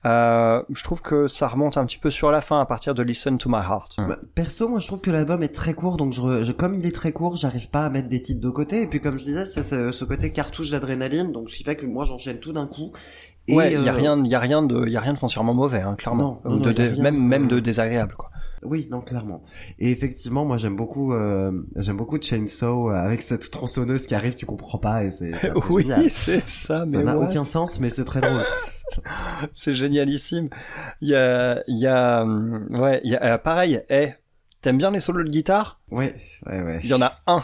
Euh, 0.07 0.63
je 0.73 0.83
trouve 0.85 1.03
que 1.03 1.29
ça 1.29 1.49
remonte 1.49 1.77
un 1.77 1.85
petit 1.85 1.99
peu 1.99 2.09
sur 2.09 2.31
la 2.31 2.41
fin 2.41 2.61
à 2.61 2.67
partir 2.67 2.95
de 2.95 3.03
Listen 3.03 3.37
to 3.37 3.49
My 3.51 3.57
Heart. 3.59 3.97
Bah, 3.99 4.19
perso, 4.35 4.69
moi 4.69 4.81
je 4.81 4.87
trouve 4.87 5.01
que 5.01 5.11
l'album 5.11 5.43
est 5.43 5.55
très 5.55 5.75
court, 5.75 5.97
donc 5.97 6.13
je, 6.13 6.53
comme 6.53 6.75
il 6.75 6.87
est 6.87 6.95
très 6.95 7.13
court, 7.13 7.37
j'arrive 7.37 7.69
pas 7.69 7.85
à 7.85 7.91
mettre 7.91 8.09
des 8.09 8.23
titres 8.23 8.41
de 8.41 8.51
côté. 8.51 8.83
Et 8.83 8.87
puis 8.87 9.01
comme 9.01 9.19
je 9.19 9.25
disais, 9.25 9.45
c'est 9.45 9.63
ce 9.63 10.05
côté 10.05 10.33
cartouche 10.33 10.71
d'adrénaline, 10.71 11.33
donc 11.33 11.51
ce 11.51 11.57
qui 11.57 11.65
fait 11.65 11.77
que 11.77 11.87
moi 11.87 12.05
j'enchaîne 12.05 12.39
tout 12.39 12.53
d'un 12.53 12.67
coup. 12.67 12.93
Et, 13.49 13.55
ouais, 13.55 13.73
il 13.73 13.83
y 13.85 13.89
a 13.89 13.93
euh, 13.93 13.97
rien, 13.97 14.19
il 14.25 14.31
y 14.31 14.35
a 14.35 14.41
rien 14.41 14.63
de, 14.63 14.87
il 14.87 14.93
y 14.93 14.97
a 14.97 15.01
rien 15.01 15.13
de 15.13 15.19
foncièrement 15.19 15.55
mauvais, 15.55 15.81
hein, 15.81 15.97
clairement, 15.97 16.41
Non, 16.45 16.57
de, 16.57 16.73
même, 17.01 17.15
de- 17.17 17.21
même 17.21 17.49
de 17.49 17.59
désagréable, 17.59 18.15
quoi. 18.17 18.31
Oui, 18.63 18.89
non, 18.91 19.01
clairement. 19.01 19.43
Et 19.79 19.91
effectivement, 19.91 20.45
moi 20.45 20.57
j'aime 20.59 20.77
beaucoup, 20.77 21.15
euh, 21.15 21.51
j'aime 21.77 21.97
beaucoup 21.97 22.21
Chainsaw 22.21 22.91
euh, 22.91 22.95
avec 22.95 23.23
cette 23.23 23.51
tronçonneuse 23.51 24.07
qui 24.07 24.15
arrive, 24.15 24.35
tu 24.35 24.45
comprends 24.47 24.79
pas, 24.79 25.05
et 25.05 25.11
c'est 25.11 25.33
c'est 25.41 25.53
oui, 25.71 25.87
c'est 26.11 26.47
ça, 26.47 26.85
mais 26.87 26.99
Ça 26.99 27.03
n'a 27.05 27.19
aucun 27.19 27.45
sens, 27.45 27.81
mais 27.81 27.89
c'est 27.89 28.05
très 28.05 28.21
drôle. 28.21 28.45
c'est 29.53 29.75
génialissime. 29.75 30.51
Il 31.01 31.09
y 31.09 31.15
a, 31.15 31.63
il 31.69 31.79
y 31.79 31.87
a, 31.87 32.23
hum, 32.23 32.67
ouais, 32.71 33.01
il 33.05 33.13
y 33.13 33.17
a, 33.17 33.35
euh, 33.35 33.39
pareil, 33.39 33.81
eh, 33.89 34.11
t'aimes 34.61 34.79
bien 34.79 34.91
les 34.91 35.01
solos 35.01 35.25
de 35.25 35.31
guitare? 35.31 35.81
Ouais, 35.91 36.15
ouais, 36.47 36.63
ouais. 36.63 36.81
Il 36.85 36.91
y 36.91 36.95
en 36.95 37.01
a 37.03 37.19
un, 37.27 37.41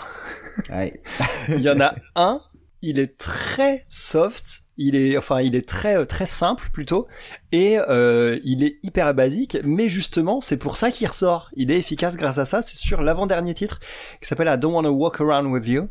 Ouais. 0.71 1.01
il 1.49 1.61
y 1.61 1.71
en 1.71 1.81
a 1.81 1.95
un, 2.15 2.41
il 2.83 2.99
est 2.99 3.17
très 3.17 3.85
soft, 3.89 4.66
il 4.79 4.95
est, 4.97 5.17
enfin, 5.17 5.41
il 5.41 5.55
est 5.57 5.69
très, 5.69 5.97
euh, 5.97 6.05
très 6.05 6.27
simple 6.27 6.69
plutôt, 6.73 7.07
et 7.53 7.79
euh, 7.89 8.39
il 8.45 8.63
est 8.65 8.79
hyper 8.83 9.13
basique, 9.15 9.57
mais 9.65 9.89
justement, 9.89 10.41
c'est 10.41 10.59
pour 10.59 10.77
ça 10.77 10.91
qu'il 10.91 11.07
ressort. 11.09 11.51
Il 11.57 11.71
est 11.71 11.79
efficace 11.79 12.17
grâce 12.17 12.39
à 12.39 12.45
ça. 12.45 12.63
C'est 12.63 12.77
sur 12.77 13.03
l'avant-dernier 13.03 13.55
titre 13.55 13.81
qui 14.21 14.29
s'appelle 14.29 14.49
I 14.53 14.59
Don't 14.59 14.75
Wanna 14.75 14.91
Walk 14.91 15.21
Around 15.21 15.47
With 15.53 15.67
You. 15.67 15.89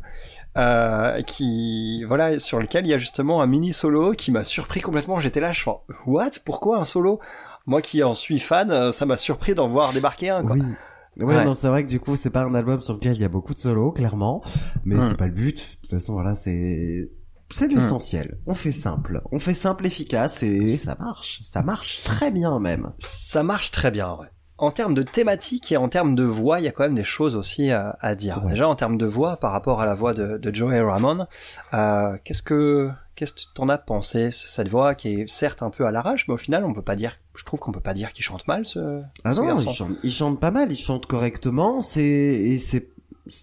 Euh, 0.58 1.20
qui 1.20 2.02
voilà 2.04 2.38
sur 2.38 2.58
lequel 2.58 2.86
il 2.86 2.88
y 2.88 2.94
a 2.94 2.98
justement 2.98 3.42
un 3.42 3.46
mini 3.46 3.74
solo 3.74 4.12
qui 4.12 4.32
m'a 4.32 4.42
surpris 4.42 4.80
complètement 4.80 5.20
j'étais 5.20 5.38
là 5.38 5.52
je 5.52 5.62
fais 5.62 5.70
what? 6.06 6.30
Pourquoi 6.46 6.78
un 6.78 6.86
solo? 6.86 7.20
Moi 7.66 7.82
qui 7.82 8.02
en 8.02 8.14
suis 8.14 8.38
fan 8.38 8.70
euh, 8.70 8.90
ça 8.90 9.04
m'a 9.04 9.18
surpris 9.18 9.54
d'en 9.54 9.68
voir 9.68 9.92
débarquer 9.92 10.30
un 10.30 10.42
quoi 10.42 10.56
Oui. 10.56 10.62
Ouais, 11.18 11.34
Ouais. 11.36 11.44
non, 11.44 11.54
c'est 11.54 11.68
vrai 11.68 11.84
que 11.84 11.90
du 11.90 12.00
coup, 12.00 12.16
c'est 12.16 12.30
pas 12.30 12.40
un 12.42 12.54
album 12.54 12.80
sur 12.80 12.94
lequel 12.94 13.16
il 13.16 13.20
y 13.20 13.24
a 13.24 13.28
beaucoup 13.28 13.52
de 13.54 13.58
solos, 13.58 13.92
clairement. 13.92 14.42
Mais 14.86 14.94
Hmm. 14.96 15.08
c'est 15.10 15.16
pas 15.18 15.26
le 15.26 15.32
but. 15.32 15.56
De 15.56 15.80
toute 15.88 15.90
façon, 15.98 16.12
voilà, 16.14 16.34
c'est, 16.36 17.10
c'est 17.50 17.68
l'essentiel. 17.68 18.38
On 18.46 18.54
fait 18.54 18.72
simple. 18.72 19.22
On 19.32 19.38
fait 19.38 19.54
simple, 19.54 19.86
efficace, 19.86 20.42
et 20.42 20.76
ça 20.78 20.96
marche. 20.98 21.40
Ça 21.44 21.62
marche 21.62 22.02
très 22.02 22.30
bien, 22.30 22.58
même. 22.58 22.92
Ça 22.98 23.42
marche 23.42 23.70
très 23.70 23.90
bien, 23.90 24.12
ouais. 24.14 24.26
En 24.58 24.70
termes 24.70 24.94
de 24.94 25.02
thématique 25.02 25.70
et 25.70 25.76
en 25.76 25.90
termes 25.90 26.14
de 26.14 26.22
voix, 26.24 26.60
il 26.60 26.64
y 26.64 26.68
a 26.68 26.72
quand 26.72 26.84
même 26.84 26.94
des 26.94 27.04
choses 27.04 27.36
aussi 27.36 27.70
à, 27.70 27.98
à 28.00 28.14
dire. 28.14 28.42
Ouais. 28.42 28.52
Déjà 28.52 28.66
en 28.66 28.74
termes 28.74 28.96
de 28.96 29.04
voix, 29.04 29.36
par 29.36 29.52
rapport 29.52 29.82
à 29.82 29.84
la 29.86 29.94
voix 29.94 30.14
de, 30.14 30.38
de 30.38 30.54
Joey 30.54 30.80
Ramone, 30.80 31.26
euh, 31.74 32.16
qu'est-ce 32.24 32.42
que 32.42 32.88
qu'est-ce 33.16 33.34
que 33.34 33.40
t'en 33.54 33.68
as 33.68 33.76
pensé 33.78 34.30
cette 34.30 34.68
voix 34.68 34.94
qui 34.94 35.08
est 35.20 35.28
certes 35.28 35.62
un 35.62 35.68
peu 35.70 35.86
à 35.86 35.90
l'arrache, 35.90 36.26
mais 36.28 36.34
au 36.34 36.38
final 36.38 36.64
on 36.64 36.72
peut 36.74 36.82
pas 36.82 36.96
dire, 36.96 37.16
je 37.34 37.44
trouve 37.44 37.60
qu'on 37.60 37.72
peut 37.72 37.80
pas 37.80 37.94
dire 37.94 38.12
qu'il 38.12 38.24
chante 38.24 38.46
mal 38.48 38.64
ce, 38.66 39.00
Ah 39.24 39.32
ce 39.32 39.40
non, 39.40 39.46
garçon. 39.46 39.70
il 39.70 39.74
chante, 39.74 39.90
il 40.02 40.12
chante 40.12 40.40
pas 40.40 40.50
mal, 40.50 40.70
il 40.72 40.76
chante 40.76 41.06
correctement, 41.06 41.80
c'est, 41.82 42.02
et 42.02 42.58
c'est, 42.60 42.88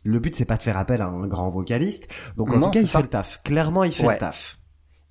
le 0.05 0.19
but 0.19 0.35
c'est 0.35 0.45
pas 0.45 0.57
de 0.57 0.61
faire 0.63 0.77
appel 0.77 1.01
à 1.01 1.07
un 1.07 1.27
grand 1.27 1.49
vocaliste. 1.49 2.07
Donc 2.37 2.49
en 2.51 2.57
Non, 2.57 2.67
tout 2.67 2.73
cas, 2.73 2.79
c'est 2.79 2.85
il 2.85 2.87
ça. 2.87 2.99
fait 2.99 3.03
le 3.03 3.09
taf. 3.09 3.41
Clairement, 3.43 3.83
il 3.83 3.91
fait 3.93 4.05
Ouais. 4.05 4.13
le 4.13 4.19
taf. 4.19 4.57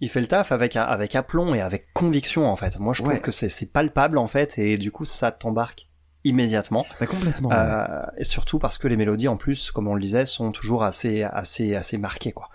Il 0.01 0.09
fait 0.09 0.21
le 0.21 0.27
taf 0.27 0.51
avec 0.53 0.75
avec 0.77 1.15
aplomb 1.15 1.55
et 1.55 1.61
avec 1.61 1.93
conviction 1.93 2.47
en 2.47 2.57
fait. 2.57 2.79
Moi 2.79 2.93
je 2.95 3.03
trouve 3.03 3.15
Ouais. 3.15 3.21
que 3.21 3.31
c'est 3.31 3.49
c'est 3.49 3.73
palpable 3.73 4.19
en 4.19 4.27
fait 4.27 4.59
et 4.59 4.77
du 4.79 4.91
coup 4.91 5.05
ça 5.05 5.31
t'embarque 5.31 5.89
immédiatement. 6.25 6.87
Bah, 7.01 7.07
complètement. 7.07 7.49
ouais. 7.51 7.55
Euh, 7.57 8.03
et 8.17 8.25
surtout 8.25 8.59
parce 8.59 8.79
que 8.79 8.89
les 8.89 8.97
mélodies 8.97 9.29
en 9.29 9.37
plus, 9.37 9.71
comme 9.73 9.87
on 9.89 9.95
le 9.95 10.01
disait, 10.01 10.25
sont 10.27 10.51
toujours 10.53 10.83
assez 10.85 11.23
assez 11.23 11.75
assez 11.77 11.99
marquées 11.99 12.33
quoi. 12.33 12.49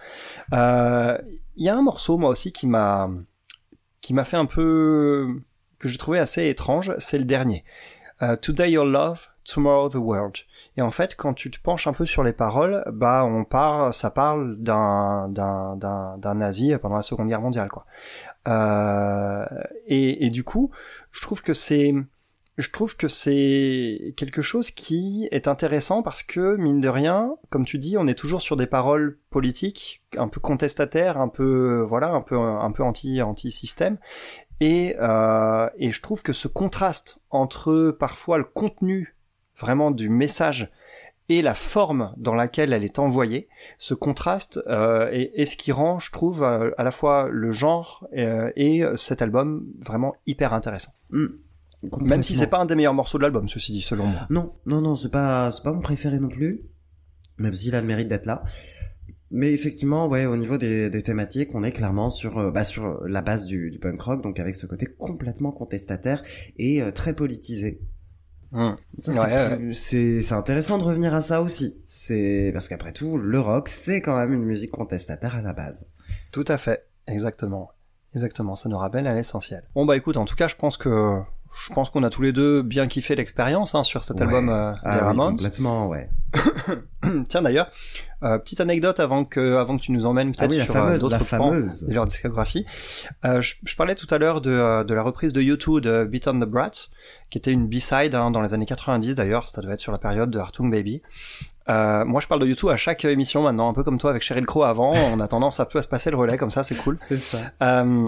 Euh, 0.54 1.18
Il 1.56 1.66
y 1.66 1.70
a 1.70 1.76
un 1.76 1.82
morceau 1.82 2.18
moi 2.18 2.30
aussi 2.30 2.52
qui 2.52 2.68
m'a 2.68 3.10
qui 4.02 4.14
m'a 4.14 4.24
fait 4.26 4.38
un 4.38 4.46
peu 4.46 5.28
que 5.80 5.88
j'ai 5.88 5.98
trouvé 5.98 6.20
assez 6.20 6.48
étrange, 6.50 6.94
c'est 6.98 7.18
le 7.18 7.26
dernier. 7.26 7.64
Euh, 8.22 8.36
Today 8.36 8.72
your 8.72 8.86
love, 8.86 9.28
tomorrow 9.44 9.90
the 9.90 9.96
world. 9.96 10.36
Et 10.78 10.82
en 10.82 10.92
fait, 10.92 11.16
quand 11.16 11.34
tu 11.34 11.50
te 11.50 11.60
penches 11.60 11.88
un 11.88 11.94
peu 11.94 12.06
sur 12.06 12.24
les 12.24 12.34
paroles, 12.34 12.84
bah 12.94 13.26
on 13.26 13.44
parle, 13.44 13.94
ça 13.94 14.12
parle 14.12 14.58
d'un 14.60 15.28
d'un 15.30 15.76
d'un 15.76 16.18
d'un 16.20 16.36
nazi 16.36 16.74
pendant 16.80 16.96
la 16.98 17.02
Seconde 17.02 17.28
Guerre 17.28 17.42
mondiale 17.42 17.70
quoi. 17.70 17.86
Euh, 18.48 19.46
et, 19.88 20.26
et 20.26 20.30
du 20.30 20.44
coup, 20.44 20.72
je 21.12 21.22
trouve 21.22 21.42
que 21.42 21.54
c'est 21.54 21.94
je 22.58 22.72
trouve 22.72 22.96
que 22.96 23.08
c'est 23.08 24.14
quelque 24.18 24.42
chose 24.42 24.72
qui 24.72 25.28
est 25.32 25.48
intéressant 25.48 26.02
parce 26.02 26.24
que 26.24 26.56
mine 26.58 26.82
de 26.82 26.90
rien, 26.90 27.36
comme 27.50 27.66
tu 27.66 27.78
dis, 27.78 27.98
on 27.98 28.08
est 28.08 28.18
toujours 28.18 28.42
sur 28.42 28.56
des 28.56 28.66
paroles 28.66 29.20
politiques 29.30 30.04
un 30.18 30.28
peu 30.28 30.40
contestataires, 30.40 31.20
un 31.20 31.28
peu 31.28 31.82
voilà, 31.82 32.10
un 32.10 32.22
peu 32.22 32.38
un 32.38 32.72
peu 32.72 32.84
anti 32.84 33.22
anti 33.22 33.52
système. 33.52 33.98
Et 34.60 34.96
euh, 35.00 35.70
et 35.78 35.92
je 35.92 36.02
trouve 36.02 36.24
que 36.24 36.34
ce 36.34 36.48
contraste 36.48 37.20
entre 37.30 37.96
parfois 38.00 38.38
le 38.38 38.44
contenu 38.44 39.17
vraiment 39.60 39.92
du 39.92 40.10
message 40.10 40.72
et 41.30 41.42
la 41.42 41.54
forme 41.54 42.14
dans 42.16 42.34
laquelle 42.34 42.72
elle 42.72 42.86
est 42.86 43.00
envoyée, 43.00 43.50
ce 43.78 43.94
contraste 43.94 44.62
euh, 44.68 45.10
est, 45.12 45.32
est 45.36 45.46
ce 45.46 45.58
qui 45.58 45.72
rend, 45.74 46.00
je 46.00 46.12
trouve, 46.12 46.44
euh, 46.44 46.72
à 46.78 46.84
la 46.84 46.92
fois 46.92 47.28
le 47.30 47.52
genre 47.52 48.08
euh, 48.16 48.50
et 48.56 48.84
cet 48.96 49.22
album 49.22 49.66
vraiment 49.80 50.16
hyper 50.26 50.54
intéressant. 50.54 50.94
Hmm. 51.10 51.28
Même 52.02 52.24
si 52.24 52.36
c'est 52.36 52.48
pas 52.48 52.60
un 52.60 52.66
des 52.66 52.76
meilleurs 52.76 52.94
morceaux 52.94 53.18
de 53.18 53.24
l'album, 53.24 53.48
ceci 53.48 53.72
dit, 53.72 53.82
selon 53.82 54.08
moi. 54.08 54.22
Non, 54.30 54.54
non, 54.66 54.82
non, 54.82 54.96
c'est 54.96 55.12
pas, 55.12 55.52
c'est 55.52 55.64
pas 55.64 55.72
mon 55.72 55.82
préféré 55.82 56.20
non 56.20 56.30
plus. 56.30 56.64
Même 57.38 57.54
s'il 57.54 57.76
a 57.76 57.82
le 57.82 57.88
mérite 57.88 58.08
d'être 58.08 58.26
là. 58.26 58.44
Mais 59.30 59.54
effectivement, 59.54 60.08
ouais, 60.08 60.26
au 60.26 60.38
niveau 60.38 60.58
des, 60.58 60.90
des 60.90 61.04
thématiques, 61.04 61.54
on 61.54 61.64
est 61.64 61.72
clairement 61.72 62.10
sur, 62.10 62.38
euh, 62.38 62.52
bah, 62.52 62.64
sur 62.64 63.06
la 63.06 63.22
base 63.22 63.46
du, 63.46 63.70
du 63.70 63.78
punk 63.78 64.02
rock, 64.02 64.24
donc 64.24 64.40
avec 64.40 64.56
ce 64.56 64.66
côté 64.66 64.86
complètement 64.86 65.52
contestataire 65.52 66.24
et 66.58 66.82
euh, 66.82 66.92
très 66.92 67.14
politisé. 67.14 67.82
Hum. 68.54 68.76
Ça, 68.98 69.12
Ouais, 69.12 69.18
c'est, 69.18 69.24
ouais. 69.50 69.56
plus- 69.58 69.74
c'est, 69.74 70.22
c'est 70.22 70.34
intéressant 70.34 70.78
de 70.78 70.84
revenir 70.84 71.14
à 71.14 71.22
ça 71.22 71.42
aussi. 71.42 71.82
C'est 71.86 72.52
parce 72.54 72.68
qu'après 72.68 72.94
tout, 72.94 73.18
le 73.18 73.40
rock, 73.40 73.68
c'est 73.70 74.02
quand 74.02 74.16
même 74.16 74.34
une 74.34 74.44
musique 74.46 74.72
contestataire 74.72 75.36
à 75.36 75.42
la 75.42 75.54
base. 75.54 75.88
Tout 76.32 76.46
à 76.48 76.58
fait, 76.58 76.88
exactement. 77.08 77.72
Exactement, 78.16 78.56
ça 78.56 78.70
nous 78.70 78.78
rappelle 78.78 79.06
à 79.06 79.14
l'essentiel. 79.14 79.64
Bon 79.76 79.86
bah 79.86 79.98
écoute, 79.98 80.16
en 80.18 80.24
tout 80.26 80.36
cas, 80.36 80.48
je 80.48 80.56
pense 80.56 80.78
que 80.78 81.20
je 81.68 81.74
pense 81.74 81.90
qu'on 81.90 82.04
a 82.04 82.10
tous 82.10 82.22
les 82.22 82.32
deux 82.32 82.62
bien 82.62 82.88
kiffé 82.88 83.16
l'expérience 83.16 83.76
hein, 83.76 83.84
sur 83.84 84.04
cet 84.04 84.18
Ouais. 84.18 84.24
album 84.24 84.50
euh, 84.50 84.72
des 84.74 84.78
Ah 84.84 84.92
oui, 84.96 85.00
Ramones. 85.02 85.36
complètement, 85.38 85.88
ouais. 85.88 86.10
Tiens 87.30 87.42
d'ailleurs, 87.42 87.70
euh, 88.24 88.38
petite 88.40 88.60
anecdote 88.60 89.00
avant 89.00 89.24
que 89.24 89.58
avant 89.58 89.78
que 89.78 89.84
tu 89.84 89.92
nous 89.92 90.06
emmènes 90.06 90.34
Ah 90.38 90.40
peut-être 90.48 90.52
oui, 90.60 90.64
sur 90.66 90.76
euh, 90.76 90.98
d'autres 90.98 91.24
fameuse. 91.24 91.84
de 91.84 91.94
leur 91.94 92.06
discographie. 92.06 92.66
Euh, 93.26 93.42
je, 93.42 93.56
je 93.64 93.76
parlais 93.76 93.96
tout 93.96 94.08
à 94.14 94.18
l'heure 94.18 94.42
de, 94.42 94.52
euh, 94.52 94.84
de 94.84 94.94
la 94.94 95.04
reprise 95.04 95.32
de 95.34 95.42
U2 95.42 95.80
de 95.80 96.04
Beat 96.04 96.28
on 96.28 96.40
the 96.40 96.46
Brat, 96.46 96.72
qui 97.30 97.38
était 97.38 97.52
une 97.52 97.68
B-side 97.68 98.14
hein, 98.16 98.32
dans 98.32 98.42
les 98.42 98.54
années 98.54 98.66
90 98.66 99.16
d'ailleurs, 99.16 99.48
ça 99.48 99.62
devait 99.62 99.74
être 99.76 99.80
sur 99.80 99.92
la 99.92 100.00
période 100.00 100.30
de 100.30 100.40
Hartung 100.40 100.70
Baby. 100.72 101.02
Euh, 101.70 102.06
moi 102.06 102.20
je 102.22 102.28
parle 102.28 102.42
de 102.42 102.48
U2 102.48 102.72
à 102.74 102.78
chaque 102.78 103.06
émission 103.06 103.44
maintenant, 103.44 103.70
un 103.70 103.74
peu 103.74 103.84
comme 103.84 103.98
toi 103.98 104.10
avec 104.10 104.22
Sheryl 104.24 104.46
Crow 104.46 104.64
avant, 104.64 104.94
on 104.94 105.20
a 105.20 105.28
tendance 105.28 105.60
un 105.60 105.66
peu 105.66 105.80
à 105.80 105.82
se 105.82 105.88
passer 105.88 106.10
le 106.12 106.18
relais 106.18 106.38
comme 106.38 106.50
ça, 106.52 106.64
c'est 106.64 106.76
cool. 106.76 106.98
C'est 107.08 107.18
ça. 107.18 107.38
Euh, 107.62 108.08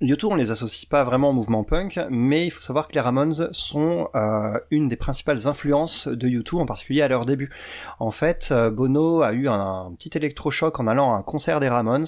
U2, 0.00 0.26
on 0.26 0.36
les 0.36 0.52
associe 0.52 0.88
pas 0.88 1.02
vraiment 1.02 1.30
au 1.30 1.32
mouvement 1.32 1.64
punk, 1.64 1.98
mais 2.08 2.46
il 2.46 2.50
faut 2.50 2.60
savoir 2.60 2.86
que 2.86 2.92
les 2.92 3.00
Ramones 3.00 3.48
sont 3.50 4.08
euh, 4.14 4.58
une 4.70 4.88
des 4.88 4.94
principales 4.94 5.48
influences 5.48 6.06
de 6.06 6.28
U2, 6.28 6.56
en 6.58 6.66
particulier 6.66 7.02
à 7.02 7.08
leur 7.08 7.26
début. 7.26 7.50
En 7.98 8.12
fait, 8.12 8.50
euh, 8.52 8.70
Bono 8.70 9.22
a 9.22 9.32
eu 9.32 9.48
un, 9.48 9.92
petit 9.98 10.16
électrochoc 10.16 10.78
en 10.78 10.86
allant 10.86 11.14
à 11.14 11.18
un 11.18 11.22
concert 11.22 11.58
des 11.58 11.68
Ramones, 11.68 12.06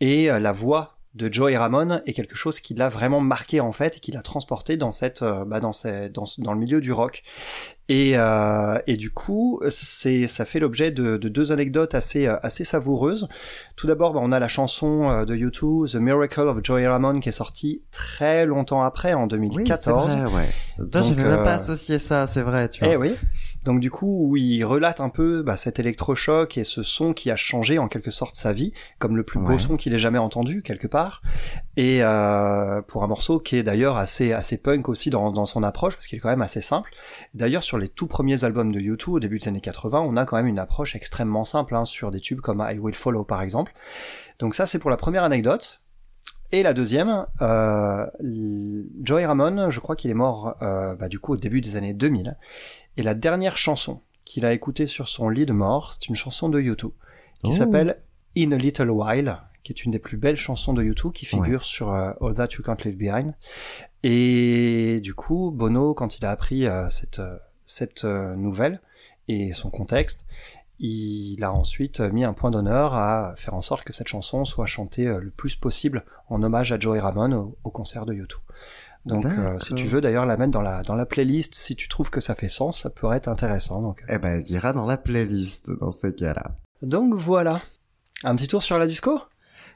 et 0.00 0.30
euh, 0.30 0.40
la 0.40 0.52
voix 0.52 0.98
de 1.14 1.32
Joey 1.32 1.56
Ramone 1.56 2.02
est 2.06 2.12
quelque 2.12 2.36
chose 2.36 2.60
qui 2.60 2.74
l'a 2.74 2.88
vraiment 2.88 3.20
marqué 3.20 3.60
en 3.60 3.72
fait 3.72 3.98
et 3.98 4.00
qui 4.00 4.12
l'a 4.12 4.22
transporté 4.22 4.78
dans 4.78 4.92
cette 4.92 5.22
bah, 5.22 5.60
dans, 5.60 5.72
dans 6.38 6.52
le 6.54 6.58
milieu 6.58 6.80
du 6.80 6.90
rock 6.90 7.22
Et, 7.88 8.12
euh, 8.14 8.78
et 8.86 8.96
du 8.96 9.10
coup, 9.10 9.60
c'est 9.70 10.28
ça 10.28 10.44
fait 10.44 10.60
l'objet 10.60 10.90
de, 10.92 11.16
de 11.16 11.28
deux 11.28 11.50
anecdotes 11.52 11.94
assez 11.94 12.26
euh, 12.26 12.36
assez 12.42 12.64
savoureuses. 12.64 13.28
Tout 13.76 13.86
d'abord, 13.86 14.12
bah, 14.12 14.20
on 14.22 14.30
a 14.32 14.38
la 14.38 14.48
chanson 14.48 15.10
euh, 15.10 15.24
de 15.24 15.34
YouTube 15.34 15.86
The 15.90 15.96
Miracle 15.96 16.42
of 16.48 16.58
Joey 16.62 16.86
Ramone 16.86 17.20
qui 17.20 17.28
est 17.28 17.32
sortie 17.32 17.82
très 17.90 18.46
longtemps 18.46 18.82
après, 18.82 19.14
en 19.14 19.22
Oui, 19.24 19.28
2014. 19.28 20.12
c'est 20.12 20.18
vrai, 20.18 20.32
ouais. 20.32 20.48
Donc, 20.78 21.04
j'avais 21.04 21.22
même 21.22 21.40
euh, 21.40 21.44
pas 21.44 21.54
associé 21.54 21.98
ça, 21.98 22.26
c'est 22.32 22.42
vrai, 22.42 22.68
tu 22.68 22.84
vois. 22.84 22.94
Eh 22.94 22.96
oui. 22.96 23.14
Donc 23.64 23.78
du 23.78 23.92
coup, 23.92 24.26
où 24.28 24.36
il 24.36 24.64
relate 24.64 25.00
un 25.00 25.08
peu 25.08 25.42
bah, 25.42 25.56
cet 25.56 25.78
électrochoc 25.78 26.58
et 26.58 26.64
ce 26.64 26.82
son 26.82 27.12
qui 27.12 27.30
a 27.30 27.36
changé 27.36 27.78
en 27.78 27.86
quelque 27.86 28.10
sorte 28.10 28.34
sa 28.34 28.52
vie, 28.52 28.72
comme 28.98 29.16
le 29.16 29.22
plus 29.22 29.38
beau 29.38 29.56
son 29.58 29.76
qu'il 29.76 29.94
ait 29.94 30.00
jamais 30.00 30.18
entendu 30.18 30.62
quelque 30.62 30.88
part. 30.88 31.22
Et 31.76 31.98
euh, 32.02 32.82
pour 32.82 33.04
un 33.04 33.06
morceau 33.06 33.38
qui 33.38 33.56
est 33.56 33.62
d'ailleurs 33.62 33.96
assez 33.96 34.32
assez 34.32 34.56
punk 34.58 34.88
aussi 34.88 35.10
dans, 35.10 35.30
dans 35.30 35.46
son 35.46 35.62
approche, 35.62 35.94
parce 35.94 36.08
qu'il 36.08 36.18
est 36.18 36.20
quand 36.20 36.28
même 36.28 36.42
assez 36.42 36.60
simple. 36.60 36.90
D'ailleurs, 37.34 37.62
sur 37.72 37.78
les 37.78 37.88
tout 37.88 38.06
premiers 38.06 38.44
albums 38.44 38.70
de 38.70 38.78
U2 38.80 39.12
au 39.12 39.18
début 39.18 39.38
des 39.38 39.48
années 39.48 39.62
80, 39.62 40.00
on 40.00 40.18
a 40.18 40.26
quand 40.26 40.36
même 40.36 40.46
une 40.46 40.58
approche 40.58 40.94
extrêmement 40.94 41.46
simple 41.46 41.74
hein, 41.74 41.86
sur 41.86 42.10
des 42.10 42.20
tubes 42.20 42.42
comme 42.42 42.62
I 42.70 42.78
Will 42.78 42.94
Follow 42.94 43.24
par 43.24 43.40
exemple. 43.40 43.72
Donc 44.40 44.54
ça, 44.54 44.66
c'est 44.66 44.78
pour 44.78 44.90
la 44.90 44.98
première 44.98 45.24
anecdote. 45.24 45.80
Et 46.50 46.62
la 46.62 46.74
deuxième, 46.74 47.24
euh, 47.40 48.06
Joey 49.02 49.24
Ramone, 49.24 49.70
je 49.70 49.80
crois 49.80 49.96
qu'il 49.96 50.10
est 50.10 50.14
mort 50.14 50.54
euh, 50.60 50.94
bah, 50.96 51.08
du 51.08 51.18
coup 51.18 51.32
au 51.32 51.36
début 51.38 51.62
des 51.62 51.76
années 51.76 51.94
2000. 51.94 52.36
Et 52.98 53.02
la 53.02 53.14
dernière 53.14 53.56
chanson 53.56 54.02
qu'il 54.26 54.44
a 54.44 54.52
écoutée 54.52 54.86
sur 54.86 55.08
son 55.08 55.30
lit 55.30 55.46
de 55.46 55.54
mort, 55.54 55.94
c'est 55.94 56.08
une 56.08 56.14
chanson 56.14 56.50
de 56.50 56.60
U2 56.60 56.74
qui 56.76 56.92
Oh. 57.44 57.52
s'appelle 57.52 58.02
In 58.36 58.52
a 58.52 58.56
Little 58.58 58.90
While, 58.90 59.38
qui 59.64 59.72
est 59.72 59.82
une 59.86 59.92
des 59.92 59.98
plus 59.98 60.18
belles 60.18 60.36
chansons 60.36 60.74
de 60.74 60.82
U2 60.82 61.10
qui 61.12 61.24
figure 61.24 61.62
sur 61.62 61.94
euh, 61.94 62.12
All 62.20 62.34
That 62.34 62.48
You 62.58 62.62
Can't 62.62 62.84
Leave 62.84 62.98
Behind. 62.98 63.34
Et 64.02 65.00
du 65.02 65.14
coup, 65.14 65.52
Bono, 65.52 65.94
quand 65.94 66.18
il 66.18 66.24
a 66.26 66.30
appris 66.32 66.66
euh, 66.66 66.90
cette 66.90 67.22
cette 67.66 68.04
euh, 68.04 68.34
nouvelle 68.36 68.80
et 69.28 69.52
son 69.52 69.70
contexte, 69.70 70.26
il 70.78 71.42
a 71.44 71.52
ensuite 71.52 72.00
mis 72.00 72.24
un 72.24 72.32
point 72.32 72.50
d'honneur 72.50 72.94
à 72.94 73.34
faire 73.36 73.54
en 73.54 73.62
sorte 73.62 73.84
que 73.84 73.92
cette 73.92 74.08
chanson 74.08 74.44
soit 74.44 74.66
chantée 74.66 75.06
euh, 75.06 75.20
le 75.20 75.30
plus 75.30 75.54
possible 75.56 76.04
en 76.28 76.42
hommage 76.42 76.72
à 76.72 76.78
Joey 76.78 76.98
Ramone 77.00 77.34
au, 77.34 77.56
au 77.62 77.70
concert 77.70 78.04
de 78.06 78.14
U2. 78.14 78.34
Donc, 79.04 79.26
euh, 79.26 79.58
si 79.58 79.74
tu 79.74 79.86
veux 79.86 80.00
d'ailleurs 80.00 80.26
la 80.26 80.36
mettre 80.36 80.52
dans 80.52 80.60
la 80.62 80.82
dans 80.82 80.94
la 80.94 81.06
playlist, 81.06 81.56
si 81.56 81.74
tu 81.74 81.88
trouves 81.88 82.08
que 82.10 82.20
ça 82.20 82.36
fait 82.36 82.48
sens, 82.48 82.82
ça 82.82 82.90
pourrait 82.90 83.16
être 83.16 83.26
intéressant. 83.28 83.82
Donc, 83.82 84.04
Eh 84.08 84.18
ben, 84.18 84.40
elle 84.40 84.50
ira 84.50 84.72
dans 84.72 84.86
la 84.86 84.96
playlist, 84.96 85.70
dans 85.80 85.90
ces 85.90 86.14
cas-là. 86.14 86.52
donc 86.82 87.14
voilà. 87.14 87.60
Un 88.22 88.36
petit 88.36 88.46
tour 88.46 88.62
sur 88.62 88.78
la 88.78 88.86
disco? 88.86 89.20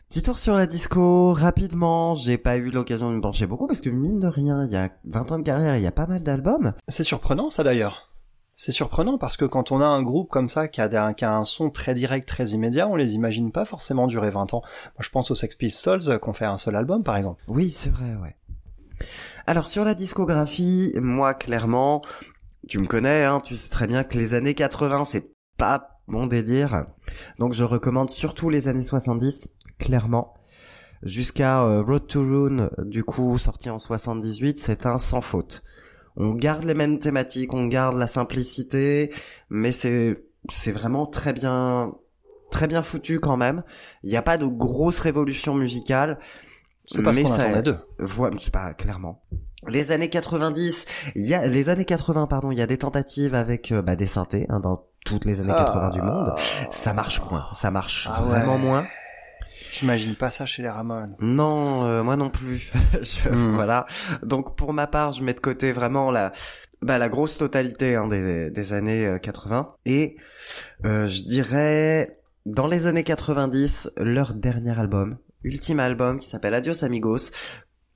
Petit 0.08 0.22
tour 0.22 0.38
sur 0.38 0.54
la 0.54 0.66
disco, 0.66 1.32
rapidement, 1.34 2.14
j'ai 2.14 2.38
pas 2.38 2.56
eu 2.56 2.70
l'occasion 2.70 3.10
de 3.10 3.16
me 3.16 3.20
pencher 3.20 3.46
beaucoup 3.46 3.66
parce 3.66 3.80
que 3.80 3.90
mine 3.90 4.20
de 4.20 4.28
rien, 4.28 4.64
il 4.64 4.70
y 4.70 4.76
a 4.76 4.90
20 5.04 5.32
ans 5.32 5.38
de 5.38 5.42
carrière, 5.42 5.76
il 5.76 5.82
y 5.82 5.86
a 5.86 5.92
pas 5.92 6.06
mal 6.06 6.22
d'albums. 6.22 6.74
C'est 6.86 7.02
surprenant 7.02 7.50
ça 7.50 7.64
d'ailleurs. 7.64 8.12
C'est 8.54 8.72
surprenant 8.72 9.18
parce 9.18 9.36
que 9.36 9.44
quand 9.44 9.72
on 9.72 9.80
a 9.80 9.84
un 9.86 10.02
groupe 10.02 10.30
comme 10.30 10.48
ça 10.48 10.68
qui 10.68 10.80
a, 10.80 10.88
des- 10.88 11.12
qui 11.16 11.24
a 11.24 11.36
un 11.36 11.44
son 11.44 11.70
très 11.70 11.92
direct, 11.92 12.26
très 12.26 12.50
immédiat, 12.50 12.88
on 12.88 12.94
les 12.96 13.14
imagine 13.14 13.50
pas 13.52 13.64
forcément 13.64 14.06
durer 14.06 14.30
20 14.30 14.54
ans. 14.54 14.62
Moi 14.62 15.00
je 15.00 15.10
pense 15.10 15.30
aux 15.30 15.34
Sex 15.34 15.56
Pistols 15.56 16.08
euh, 16.08 16.18
qu'on 16.18 16.32
fait 16.32 16.46
un 16.46 16.56
seul 16.56 16.76
album 16.76 17.02
par 17.02 17.16
exemple. 17.16 17.42
Oui, 17.48 17.72
c'est 17.76 17.90
vrai, 17.90 18.14
ouais. 18.22 18.36
Alors 19.46 19.66
sur 19.66 19.84
la 19.84 19.94
discographie, 19.94 20.94
moi 21.02 21.34
clairement, 21.34 22.00
tu 22.68 22.78
me 22.78 22.86
connais, 22.86 23.24
hein, 23.24 23.38
tu 23.44 23.56
sais 23.56 23.68
très 23.68 23.88
bien 23.88 24.04
que 24.04 24.16
les 24.16 24.32
années 24.34 24.54
80, 24.54 25.04
c'est 25.04 25.32
pas 25.58 26.00
mon 26.06 26.26
délire. 26.26 26.86
Donc 27.38 27.52
je 27.52 27.64
recommande 27.64 28.10
surtout 28.10 28.48
les 28.48 28.68
années 28.68 28.82
70, 28.84 29.54
clairement. 29.78 30.34
Jusqu'à 31.02 31.62
euh, 31.64 31.82
Road 31.82 32.06
to 32.06 32.20
Ruin, 32.22 32.70
du 32.78 33.04
coup, 33.04 33.36
sorti 33.38 33.68
en 33.70 33.78
78, 33.78 34.58
c'est 34.58 34.86
un 34.86 34.98
sans 34.98 35.20
faute. 35.20 35.62
On 36.16 36.30
garde 36.32 36.64
les 36.64 36.74
mêmes 36.74 36.98
thématiques, 36.98 37.52
on 37.52 37.66
garde 37.66 37.96
la 37.98 38.06
simplicité, 38.08 39.12
mais 39.50 39.72
c'est 39.72 40.24
c'est 40.50 40.72
vraiment 40.72 41.06
très 41.06 41.32
bien 41.32 41.92
très 42.50 42.66
bien 42.66 42.82
foutu 42.82 43.20
quand 43.20 43.36
même. 43.36 43.62
Il 44.02 44.10
n'y 44.10 44.16
a 44.16 44.22
pas 44.22 44.38
de 44.38 44.46
grosse 44.46 45.00
révolution 45.00 45.54
musicale. 45.54 46.18
C'est 46.86 47.02
pas 47.02 47.12
ce 47.12 47.18
mais 47.18 47.24
qu'on 47.24 47.30
ça- 47.36 47.42
attendait 47.42 47.62
d'eux. 47.62 47.78
C'est 48.40 48.52
pas 48.52 48.72
clairement. 48.72 49.22
Les 49.68 49.90
années 49.90 50.08
90, 50.08 50.86
il 51.16 51.26
y 51.26 51.34
a 51.34 51.46
les 51.46 51.68
années 51.68 51.84
80 51.84 52.26
pardon, 52.28 52.50
il 52.52 52.58
y 52.58 52.62
a 52.62 52.66
des 52.66 52.78
tentatives 52.78 53.34
avec 53.34 53.72
euh, 53.72 53.82
bah, 53.82 53.96
des 53.96 54.06
synthés 54.06 54.46
hein, 54.48 54.60
dans 54.60 54.84
toutes 55.04 55.24
les 55.24 55.40
années 55.40 55.48
80 55.52 55.90
du 55.90 56.00
monde. 56.02 56.32
Ça 56.70 56.92
marche 56.94 57.20
moins, 57.30 57.44
ça 57.54 57.70
marche 57.70 58.08
Ah 58.10 58.22
ouais. 58.22 58.28
vraiment 58.30 58.58
moins. 58.58 58.86
J'imagine 59.72 60.14
pas 60.14 60.30
ça 60.30 60.46
chez 60.46 60.62
les 60.62 60.68
Ramones. 60.68 61.14
Non, 61.20 61.84
euh, 61.84 62.02
moi 62.02 62.16
non 62.16 62.30
plus. 62.30 62.70
Je- 63.02 63.28
Hmm. 63.28 63.54
Voilà. 63.54 63.86
Donc 64.22 64.56
pour 64.56 64.72
ma 64.72 64.86
part, 64.86 65.12
je 65.12 65.22
mets 65.22 65.34
de 65.34 65.40
côté 65.40 65.72
vraiment 65.72 66.10
la 66.10 66.32
bah, 66.82 66.98
la 66.98 67.08
grosse 67.08 67.38
totalité 67.38 67.96
hein, 67.96 68.06
des, 68.06 68.50
des 68.50 68.72
années 68.72 69.06
euh, 69.06 69.18
80 69.18 69.74
et 69.86 70.16
euh, 70.84 71.06
je 71.08 71.22
dirais 71.22 72.18
dans 72.44 72.66
les 72.66 72.86
années 72.86 73.02
90 73.02 73.92
leur 73.98 74.34
dernier 74.34 74.78
album, 74.78 75.16
ultime 75.42 75.80
album 75.80 76.18
qui 76.20 76.28
s'appelle 76.28 76.54
Adios 76.54 76.84
Amigos, 76.84 77.30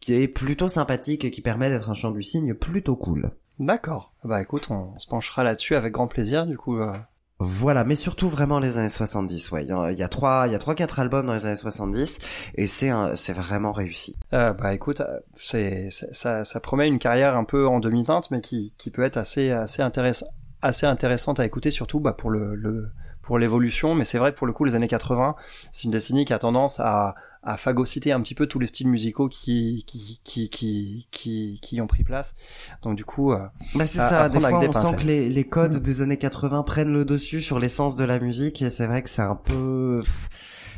qui 0.00 0.14
est 0.14 0.28
plutôt 0.28 0.68
sympathique 0.68 1.24
et 1.24 1.30
qui 1.30 1.42
permet 1.42 1.68
d'être 1.68 1.90
un 1.90 1.94
chant 1.94 2.10
du 2.10 2.22
cygne 2.22 2.54
plutôt 2.54 2.96
cool. 2.96 3.30
D'accord. 3.58 4.14
Bah 4.24 4.40
écoute, 4.40 4.68
on 4.70 4.98
se 4.98 5.06
penchera 5.06 5.44
là-dessus 5.44 5.74
avec 5.76 5.92
grand 5.92 6.08
plaisir 6.08 6.46
du 6.46 6.56
coup. 6.56 6.78
euh. 6.80 6.94
Voilà, 7.42 7.84
mais 7.84 7.96
surtout 7.96 8.28
vraiment 8.28 8.58
les 8.58 8.76
années 8.76 8.90
70. 8.90 9.50
Ouais, 9.50 9.64
il 9.64 9.98
y 9.98 10.02
a, 10.02 10.08
trois, 10.08 10.44
il 10.46 10.52
y 10.52 10.54
a 10.54 10.58
trois 10.58 10.74
quatre 10.74 11.00
albums 11.00 11.24
dans 11.26 11.32
les 11.32 11.46
années 11.46 11.56
70 11.56 12.18
et 12.54 12.66
c'est 12.66 12.90
c'est 13.16 13.32
vraiment 13.32 13.72
réussi. 13.72 14.14
Euh, 14.34 14.52
bah 14.52 14.74
écoute, 14.74 15.00
c'est 15.32 15.88
c'est- 15.90 16.12
ça, 16.12 16.44
ça 16.44 16.60
promet 16.60 16.86
une 16.86 16.98
carrière 16.98 17.36
un 17.38 17.44
peu 17.44 17.66
en 17.66 17.80
demi-teinte, 17.80 18.30
mais 18.30 18.42
qui, 18.42 18.74
qui 18.76 18.90
peut 18.90 19.02
être 19.02 19.16
assez 19.16 19.52
assez 19.52 19.80
intéressant, 19.80 20.26
assez 20.60 20.84
intéressante 20.84 21.40
à 21.40 21.46
écouter, 21.46 21.70
surtout 21.70 21.98
bah, 21.98 22.12
pour 22.12 22.28
le, 22.28 22.54
le 22.56 22.90
pour 23.22 23.38
l'évolution. 23.38 23.94
Mais 23.94 24.04
c'est 24.04 24.18
vrai 24.18 24.32
que 24.32 24.36
pour 24.36 24.46
le 24.46 24.52
coup, 24.52 24.64
les 24.66 24.74
années 24.74 24.88
80, 24.88 25.34
c'est 25.72 25.84
une 25.84 25.92
décennie 25.92 26.26
qui 26.26 26.34
a 26.34 26.38
tendance 26.38 26.78
à 26.78 27.14
à 27.42 27.56
phagocyter 27.56 28.12
un 28.12 28.20
petit 28.20 28.34
peu 28.34 28.46
tous 28.46 28.58
les 28.58 28.66
styles 28.66 28.88
musicaux 28.88 29.28
qui 29.28 29.84
qui 29.86 30.20
qui 30.24 30.48
qui 30.50 31.08
qui, 31.10 31.58
qui 31.62 31.80
ont 31.80 31.86
pris 31.86 32.04
place. 32.04 32.34
Donc 32.82 32.96
du 32.96 33.04
coup, 33.04 33.32
euh, 33.32 33.38
Bah 33.74 33.86
c'est 33.86 33.98
ça, 33.98 34.24
à 34.24 34.28
des 34.28 34.38
fois 34.40 34.60
on 34.62 34.72
sent 34.72 34.96
que 34.96 35.06
les, 35.06 35.28
les 35.30 35.44
codes 35.44 35.76
des 35.82 36.02
années 36.02 36.18
80 36.18 36.62
prennent 36.64 36.92
le 36.92 37.04
dessus 37.04 37.40
sur 37.40 37.58
l'essence 37.58 37.96
de 37.96 38.04
la 38.04 38.18
musique 38.20 38.60
et 38.62 38.68
c'est 38.70 38.86
vrai 38.86 39.02
que 39.02 39.08
c'est 39.08 39.22
un 39.22 39.36
peu... 39.36 40.02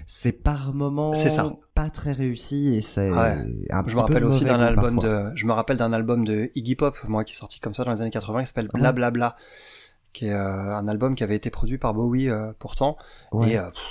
C'est 0.06 0.32
par 0.32 0.74
moments 0.74 1.14
C'est 1.14 1.30
ça. 1.30 1.50
pas 1.74 1.88
très 1.88 2.12
réussi 2.12 2.74
et 2.76 2.80
c'est 2.80 3.10
Ouais. 3.10 3.36
je 3.86 3.94
me 3.96 4.00
rappelle 4.00 4.24
aussi 4.24 4.44
d'un 4.44 4.60
album 4.60 4.96
parfois. 5.00 5.30
de, 5.30 5.36
je 5.36 5.46
me 5.46 5.52
rappelle 5.52 5.76
d'un 5.78 5.92
album 5.92 6.24
de 6.24 6.50
Iggy 6.54 6.74
Pop, 6.76 6.96
moi 7.08 7.24
qui 7.24 7.32
est 7.32 7.36
sorti 7.36 7.60
comme 7.60 7.72
ça 7.72 7.84
dans 7.84 7.92
les 7.92 8.02
années 8.02 8.10
80, 8.10 8.40
qui 8.42 8.46
s'appelle 8.48 8.68
Ouais. 8.74 8.80
Blablabla, 8.80 9.36
qui 10.12 10.26
est 10.26 10.32
euh, 10.34 10.76
un 10.76 10.86
album 10.88 11.14
qui 11.14 11.24
avait 11.24 11.36
été 11.36 11.48
produit 11.50 11.78
par 11.78 11.94
Bowie 11.94 12.28
euh, 12.28 12.52
pourtant. 12.58 12.96
Ouais. 13.32 13.52
Et 13.52 13.58
euh, 13.58 13.70
pff, 13.70 13.82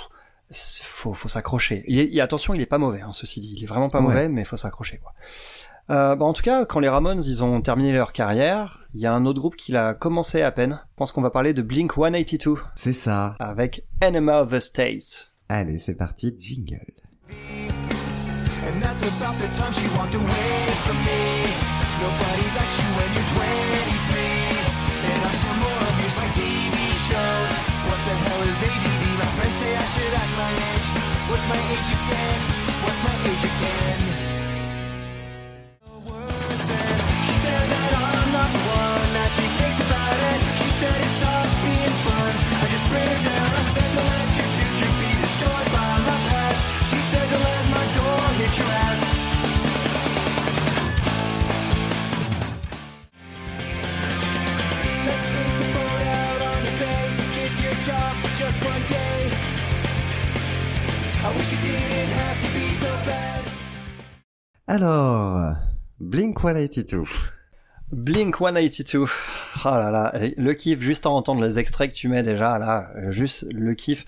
faut, 0.82 1.14
faut 1.14 1.28
s'accrocher. 1.28 1.84
Il 1.88 1.98
est, 1.98 2.08
il- 2.12 2.20
attention, 2.20 2.54
il 2.54 2.60
est 2.60 2.66
pas 2.66 2.78
mauvais, 2.78 3.00
hein, 3.00 3.12
ceci 3.12 3.40
dit. 3.40 3.54
Il 3.56 3.62
est 3.62 3.66
vraiment 3.66 3.88
pas 3.88 3.98
Ouais. 3.98 4.04
mauvais, 4.04 4.28
mais 4.28 4.44
faut 4.44 4.56
s'accrocher, 4.56 4.98
quoi. 4.98 5.12
Euh, 5.90 6.14
bah, 6.14 6.24
en 6.24 6.32
tout 6.32 6.42
cas, 6.42 6.64
quand 6.64 6.78
les 6.78 6.88
Ramones, 6.88 7.22
ils 7.24 7.42
ont 7.42 7.60
terminé 7.60 7.92
leur 7.92 8.12
carrière, 8.12 8.86
il 8.94 9.00
y 9.00 9.06
a 9.06 9.12
un 9.12 9.26
autre 9.26 9.40
groupe 9.40 9.56
qui 9.56 9.72
l'a 9.72 9.94
commencé 9.94 10.42
à 10.42 10.52
peine. 10.52 10.80
Je 10.92 10.96
pense 10.96 11.10
qu'on 11.12 11.22
va 11.22 11.30
parler 11.30 11.54
de 11.54 11.62
Blink 11.62 11.92
182 11.94 12.56
C'est 12.76 12.92
ça. 12.92 13.34
avec 13.40 13.84
Enema 14.00 14.42
of 14.42 14.50
the 14.52 14.60
States. 14.60 15.32
Allez, 15.48 15.78
c'est 15.78 15.94
parti, 15.96 16.34
jingle. 16.38 16.86
And 18.64 18.80
should 29.92 30.14
act 30.14 30.32
my 30.38 30.50
age. 30.50 30.88
What's 31.28 31.46
my 31.52 31.60
age 31.74 31.90
again? 31.92 32.40
What's 32.82 33.00
my 33.04 33.14
age 33.28 33.44
again? 33.44 34.21
Alors, 64.76 65.54
Blink 66.00 66.40
182. 66.40 67.02
Blink 67.92 68.36
182. 68.36 69.00
Oh 69.02 69.08
là 69.66 69.90
là, 69.90 70.14
le 70.38 70.52
kiff 70.54 70.80
juste 70.80 71.04
à 71.04 71.10
entendre 71.10 71.42
les 71.44 71.58
extraits 71.58 71.90
que 71.90 71.94
tu 71.94 72.08
mets 72.08 72.22
déjà 72.22 72.56
là, 72.58 72.88
juste 73.10 73.46
le 73.52 73.74
kiff. 73.74 74.06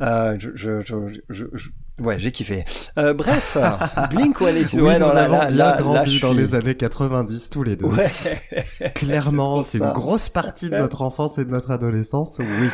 Euh, 0.00 0.38
je, 0.38 0.52
je, 0.54 0.80
je, 1.28 1.44
je- 1.52 1.68
Ouais, 1.98 2.18
j'ai 2.18 2.30
kiffé. 2.30 2.64
Euh, 2.98 3.14
bref, 3.14 3.56
Blink 4.10 4.40
One 4.42 4.54
Oui, 4.54 4.80
ouais, 4.80 4.98
nous 4.98 5.06
avons 5.06 5.38
là, 5.38 5.46
bien 5.46 5.56
là, 5.56 5.76
grandi 5.80 6.20
dans 6.20 6.34
les 6.34 6.54
années 6.54 6.74
90 6.74 7.48
tous 7.48 7.62
les 7.62 7.76
deux. 7.76 7.86
Ouais. 7.86 8.10
Clairement, 8.94 9.62
C'est 9.62 9.78
une 9.78 9.92
grosse 9.92 10.28
partie 10.28 10.68
de 10.68 10.76
notre 10.76 11.00
enfance 11.00 11.38
et 11.38 11.44
de 11.44 11.50
notre 11.50 11.70
adolescence, 11.70 12.38
oui. 12.38 12.68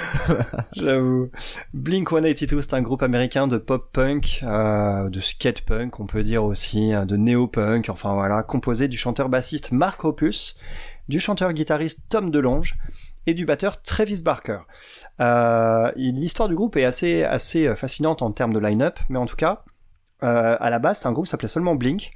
J'avoue. 0.72 1.30
Blink 1.72 2.08
182, 2.10 2.62
c'est 2.62 2.74
un 2.74 2.82
groupe 2.82 3.02
américain 3.02 3.46
de 3.46 3.58
pop-punk, 3.58 4.40
euh, 4.42 5.08
de 5.08 5.20
skate-punk, 5.20 6.00
on 6.00 6.06
peut 6.06 6.22
dire 6.22 6.42
aussi, 6.42 6.92
hein, 6.92 7.06
de 7.06 7.16
néo-punk, 7.16 7.90
enfin 7.90 8.14
voilà, 8.14 8.42
composé 8.42 8.88
du 8.88 8.96
chanteur-bassiste 8.96 9.70
Mark 9.70 10.04
Opus, 10.04 10.58
du 11.08 11.20
chanteur-guitariste 11.20 12.06
Tom 12.08 12.30
DeLonge 12.30 12.76
et 13.26 13.34
du 13.34 13.44
batteur 13.44 13.82
Travis 13.82 14.20
Barker. 14.22 14.58
Euh, 15.20 15.90
L'histoire 15.96 16.48
du 16.48 16.54
groupe 16.54 16.76
est 16.76 16.84
assez, 16.84 17.24
assez 17.24 17.66
euh, 17.66 17.74
fascinante 17.76 18.22
en 18.22 18.32
termes 18.32 18.52
de 18.52 18.58
line-up, 18.58 18.98
mais 19.08 19.18
en 19.18 19.26
tout 19.26 19.36
cas, 19.36 19.64
euh, 20.22 20.56
à 20.58 20.70
la 20.70 20.78
base, 20.78 20.98
c'est 21.00 21.08
un 21.08 21.12
groupe 21.12 21.26
qui 21.26 21.30
s'appelait 21.30 21.48
seulement 21.48 21.74
Blink. 21.74 22.12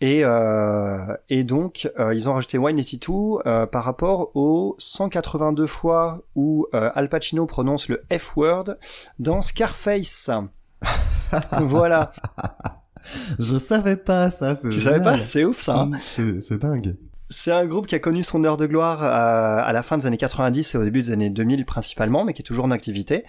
Et, 0.00 0.20
euh, 0.24 1.16
et 1.30 1.44
donc, 1.44 1.90
euh, 1.98 2.14
ils 2.14 2.28
ont 2.28 2.34
rajouté 2.34 2.58
182 2.58 3.40
euh, 3.46 3.64
par 3.66 3.84
rapport 3.84 4.32
aux 4.34 4.74
182 4.78 5.66
fois 5.66 6.22
où 6.34 6.66
euh, 6.74 6.90
Al 6.94 7.08
Pacino 7.08 7.46
prononce 7.46 7.88
le 7.88 8.02
F-word 8.12 8.76
dans 9.18 9.40
Scarface. 9.40 10.30
voilà. 11.60 12.12
Je 13.38 13.56
savais 13.58 13.96
pas 13.96 14.30
ça. 14.30 14.56
Tu 14.56 14.80
savais 14.80 15.02
pas? 15.02 15.20
C'est 15.22 15.44
ouf 15.44 15.60
ça. 15.60 15.80
hein 15.80 15.92
c'est 16.40 16.58
dingue. 16.58 16.96
C'est 17.36 17.50
un 17.50 17.66
groupe 17.66 17.88
qui 17.88 17.96
a 17.96 17.98
connu 17.98 18.22
son 18.22 18.44
heure 18.44 18.56
de 18.56 18.64
gloire 18.64 19.02
euh, 19.02 19.68
à 19.68 19.72
la 19.72 19.82
fin 19.82 19.98
des 19.98 20.06
années 20.06 20.16
90 20.16 20.74
et 20.74 20.78
au 20.78 20.84
début 20.84 21.02
des 21.02 21.10
années 21.10 21.30
2000 21.30 21.66
principalement, 21.66 22.24
mais 22.24 22.32
qui 22.32 22.42
est 22.42 22.44
toujours 22.44 22.64
en 22.64 22.70
activité. 22.70 23.24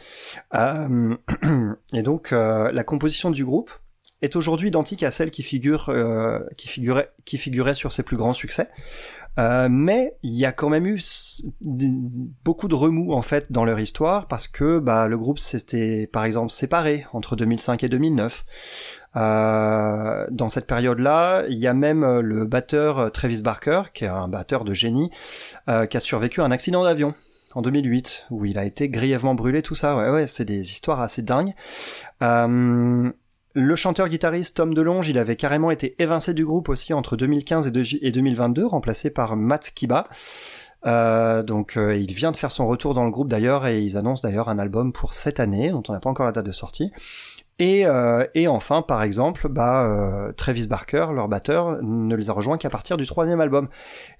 Euh, 0.53 1.15
et 1.93 2.03
donc 2.03 2.31
euh, 2.31 2.71
la 2.71 2.83
composition 2.83 3.31
du 3.31 3.43
groupe 3.43 3.71
est 4.21 4.35
aujourd'hui 4.35 4.67
identique 4.67 5.01
à 5.01 5.09
celle 5.09 5.31
qui 5.31 5.41
figure 5.41 5.91
qui 6.55 6.67
figurait 6.67 7.11
qui 7.25 7.37
figurait 7.37 7.73
sur 7.73 7.91
ses 7.91 8.03
plus 8.03 8.15
grands 8.15 8.33
succès. 8.33 8.69
Euh, 9.37 9.67
mais 9.69 10.15
il 10.23 10.33
y 10.33 10.45
a 10.45 10.51
quand 10.51 10.69
même 10.69 10.85
eu 10.85 11.01
beaucoup 12.43 12.67
de 12.67 12.75
remous 12.75 13.13
en 13.13 13.21
fait 13.21 13.51
dans 13.51 13.65
leur 13.65 13.79
histoire 13.79 14.27
parce 14.27 14.47
que 14.47 14.79
bah, 14.79 15.07
le 15.07 15.17
groupe 15.17 15.39
s'était 15.39 16.07
par 16.07 16.23
exemple 16.25 16.51
séparé 16.51 17.05
entre 17.13 17.35
2005 17.35 17.83
et 17.83 17.89
2009. 17.89 18.45
Euh, 19.15 20.27
dans 20.29 20.49
cette 20.49 20.67
période-là, 20.67 21.43
il 21.49 21.57
y 21.57 21.67
a 21.67 21.73
même 21.73 22.03
euh, 22.03 22.21
le 22.21 22.45
batteur 22.45 22.99
euh, 22.99 23.09
Travis 23.09 23.41
Barker, 23.41 23.83
qui 23.93 24.03
est 24.03 24.09
un 24.09 24.27
batteur 24.27 24.65
de 24.65 24.73
génie, 24.73 25.09
euh, 25.69 25.85
qui 25.85 25.95
a 25.95 25.99
survécu 26.01 26.41
à 26.41 26.43
un 26.43 26.51
accident 26.51 26.83
d'avion 26.83 27.13
en 27.53 27.61
2008, 27.61 28.25
où 28.31 28.43
il 28.43 28.57
a 28.57 28.65
été 28.65 28.89
grièvement 28.89 29.33
brûlé, 29.33 29.61
tout 29.61 29.75
ça. 29.75 29.95
Ouais, 29.95 30.09
ouais, 30.09 30.27
c'est 30.27 30.43
des 30.43 30.71
histoires 30.71 30.99
assez 30.99 31.21
dingues. 31.21 31.53
Euh, 32.21 33.09
le 33.55 33.75
chanteur-guitariste 33.75 34.57
Tom 34.57 34.73
DeLonge, 34.73 35.07
il 35.07 35.17
avait 35.17 35.35
carrément 35.37 35.71
été 35.71 35.95
évincé 36.01 36.33
du 36.33 36.45
groupe 36.45 36.69
aussi 36.69 36.93
entre 36.93 37.15
2015 37.15 37.67
et 37.67 37.71
deux- 37.71 37.83
et 38.01 38.11
2022, 38.11 38.65
remplacé 38.65 39.09
par 39.09 39.35
Matt 39.37 39.71
Kiba. 39.73 40.07
Euh, 40.85 41.41
donc 41.41 41.77
euh, 41.77 41.95
il 41.97 42.13
vient 42.13 42.31
de 42.31 42.37
faire 42.37 42.51
son 42.51 42.67
retour 42.67 42.93
dans 42.93 43.05
le 43.05 43.09
groupe 43.09 43.27
d'ailleurs 43.27 43.65
et 43.65 43.81
ils 43.81 43.97
annoncent 43.97 44.21
d'ailleurs 44.27 44.49
un 44.49 44.59
album 44.59 44.93
pour 44.93 45.15
cette 45.15 45.39
année 45.39 45.71
dont 45.71 45.81
on 45.89 45.93
n'a 45.93 45.99
pas 45.99 46.11
encore 46.11 46.27
la 46.27 46.31
date 46.31 46.45
de 46.45 46.51
sortie. 46.51 46.91
Et, 47.57 47.87
euh, 47.87 48.25
enfin, 48.49 48.81
par 48.81 49.01
exemple, 49.01 49.47
bah, 49.47 49.85
euh, 49.85 50.33
Travis 50.33 50.67
Barker, 50.67 51.07
leur 51.15 51.29
batteur, 51.29 51.81
ne 51.81 52.13
les 52.13 52.29
a 52.29 52.33
rejoints 52.33 52.57
qu'à 52.57 52.69
partir 52.69 52.97
du 52.97 53.05
troisième 53.07 53.39
album. 53.39 53.69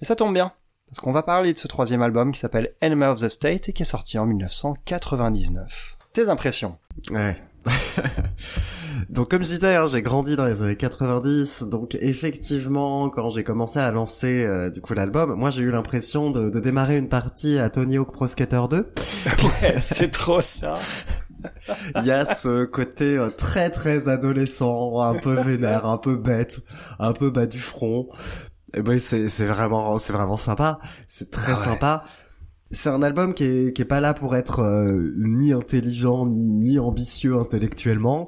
Et 0.02 0.06
ça 0.06 0.16
tombe 0.16 0.34
bien, 0.34 0.54
parce 0.88 1.02
qu'on 1.02 1.12
va 1.12 1.22
parler 1.22 1.52
de 1.52 1.58
ce 1.58 1.68
troisième 1.68 2.02
album 2.02 2.32
qui 2.32 2.40
s'appelle 2.40 2.74
Enemy 2.82 3.04
of 3.04 3.20
the 3.20 3.28
State 3.28 3.68
et 3.68 3.74
qui 3.74 3.82
est 3.82 3.86
sorti 3.86 4.18
en 4.18 4.26
1999. 4.26 5.98
Tes 6.14 6.30
impressions? 6.30 6.78
Ouais. 7.12 7.36
donc 9.10 9.30
comme 9.32 9.44
je 9.44 9.50
disais, 9.56 9.76
hein, 9.76 9.86
j'ai 9.88 10.02
grandi 10.02 10.36
dans 10.36 10.46
les 10.46 10.62
années 10.62 10.76
90, 10.76 11.64
donc 11.64 11.96
effectivement, 12.02 13.10
quand 13.10 13.30
j'ai 13.30 13.44
commencé 13.44 13.80
à 13.80 13.92
lancer 13.92 14.44
euh, 14.46 14.70
du 14.70 14.82
coup 14.82 14.94
l'album, 14.94 15.34
moi 15.36 15.50
j'ai 15.50 15.62
eu 15.64 15.72
l'impression 15.72 16.32
de, 16.32 16.50
de 16.50 16.60
démarrer 16.60 16.98
une 16.98 17.10
partie 17.10 17.58
à 17.60 17.70
Tony 17.70 17.98
Hawk 17.98 18.12
Pro 18.12 18.28
Skater 18.28 18.62
2. 18.70 18.78
Ouais, 19.62 19.76
c'est 19.80 20.12
trop 20.12 20.42
ça. 20.42 20.78
Il 21.96 22.06
y 22.06 22.12
a 22.12 22.26
ce 22.26 22.66
côté 22.66 23.18
euh, 23.18 23.30
très 23.30 23.70
très 23.70 24.10
adolescent, 24.10 25.00
un 25.02 25.16
peu 25.16 25.34
vénère, 25.34 25.86
un 25.86 25.98
peu 25.98 26.16
bête, 26.16 26.62
un 27.00 27.14
peu 27.14 27.30
bas 27.30 27.46
du 27.46 27.60
front. 27.60 28.08
Et 28.74 28.82
ben 28.82 29.00
c'est 29.00 29.30
c'est 29.30 29.46
vraiment 29.46 30.00
c'est 30.00 30.12
vraiment 30.14 30.38
sympa, 30.38 30.80
c'est 31.08 31.32
très 31.32 31.54
Ah 31.54 31.60
ouais. 31.60 31.64
sympa. 31.64 32.04
C'est 32.76 32.90
un 32.90 33.02
album 33.02 33.34
qui 33.34 33.44
est 33.46 33.74
qui 33.76 33.82
est 33.82 33.86
pas 33.86 34.00
là 34.02 34.14
pour 34.14 34.36
être 34.36 34.60
euh, 34.60 35.14
ni 35.18 35.54
intelligent 35.54 36.28
ni 36.28 36.52
ni 36.52 36.78
ambitieux 36.78 37.36
intellectuellement. 37.38 38.28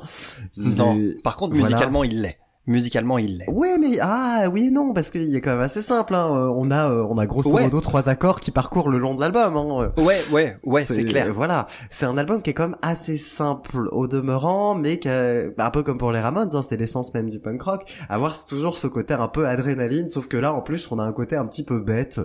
Il 0.55 0.75
Non. 0.75 0.95
est- 0.97 1.21
Par 1.21 1.35
contre, 1.37 1.53
Voilà. 1.55 1.67
musicalement, 1.75 2.03
il 2.03 2.21
l'est. 2.21 2.37
Musicalement, 2.67 3.17
il 3.17 3.37
l'est. 3.37 3.49
Ouais, 3.49 3.77
mais 3.77 3.97
ah 4.01 4.49
oui 4.51 4.65
et 4.67 4.71
non 4.71 4.91
parce 4.93 5.09
qu'il 5.09 5.33
est 5.33 5.39
quand 5.41 5.51
même 5.51 5.61
assez 5.61 5.81
simple. 5.81 6.13
Hein. 6.13 6.27
Euh, 6.35 6.51
On 6.53 6.69
a 6.69 6.89
euh, 6.91 7.05
on 7.09 7.17
a 7.17 7.25
grosso 7.25 7.49
Ouais. 7.49 7.63
modo 7.63 7.79
trois 7.79 8.09
accords 8.09 8.41
qui 8.41 8.51
parcourent 8.51 8.89
le 8.89 8.97
long 8.97 9.15
de 9.15 9.21
l'album. 9.21 9.55
Hein. 9.55 9.91
Ouais, 9.97 10.19
ouais, 10.31 10.57
ouais, 10.65 10.83
c'est 10.83 11.05
clair. 11.05 11.33
Voilà, 11.33 11.67
c'est 11.89 12.05
un 12.05 12.17
album 12.17 12.41
qui 12.41 12.49
est 12.49 12.53
quand 12.53 12.67
même 12.67 12.77
assez 12.81 13.17
simple 13.17 13.87
au 13.93 14.07
demeurant, 14.07 14.75
mais 14.75 14.99
qui 14.99 15.07
a- 15.07 15.49
bah, 15.57 15.65
un 15.67 15.71
peu 15.71 15.81
comme 15.81 15.97
pour 15.97 16.11
les 16.11 16.19
Ramones, 16.19 16.53
hein, 16.55 16.61
c'est 16.67 16.75
l'essence 16.75 17.13
même 17.13 17.29
du 17.29 17.39
punk 17.39 17.61
rock, 17.61 17.85
avoir 18.09 18.45
toujours 18.45 18.77
ce 18.77 18.87
côté 18.87 19.13
un 19.13 19.29
peu 19.29 19.47
adrénaline, 19.47 20.09
sauf 20.09 20.27
que 20.27 20.35
là 20.35 20.53
en 20.53 20.61
plus 20.61 20.91
on 20.91 20.99
a 20.99 21.03
un 21.03 21.13
côté 21.13 21.37
un 21.37 21.45
petit 21.45 21.63
peu 21.63 21.79
bête, 21.79 22.19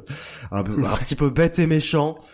un, 0.51 0.65
peu, 0.65 0.73
un 0.85 0.97
petit 0.97 1.15
peu 1.15 1.31
bête 1.31 1.59
et 1.61 1.67
méchant. 1.69 2.17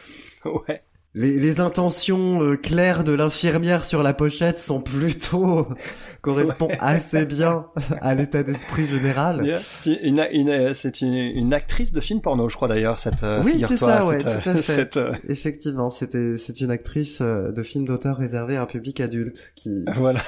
Ouais. 0.44 0.82
Les, 1.14 1.40
les 1.40 1.58
intentions 1.58 2.42
euh, 2.42 2.56
claires 2.56 3.02
de 3.02 3.12
l'infirmière 3.12 3.84
sur 3.86 4.02
la 4.02 4.12
pochette 4.12 4.60
sont 4.60 4.80
plutôt 4.82 5.66
correspondent 6.20 6.76
assez 6.80 7.24
bien 7.24 7.66
à 8.02 8.14
l'état 8.14 8.42
d'esprit 8.42 8.86
général. 8.86 9.42
Yeah. 9.44 9.60
Une, 10.02 10.26
une, 10.32 10.48
euh, 10.50 10.74
c'est 10.74 11.00
une, 11.00 11.14
une 11.14 11.54
actrice 11.54 11.92
de 11.92 12.00
film 12.00 12.20
porno, 12.20 12.48
je 12.50 12.56
crois 12.56 12.68
d'ailleurs, 12.68 12.98
cette 12.98 13.22
euh, 13.22 13.42
Oui, 13.42 13.64
c'est 13.66 13.78
ça, 13.78 14.02
cette, 14.02 14.26
euh, 14.26 14.40
tout 14.42 14.48
à 14.50 14.54
fait. 14.54 14.62
cette, 14.62 14.96
euh, 14.98 15.12
Effectivement, 15.28 15.88
c'était 15.90 16.36
c'est 16.36 16.60
une 16.60 16.70
actrice 16.70 17.18
euh, 17.22 17.50
de 17.52 17.62
film 17.62 17.86
d'auteur 17.86 18.18
réservé 18.18 18.56
à 18.56 18.62
un 18.62 18.66
public 18.66 19.00
adulte 19.00 19.52
qui 19.56 19.84
Voilà. 19.94 20.20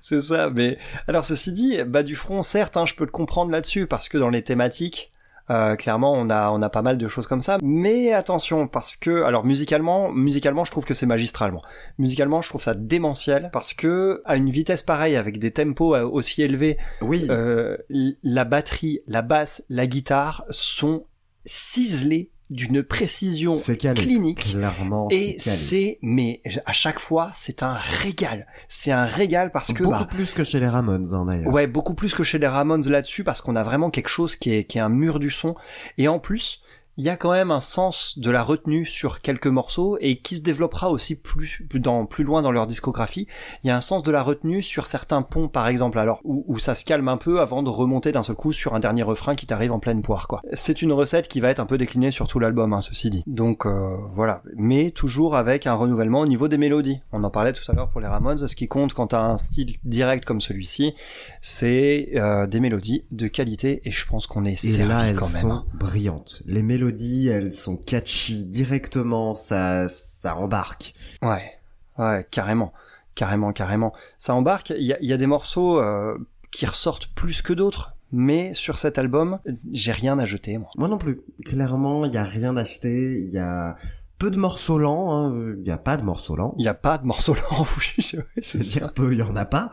c'est 0.00 0.20
ça, 0.20 0.50
mais 0.50 0.78
alors 1.08 1.24
ceci 1.24 1.52
dit, 1.52 1.82
bas 1.84 2.02
du 2.02 2.16
front, 2.16 2.42
certes, 2.42 2.76
hein, 2.76 2.84
je 2.86 2.94
peux 2.94 3.04
le 3.04 3.10
comprendre 3.10 3.50
là-dessus 3.50 3.86
parce 3.86 4.08
que 4.08 4.18
dans 4.18 4.28
les 4.30 4.42
thématiques, 4.42 5.11
euh, 5.50 5.76
clairement, 5.76 6.12
on 6.12 6.30
a 6.30 6.50
on 6.50 6.62
a 6.62 6.70
pas 6.70 6.82
mal 6.82 6.98
de 6.98 7.08
choses 7.08 7.26
comme 7.26 7.42
ça. 7.42 7.58
Mais 7.62 8.12
attention, 8.12 8.68
parce 8.68 8.96
que 8.96 9.22
alors 9.22 9.44
musicalement, 9.44 10.10
musicalement, 10.12 10.64
je 10.64 10.70
trouve 10.70 10.84
que 10.84 10.94
c'est 10.94 11.06
magistralement. 11.06 11.62
Musicalement, 11.98 12.42
je 12.42 12.48
trouve 12.48 12.62
ça 12.62 12.74
démentiel 12.74 13.50
parce 13.52 13.74
que 13.74 14.22
à 14.24 14.36
une 14.36 14.50
vitesse 14.50 14.82
pareille, 14.82 15.16
avec 15.16 15.38
des 15.38 15.50
tempos 15.50 15.94
euh, 15.94 16.04
aussi 16.04 16.42
élevés, 16.42 16.78
oui, 17.00 17.26
euh, 17.30 17.76
la 18.22 18.44
batterie, 18.44 19.00
la 19.06 19.22
basse, 19.22 19.64
la 19.68 19.86
guitare 19.86 20.44
sont 20.50 21.06
ciselées 21.44 22.30
d'une 22.52 22.82
précision 22.82 23.58
calé. 23.58 24.00
clinique. 24.00 24.50
Clairement, 24.50 25.08
Et 25.10 25.36
c'est, 25.38 25.98
mais 26.02 26.42
à 26.66 26.72
chaque 26.72 26.98
fois, 26.98 27.32
c'est 27.34 27.62
un 27.62 27.74
régal. 27.74 28.46
C'est 28.68 28.92
un 28.92 29.04
régal 29.04 29.50
parce 29.52 29.72
que, 29.72 29.82
beaucoup 29.82 29.90
bah, 29.98 30.08
plus 30.10 30.32
que 30.34 30.44
chez 30.44 30.60
les 30.60 30.68
Ramones 30.68 31.08
hein, 31.14 31.24
d'ailleurs. 31.26 31.52
ouais, 31.52 31.66
beaucoup 31.66 31.94
plus 31.94 32.14
que 32.14 32.22
chez 32.22 32.38
les 32.38 32.46
Ramones 32.46 32.88
là-dessus 32.88 33.24
parce 33.24 33.40
qu'on 33.40 33.56
a 33.56 33.62
vraiment 33.64 33.90
quelque 33.90 34.08
chose 34.08 34.36
qui 34.36 34.52
est, 34.54 34.64
qui 34.64 34.78
est 34.78 34.82
un 34.82 34.88
mur 34.88 35.18
du 35.18 35.30
son. 35.30 35.54
Et 35.98 36.08
en 36.08 36.18
plus, 36.18 36.62
il 37.02 37.06
y 37.06 37.08
a 37.08 37.16
quand 37.16 37.32
même 37.32 37.50
un 37.50 37.58
sens 37.58 38.16
de 38.20 38.30
la 38.30 38.44
retenue 38.44 38.86
sur 38.86 39.22
quelques 39.22 39.48
morceaux 39.48 39.98
et 40.00 40.18
qui 40.18 40.36
se 40.36 40.42
développera 40.42 40.88
aussi 40.88 41.16
plus, 41.16 41.66
dans, 41.74 42.06
plus 42.06 42.22
loin 42.22 42.42
dans 42.42 42.52
leur 42.52 42.68
discographie. 42.68 43.26
Il 43.64 43.66
y 43.66 43.70
a 43.70 43.76
un 43.76 43.80
sens 43.80 44.04
de 44.04 44.12
la 44.12 44.22
retenue 44.22 44.62
sur 44.62 44.86
certains 44.86 45.22
ponts, 45.22 45.48
par 45.48 45.66
exemple, 45.66 45.98
alors, 45.98 46.20
où, 46.22 46.44
où 46.46 46.60
ça 46.60 46.76
se 46.76 46.84
calme 46.84 47.08
un 47.08 47.16
peu 47.16 47.40
avant 47.40 47.64
de 47.64 47.70
remonter 47.70 48.12
d'un 48.12 48.22
seul 48.22 48.36
coup 48.36 48.52
sur 48.52 48.76
un 48.76 48.78
dernier 48.78 49.02
refrain 49.02 49.34
qui 49.34 49.48
t'arrive 49.48 49.72
en 49.72 49.80
pleine 49.80 50.00
poire, 50.00 50.28
quoi. 50.28 50.42
C'est 50.52 50.80
une 50.80 50.92
recette 50.92 51.26
qui 51.26 51.40
va 51.40 51.48
être 51.50 51.58
un 51.58 51.66
peu 51.66 51.76
déclinée 51.76 52.12
sur 52.12 52.28
tout 52.28 52.38
l'album, 52.38 52.72
hein, 52.72 52.82
ceci 52.82 53.10
dit. 53.10 53.24
Donc, 53.26 53.66
euh, 53.66 53.96
voilà. 54.14 54.44
Mais 54.54 54.92
toujours 54.92 55.34
avec 55.34 55.66
un 55.66 55.74
renouvellement 55.74 56.20
au 56.20 56.26
niveau 56.28 56.46
des 56.46 56.56
mélodies. 56.56 57.00
On 57.10 57.24
en 57.24 57.30
parlait 57.30 57.52
tout 57.52 57.68
à 57.68 57.74
l'heure 57.74 57.88
pour 57.88 58.00
les 58.00 58.06
Ramones. 58.06 58.46
Ce 58.46 58.54
qui 58.54 58.68
compte 58.68 58.92
quand 58.92 59.08
t'as 59.08 59.24
un 59.24 59.38
style 59.38 59.74
direct 59.82 60.24
comme 60.24 60.40
celui-ci, 60.40 60.94
c'est 61.40 62.10
euh, 62.14 62.46
des 62.46 62.60
mélodies 62.60 63.06
de 63.10 63.26
qualité 63.26 63.82
et 63.84 63.90
je 63.90 64.06
pense 64.06 64.28
qu'on 64.28 64.44
est 64.44 64.52
Et 64.52 64.56
servi 64.56 64.88
là, 64.88 65.08
elles 65.08 65.16
quand 65.16 65.28
même. 65.30 65.42
sont 65.42 65.50
hein. 65.50 65.64
brillantes. 65.74 66.42
Les 66.46 66.62
mélodies, 66.62 66.91
elles 67.00 67.54
sont 67.54 67.76
catchy 67.76 68.44
directement, 68.44 69.34
ça, 69.34 69.88
ça 69.88 70.36
embarque. 70.36 70.94
Ouais, 71.22 71.58
ouais, 71.98 72.26
carrément, 72.30 72.72
carrément, 73.14 73.52
carrément. 73.52 73.92
Ça 74.16 74.34
embarque. 74.34 74.70
Il 74.70 74.84
y 74.84 74.92
a, 74.92 74.98
il 75.00 75.08
y 75.08 75.12
a 75.12 75.16
des 75.16 75.26
morceaux 75.26 75.80
euh, 75.80 76.16
qui 76.50 76.66
ressortent 76.66 77.06
plus 77.14 77.42
que 77.42 77.52
d'autres, 77.52 77.94
mais 78.12 78.54
sur 78.54 78.78
cet 78.78 78.98
album, 78.98 79.38
j'ai 79.72 79.92
rien 79.92 80.18
à 80.18 80.24
jeter, 80.26 80.58
moi. 80.58 80.68
Moi 80.76 80.88
non 80.88 80.98
plus. 80.98 81.20
Clairement, 81.44 82.04
il 82.06 82.12
y 82.12 82.18
a 82.18 82.24
rien 82.24 82.56
acheté. 82.56 83.20
Il 83.20 83.30
y 83.30 83.38
a 83.38 83.76
peu 84.18 84.30
de 84.30 84.36
morceaux 84.38 84.78
lents. 84.78 85.10
hein. 85.12 85.54
Il 85.58 85.66
y 85.66 85.70
a 85.70 85.78
pas 85.78 85.96
de 85.96 86.02
morceaux 86.04 86.36
lents. 86.36 86.54
Il 86.58 86.64
y 86.64 86.68
a 86.68 86.74
pas 86.74 86.98
de 86.98 87.04
morceaux 87.06 87.34
lents, 87.50 87.64
c'est 87.64 88.22
C'est 88.42 88.62
ça. 88.62 88.88
peu, 88.88 89.12
il 89.12 89.18
y 89.18 89.22
en 89.22 89.34
a 89.34 89.44
pas. 89.46 89.70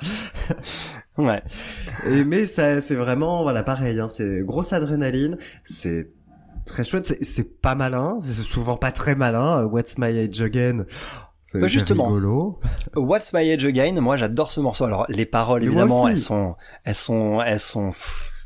Ouais, 1.17 1.43
Et 2.07 2.23
mais 2.23 2.47
ça, 2.47 2.81
c'est 2.81 2.95
vraiment, 2.95 3.43
voilà, 3.43 3.61
pareil. 3.63 3.99
Hein, 3.99 4.07
c'est 4.09 4.41
grosse 4.41 4.71
adrénaline. 4.71 5.37
C'est 5.65 6.11
très 6.69 6.83
chouette. 6.83 7.05
C'est, 7.07 7.23
c'est 7.23 7.61
pas 7.61 7.75
malin. 7.75 8.17
C'est 8.21 8.41
souvent 8.43 8.77
pas 8.77 8.91
très 8.91 9.15
malin. 9.15 9.63
Euh, 9.63 9.65
What's 9.65 9.97
My 9.97 10.17
Age 10.17 10.41
Again 10.41 10.85
C'est 11.45 11.59
Bah, 11.59 11.67
justement. 11.67 12.05
rigolo. 12.07 12.59
What's 12.95 13.33
My 13.33 13.51
Age 13.51 13.65
Again, 13.65 13.99
moi 14.01 14.17
j'adore 14.17 14.51
ce 14.51 14.59
morceau. 14.59 14.85
Alors 14.85 15.05
les 15.09 15.25
paroles 15.25 15.63
évidemment, 15.63 16.07
elles 16.07 16.17
sont, 16.17 16.55
elles 16.83 16.95
sont, 16.95 17.41
elles 17.41 17.59
sont, 17.59 17.91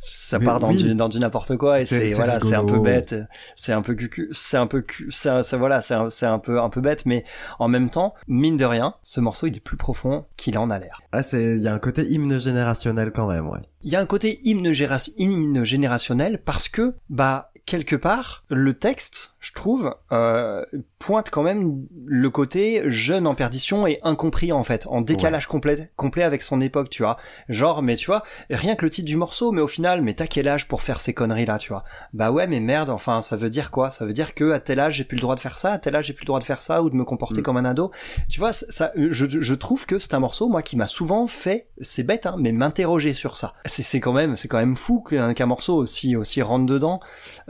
ça 0.05 0.37
Mais 0.39 0.45
part 0.45 0.59
dans 0.59 0.69
oui. 0.69 0.75
du 0.77 0.95
dans 0.95 1.07
du 1.09 1.17
n'importe 1.19 1.55
quoi 1.57 1.79
et 1.81 1.85
C'est- 1.85 2.13
voilà, 2.13 2.39
c'est 2.39 2.55
un 2.55 2.65
peu 2.65 2.79
bête, 2.79 3.15
c'est 3.55 3.71
un 3.71 3.81
peu 3.81 3.93
cucu, 3.93 4.27
c'est 4.33 4.57
un 4.57 4.67
peu 4.67 4.81
cu, 4.81 5.07
c'est 5.11 5.29
voilà, 5.57 5.81
c'est 5.81 5.93
un, 5.93 6.09
c'est 6.09 6.25
un 6.25 6.39
peu 6.39 6.61
un 6.61 6.69
peu 6.69 6.81
bête, 6.81 7.05
mais 7.05 7.23
en 7.59 7.67
même 7.69 7.89
temps, 7.89 8.13
mine 8.27 8.57
de 8.57 8.65
rien, 8.65 8.95
ce 9.01 9.21
morceau 9.21 9.47
il 9.47 9.55
est 9.55 9.61
plus 9.61 9.77
profond 9.77 10.25
qu'il 10.35 10.57
en 10.57 10.69
a 10.69 10.77
l'air. 10.79 11.01
Ah, 11.13 11.23
c'est, 11.23 11.55
il 11.55 11.61
y 11.61 11.67
a 11.69 11.73
un 11.73 11.79
côté 11.79 12.03
hymne 12.09 12.37
générationnel 12.39 13.11
quand 13.13 13.27
même, 13.27 13.47
ouais. 13.49 13.59
Il 13.81 13.91
y 13.91 13.95
a 13.95 13.99
un 14.01 14.05
côté 14.05 14.39
hymne, 14.43 14.71
géra- 14.71 15.09
hymne 15.17 15.63
générationnel 15.63 16.41
parce 16.43 16.67
que 16.69 16.95
bah 17.09 17.49
quelque 17.65 17.95
part 17.95 18.43
le 18.49 18.73
texte, 18.73 19.35
je 19.39 19.53
trouve, 19.53 19.95
euh, 20.11 20.65
pointe 20.99 21.29
quand 21.29 21.43
même 21.43 21.85
le 22.05 22.29
côté 22.29 22.81
jeune 22.85 23.25
en 23.27 23.35
perdition 23.35 23.87
et 23.87 23.99
incompris 24.03 24.51
en 24.51 24.63
fait, 24.63 24.85
en 24.87 25.01
décalage 25.01 25.47
complet, 25.47 25.91
complet 25.95 26.23
avec 26.23 26.41
son 26.43 26.61
époque, 26.61 26.89
tu 26.89 27.03
vois. 27.03 27.17
Genre, 27.49 27.81
mais 27.81 27.95
tu 27.95 28.05
vois, 28.07 28.23
rien 28.49 28.75
que 28.75 28.85
le 28.85 28.89
titre 28.91 29.07
du 29.07 29.15
morceau, 29.17 29.51
mais 29.51 29.61
au 29.61 29.67
final, 29.67 30.01
mais 30.01 30.13
t'as 30.13 30.27
quel 30.27 30.47
âge 30.47 30.67
pour 30.67 30.81
faire 30.81 30.99
ces 30.99 31.13
conneries 31.13 31.45
là, 31.45 31.57
tu 31.57 31.69
vois? 31.69 31.83
Bah 32.13 32.31
ouais, 32.31 32.47
mais 32.47 32.59
merde, 32.59 32.89
enfin, 32.89 33.21
ça 33.21 33.35
veut 33.37 33.49
dire 33.49 33.71
quoi? 33.71 33.91
Ça 33.91 34.05
veut 34.05 34.13
dire 34.13 34.33
que 34.33 34.51
à 34.51 34.59
tel 34.59 34.79
âge 34.79 34.95
j'ai 34.95 35.03
plus 35.03 35.15
le 35.15 35.21
droit 35.21 35.35
de 35.35 35.39
faire 35.39 35.57
ça, 35.57 35.71
à 35.73 35.77
tel 35.77 35.95
âge 35.95 36.05
j'ai 36.07 36.13
plus 36.13 36.23
le 36.23 36.27
droit 36.27 36.39
de 36.39 36.45
faire 36.45 36.61
ça 36.61 36.83
ou 36.83 36.89
de 36.89 36.95
me 36.95 37.03
comporter 37.05 37.39
Mm. 37.41 37.43
comme 37.43 37.57
un 37.57 37.65
ado. 37.65 37.91
Tu 38.29 38.39
vois, 38.39 38.53
ça, 38.53 38.91
je, 38.95 39.25
je 39.29 39.53
trouve 39.53 39.85
que 39.85 39.99
c'est 39.99 40.13
un 40.13 40.19
morceau, 40.19 40.47
moi, 40.49 40.61
qui 40.61 40.75
m'a 40.77 40.87
souvent 40.87 41.27
fait, 41.27 41.67
c'est 41.81 42.03
bête, 42.03 42.25
hein, 42.25 42.35
mais 42.37 42.51
m'interroger 42.51 43.13
sur 43.13 43.37
ça. 43.37 43.53
C'est 43.65 43.83
c'est 43.83 43.99
quand 43.99 44.13
même, 44.13 44.37
c'est 44.37 44.47
quand 44.47 44.57
même 44.57 44.75
fou 44.75 45.01
qu'un 45.01 45.33
qu'un 45.33 45.45
morceau 45.45 45.75
aussi 45.75 46.15
aussi 46.15 46.41
rentre 46.41 46.65
dedans. 46.65 46.99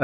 Euh, 0.00 0.03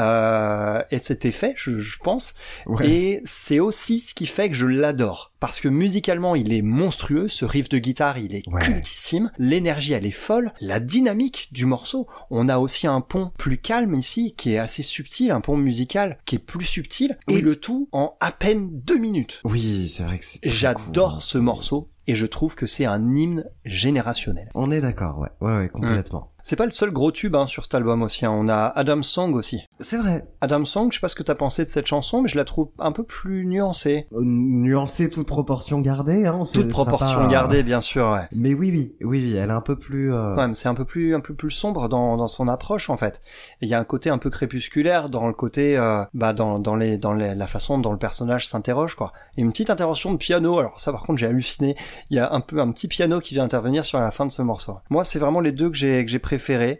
et 0.91 0.99
c'était 0.99 1.31
fait, 1.31 1.53
je, 1.57 1.79
je 1.79 1.97
pense. 1.99 2.33
Ouais. 2.65 2.87
Et 2.89 3.21
c'est 3.25 3.59
aussi 3.59 3.99
ce 3.99 4.13
qui 4.13 4.25
fait 4.25 4.49
que 4.49 4.55
je 4.55 4.65
l'adore. 4.67 5.31
Parce 5.39 5.59
que 5.59 5.67
musicalement, 5.69 6.35
il 6.35 6.53
est 6.53 6.61
monstrueux, 6.61 7.27
ce 7.27 7.45
riff 7.45 7.67
de 7.69 7.79
guitare, 7.79 8.19
il 8.19 8.35
est 8.35 8.47
Ouais. 8.47 8.61
cultissime, 8.61 9.31
l'énergie, 9.39 9.93
elle 9.93 10.05
est 10.05 10.11
folle, 10.11 10.51
la 10.61 10.79
dynamique 10.79 11.49
du 11.51 11.65
morceau. 11.65 12.07
On 12.29 12.47
a 12.49 12.59
aussi 12.59 12.85
un 12.85 13.01
pont 13.01 13.31
plus 13.37 13.57
calme 13.57 13.95
ici, 13.95 14.35
qui 14.37 14.53
est 14.53 14.59
assez 14.59 14.83
subtil, 14.83 15.31
un 15.31 15.41
pont 15.41 15.57
musical 15.57 16.17
qui 16.25 16.35
est 16.35 16.39
plus 16.39 16.65
subtil, 16.65 17.17
et 17.27 17.41
le 17.41 17.55
tout 17.55 17.89
en 17.91 18.15
à 18.19 18.31
peine 18.31 18.69
deux 18.71 18.97
minutes. 18.99 19.41
Oui, 19.43 19.91
c'est 19.95 20.03
vrai 20.03 20.19
que 20.19 20.25
c'est. 20.25 20.39
J'adore 20.43 21.13
cool. 21.13 21.21
ce 21.23 21.37
morceau, 21.39 21.89
et 22.07 22.13
je 22.15 22.25
trouve 22.27 22.53
que 22.55 22.67
c'est 22.67 22.85
un 22.85 23.15
hymne 23.15 23.45
générationnel. 23.65 24.49
On 24.53 24.69
est 24.71 24.81
d'accord, 24.81 25.17
ouais. 25.19 25.29
Ouais, 25.41 25.57
ouais, 25.57 25.69
complètement. 25.69 26.31
C'est 26.43 26.55
pas 26.55 26.65
le 26.65 26.71
seul 26.71 26.91
gros 26.91 27.11
tube 27.11 27.35
hein, 27.35 27.47
sur 27.47 27.63
cet 27.63 27.75
album 27.75 28.01
aussi, 28.01 28.25
hein. 28.25 28.31
on 28.33 28.49
a 28.49 28.65
Adam's 28.75 29.07
Song 29.07 29.33
aussi. 29.35 29.61
C'est 29.79 29.97
vrai. 29.97 30.27
Adam's 30.41 30.69
Song, 30.69 30.89
je 30.91 30.95
sais 30.97 31.01
pas 31.01 31.07
ce 31.07 31.15
que 31.15 31.23
t'as 31.23 31.35
pensé 31.35 31.63
de 31.63 31.69
cette 31.69 31.87
chanson, 31.87 32.21
mais 32.21 32.29
je 32.29 32.37
la 32.37 32.45
trouve 32.45 32.69
un 32.79 32.91
peu 32.91 33.03
plus 33.03 33.45
nuancée. 33.45 34.07
Euh, 34.13 34.21
Nuancer 34.23 35.09
toute 35.09 35.27
proportion 35.27 35.79
gardée, 35.79 36.25
hein. 36.25 36.39
Toute 36.53 36.69
proportion 36.69 37.19
pas- 37.21 37.27
gardée, 37.27 37.63
bien 37.63 37.81
sûr, 37.81 38.09
ouais. 38.11 38.27
Mais 38.31 38.53
oui, 38.53 38.69
oui, 38.71 38.95
oui, 39.01 39.07
oui, 39.21 39.35
elle 39.35 39.49
est 39.49 39.53
un 39.53 39.61
peu 39.61 39.75
plus. 39.77 40.13
euh, 40.13 40.35
Quand 40.35 40.41
même, 40.41 40.55
c'est 40.55 40.67
un 40.69 40.73
peu 40.75 40.85
plus, 40.85 41.15
un 41.15 41.19
peu 41.19 41.33
plus 41.33 41.51
sombre 41.51 41.89
dans, 41.89 42.17
dans 42.17 42.27
son 42.27 42.47
approche 42.47 42.89
en 42.89 42.97
fait. 42.97 43.21
Et 43.61 43.65
il 43.65 43.69
y 43.69 43.73
a 43.73 43.79
un 43.79 43.83
côté 43.83 44.09
un 44.09 44.17
peu 44.17 44.29
crépusculaire 44.29 45.09
dans 45.09 45.27
le 45.27 45.33
côté, 45.33 45.77
euh, 45.77 46.03
bah 46.13 46.33
dans, 46.33 46.59
dans 46.59 46.75
les, 46.75 46.97
dans 46.97 47.13
les, 47.13 47.35
la 47.35 47.47
façon 47.47 47.77
dont 47.79 47.91
le 47.91 47.97
personnage 47.97 48.47
s'interroge 48.47 48.95
quoi. 48.95 49.11
Et 49.37 49.41
une 49.41 49.51
petite 49.51 49.69
intervention 49.69 50.11
de 50.11 50.17
piano. 50.17 50.57
Alors 50.59 50.79
ça, 50.79 50.91
par 50.91 51.03
contre, 51.03 51.19
j'ai 51.19 51.27
halluciné. 51.27 51.75
Il 52.09 52.17
y 52.17 52.19
a 52.19 52.31
un 52.33 52.41
peu 52.41 52.59
un 52.59 52.71
petit 52.71 52.87
piano 52.87 53.19
qui 53.19 53.33
vient 53.35 53.43
intervenir 53.43 53.85
sur 53.85 53.99
la 53.99 54.11
fin 54.11 54.25
de 54.25 54.31
ce 54.31 54.41
morceau. 54.41 54.77
Moi, 54.89 55.03
c'est 55.05 55.19
vraiment 55.19 55.39
les 55.39 55.51
deux 55.51 55.69
que 55.69 55.75
j'ai 55.77 56.03
que 56.05 56.11
j'ai 56.11 56.19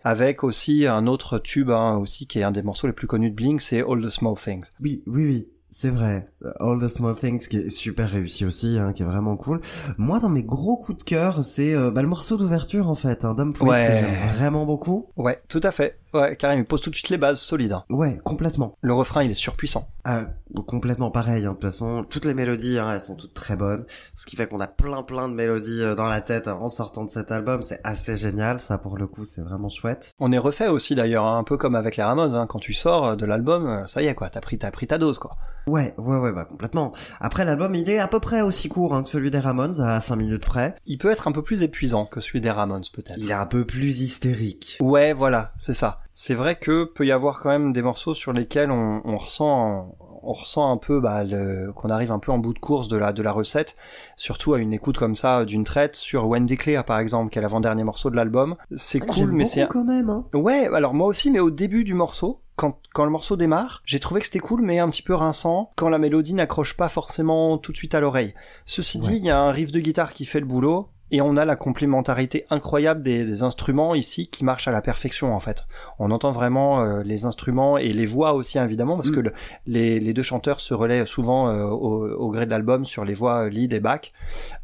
avec 0.04 0.44
aussi 0.44 0.88
un 0.88 1.08
autre 1.08 1.40
tube 1.40 1.70
hein, 1.70 1.98
aussi 1.98 2.28
qui 2.28 2.40
est 2.40 2.44
un 2.44 2.52
des 2.52 2.64
morceaux 2.64 2.88
les 2.88 2.94
plus 2.94 3.08
connus 3.08 3.32
de 3.32 3.36
Blink, 3.36 3.62
c'est 3.62 3.82
All 3.82 4.02
the 4.02 4.10
Small 4.10 4.36
Things. 4.36 4.70
Oui, 4.80 5.04
oui, 5.08 5.26
oui. 5.26 5.48
C'est 5.70 5.90
vrai. 5.90 6.31
Euh, 6.46 6.52
All 6.60 6.80
the 6.80 6.88
Small 6.88 7.16
Things 7.16 7.48
qui 7.48 7.58
est 7.58 7.70
super 7.70 8.10
réussi 8.10 8.46
aussi, 8.46 8.78
hein, 8.80 8.94
qui 8.94 9.04
est 9.04 9.06
vraiment 9.06 9.38
cool. 9.38 9.62
Moi, 9.98 10.20
dans 10.20 10.30
mes 10.30 10.44
gros 10.44 10.78
coups 10.78 10.98
de 11.00 11.04
cœur, 11.04 11.44
c'est 11.44 11.74
euh, 11.76 11.92
bah, 11.92 12.02
le 12.02 12.08
morceau 12.08 12.38
d'ouverture 12.38 12.90
en 12.90 12.96
fait, 12.96 13.26
un 13.26 13.34
Dumb 13.36 13.56
Ouais. 13.62 14.02
que 14.02 14.08
j'aime 14.08 14.36
vraiment 14.38 14.66
beaucoup. 14.66 15.08
Ouais, 15.18 15.40
tout 15.50 15.62
à 15.64 15.72
fait. 15.72 15.98
Ouais, 16.14 16.36
carrément, 16.36 16.60
il 16.62 16.66
pose 16.66 16.82
tout 16.82 16.90
de 16.90 16.96
suite 16.96 17.08
les 17.10 17.18
bases 17.18 17.40
solides. 17.40 17.72
hein. 17.72 17.84
Ouais, 17.90 18.20
complètement. 18.26 18.74
Le 18.82 18.94
refrain, 18.94 19.24
il 19.24 19.32
est 19.32 19.36
surpuissant. 19.36 19.88
Ah, 20.04 20.24
complètement 20.68 21.10
pareil. 21.10 21.46
hein. 21.46 21.50
De 21.52 21.54
toute 21.54 21.64
façon, 21.64 22.04
toutes 22.10 22.26
les 22.26 22.34
mélodies, 22.34 22.80
hein, 22.80 22.92
elles 22.94 23.02
sont 23.02 23.16
toutes 23.16 23.34
très 23.34 23.56
bonnes. 23.56 23.86
Ce 24.14 24.26
qui 24.26 24.36
fait 24.36 24.46
qu'on 24.48 24.60
a 24.60 24.68
plein 24.68 25.04
plein 25.04 25.30
de 25.30 25.34
mélodies 25.34 25.82
euh, 25.84 25.96
dans 25.96 26.08
la 26.08 26.20
tête 26.20 26.50
en 26.50 26.68
sortant 26.68 27.06
de 27.06 27.12
cet 27.12 27.32
album. 27.32 27.62
C'est 27.62 27.80
assez 27.86 28.18
génial. 28.18 28.60
Ça, 28.60 28.78
pour 28.78 28.98
le 28.98 29.08
coup, 29.08 29.24
c'est 29.24 29.42
vraiment 29.42 29.70
chouette. 29.70 30.12
On 30.20 30.32
est 30.34 30.38
refait 30.38 30.68
aussi 30.68 30.96
d'ailleurs, 30.96 31.24
hein, 31.26 31.38
un 31.38 31.44
peu 31.46 31.56
comme 31.56 31.76
avec 31.76 31.96
les 31.96 32.04
Ramones. 32.04 32.36
Hein, 32.36 32.46
quand 32.48 32.60
tu 32.60 32.74
sors 32.74 33.16
de 33.16 33.26
l'album, 33.26 33.68
euh, 33.68 33.88
ça 33.88 34.02
y 34.02 34.08
est 34.08 34.16
quoi, 34.16 34.30
t'as 34.30 34.42
pris, 34.42 34.58
t'as 34.58 34.72
pris 34.72 34.88
ta 34.88 34.98
dose 34.98 35.18
quoi. 35.18 35.38
Ouais, 35.68 35.94
ouais, 35.98 36.18
ouais, 36.18 36.31
bah 36.32 36.46
complètement. 36.46 36.92
Après, 37.20 37.46
l'album, 37.46 37.74
il 37.76 37.90
est 37.90 38.00
à 38.00 38.08
peu 38.08 38.20
près 38.20 38.42
aussi 38.42 38.70
court 38.70 38.94
hein, 38.96 39.04
que 39.04 39.10
celui 39.10 39.32
des 39.32 39.40
Ramones, 39.40 39.80
à 39.82 40.00
5 40.02 40.16
minutes 40.16 40.46
près. 40.46 40.76
Il 40.86 40.98
peut 40.98 41.12
être 41.12 41.28
un 41.28 41.32
peu 41.32 41.42
plus 41.44 41.64
épuisant 41.64 42.06
que 42.06 42.20
celui 42.22 42.42
des 42.42 42.52
Ramones 42.52 42.84
peut-être. 42.94 43.18
Il 43.18 43.30
est 43.32 43.34
un 43.36 43.46
peu 43.46 43.66
plus 43.66 44.02
hystérique. 44.02 44.78
Ouais, 44.82 45.14
voilà, 45.14 45.54
c'est 45.58 45.74
ça. 45.74 46.00
C'est 46.14 46.34
vrai 46.36 46.56
que 46.56 46.84
peut 46.86 47.06
y 47.06 47.12
avoir 47.12 47.40
quand 47.40 47.50
même 47.50 47.72
des 47.74 47.82
morceaux 47.82 48.14
sur 48.14 48.34
lesquels 48.34 48.70
on, 48.72 49.02
on 49.06 49.18
ressent, 49.18 49.96
on 50.24 50.34
ressent 50.34 50.72
un 50.72 50.78
peu 50.78 51.00
bah, 51.00 51.24
le- 51.24 51.72
qu'on 51.74 51.90
arrive 51.90 52.12
un 52.12 52.20
peu 52.20 52.32
en 52.32 52.38
bout 52.38 52.54
de 52.54 52.60
course 52.60 52.88
de 52.90 52.98
la 52.98 53.14
de 53.14 53.24
la 53.24 53.32
recette, 53.32 53.76
surtout 54.18 54.54
à 54.54 54.60
une 54.60 54.74
écoute 54.74 54.98
comme 54.98 55.16
ça 55.16 55.46
d'une 55.46 55.64
traite 55.64 55.96
sur 55.96 56.28
Wendy 56.28 56.58
Clear 56.58 56.84
par 56.84 57.00
exemple, 57.00 57.32
qui 57.32 57.40
est 57.40 57.42
l'avant-dernier 57.42 57.84
morceau 57.86 58.10
de 58.10 58.16
l'album. 58.18 58.56
C'est 58.76 59.00
Ah, 59.02 59.06
cool, 59.14 59.32
mais 59.32 59.46
c'est 59.46 59.68
quand 59.68 59.86
même. 59.86 60.10
Hein. 60.10 60.26
Ouais, 60.34 60.70
alors 60.74 60.94
moi 60.94 61.08
aussi, 61.08 61.32
mais 61.32 61.40
au 61.40 61.50
début 61.50 61.84
du 61.86 61.94
morceau, 61.94 62.42
quand, 62.62 62.78
quand 62.94 63.06
le 63.06 63.12
morceau 63.12 63.36
démarre, 63.36 63.82
j'ai 63.86 64.00
trouvé 64.00 64.20
que 64.22 64.28
c'était 64.28 64.40
cool, 64.40 64.62
mais 64.62 64.78
un 64.80 64.90
petit 64.90 65.02
peu 65.02 65.16
rinçant, 65.16 65.72
quand 65.76 65.90
la 65.90 65.98
mélodie 65.98 66.34
n'accroche 66.36 66.78
pas 66.78 66.90
forcément 66.90 67.58
tout 67.58 67.72
de 67.72 67.78
suite 67.78 67.96
à 67.96 68.00
l'oreille. 68.00 68.34
Ceci 68.66 69.00
dit, 69.00 69.16
il 69.18 69.26
y 69.26 69.30
a 69.32 69.40
un 69.40 69.52
riff 69.52 69.72
de 69.72 69.80
guitare 69.80 70.14
qui 70.14 70.26
fait 70.26 70.40
le 70.40 70.46
boulot, 70.46 70.90
et 71.14 71.20
on 71.22 71.36
a 71.38 71.44
la 71.44 71.56
complémentarité 71.58 72.46
incroyable 72.50 73.02
des, 73.02 73.26
des 73.26 73.44
instruments 73.44 73.96
ici 73.96 74.30
qui 74.30 74.46
marchent 74.46 74.70
à 74.70 74.72
la 74.72 74.82
perfection 74.82 75.34
en 75.36 75.40
fait. 75.42 75.66
On 76.00 76.10
entend 76.12 76.32
vraiment 76.32 76.82
euh, 76.84 77.04
les 77.04 77.26
instruments 77.26 77.78
et 77.78 77.92
les 77.92 78.06
voix 78.06 78.34
aussi 78.34 78.58
évidemment 78.60 78.96
parce 78.96 79.10
Mm. 79.10 79.16
que 79.16 79.20
le- 79.20 79.34
les, 79.66 80.00
les 80.00 80.14
deux 80.14 80.24
chanteurs 80.24 80.62
se 80.62 80.74
relaient 80.74 81.06
souvent 81.06 81.50
euh, 81.50 81.66
au, 81.66 82.08
au 82.14 82.30
gré 82.32 82.46
de 82.46 82.52
l'album 82.52 82.86
sur 82.86 83.04
les 83.04 83.14
voix 83.14 83.44
euh, 83.46 83.50
lead 83.50 83.74
et 83.74 83.82
back. 83.82 84.14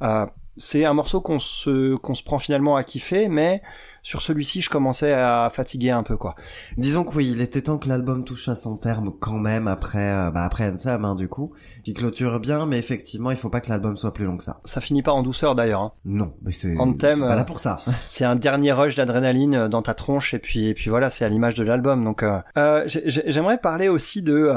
Euh, 0.02 0.26
c'est 0.56 0.86
un 0.86 0.94
morceau 0.94 1.20
qu'on 1.20 1.38
se 1.40 1.96
qu'on 1.98 2.14
se 2.16 2.24
prend 2.24 2.40
finalement 2.40 2.78
à 2.78 2.84
kiffer, 2.86 3.28
mais 3.28 3.62
sur 4.08 4.22
celui-ci, 4.22 4.62
je 4.62 4.70
commençais 4.70 5.12
à 5.12 5.50
fatiguer 5.54 5.90
un 5.92 6.02
peu, 6.02 6.16
quoi. 6.16 6.36
Disons 6.78 7.04
que 7.04 7.14
oui, 7.16 7.30
il 7.30 7.42
était 7.42 7.62
temps 7.62 7.78
que 7.78 7.90
l'album 7.90 8.24
touche 8.24 8.48
à 8.48 8.56
son 8.56 8.78
terme 8.78 9.12
quand 9.20 9.38
même 9.38 9.68
après, 9.68 10.00
euh, 10.14 10.32
bah 10.32 10.46
après 10.46 10.70
Ansem, 10.72 11.04
hein, 11.04 11.14
du 11.14 11.28
coup, 11.28 11.52
qui 11.84 11.94
clôture 11.94 12.40
bien, 12.40 12.66
mais 12.66 12.78
effectivement, 12.80 13.32
il 13.32 13.38
faut 13.38 13.50
pas 13.50 13.60
que 13.60 13.68
l'album 13.70 13.98
soit 13.98 14.14
plus 14.14 14.24
long 14.24 14.38
que 14.38 14.46
ça. 14.46 14.62
Ça 14.64 14.80
finit 14.80 15.04
pas 15.04 15.12
en 15.12 15.24
douceur 15.24 15.56
d'ailleurs. 15.56 15.82
Hein. 15.82 15.92
Non, 16.06 16.34
mais 16.42 16.52
c'est 16.52 16.78
Anthem, 16.80 17.20
pas 17.20 17.36
là 17.36 17.42
euh, 17.42 17.44
pour 17.44 17.60
ça. 17.60 17.76
C'est 17.78 18.24
un 18.26 18.38
dernier 18.38 18.72
rush 18.72 18.96
d'adrénaline 18.96 19.56
euh, 19.56 19.68
dans 19.68 19.82
ta 19.82 19.94
tronche 19.94 20.34
et 20.34 20.40
puis 20.40 20.68
et 20.68 20.74
puis 20.74 20.90
voilà, 20.90 21.10
c'est 21.10 21.26
à 21.26 21.30
l'image 21.30 21.56
de 21.56 21.66
l'album. 21.66 22.02
Donc 22.06 22.24
euh, 22.24 22.40
euh, 22.58 22.84
j'ai- 22.88 23.10
j'ai- 23.10 23.24
j'aimerais 23.30 23.58
parler 23.58 23.90
aussi 23.90 24.22
de 24.22 24.50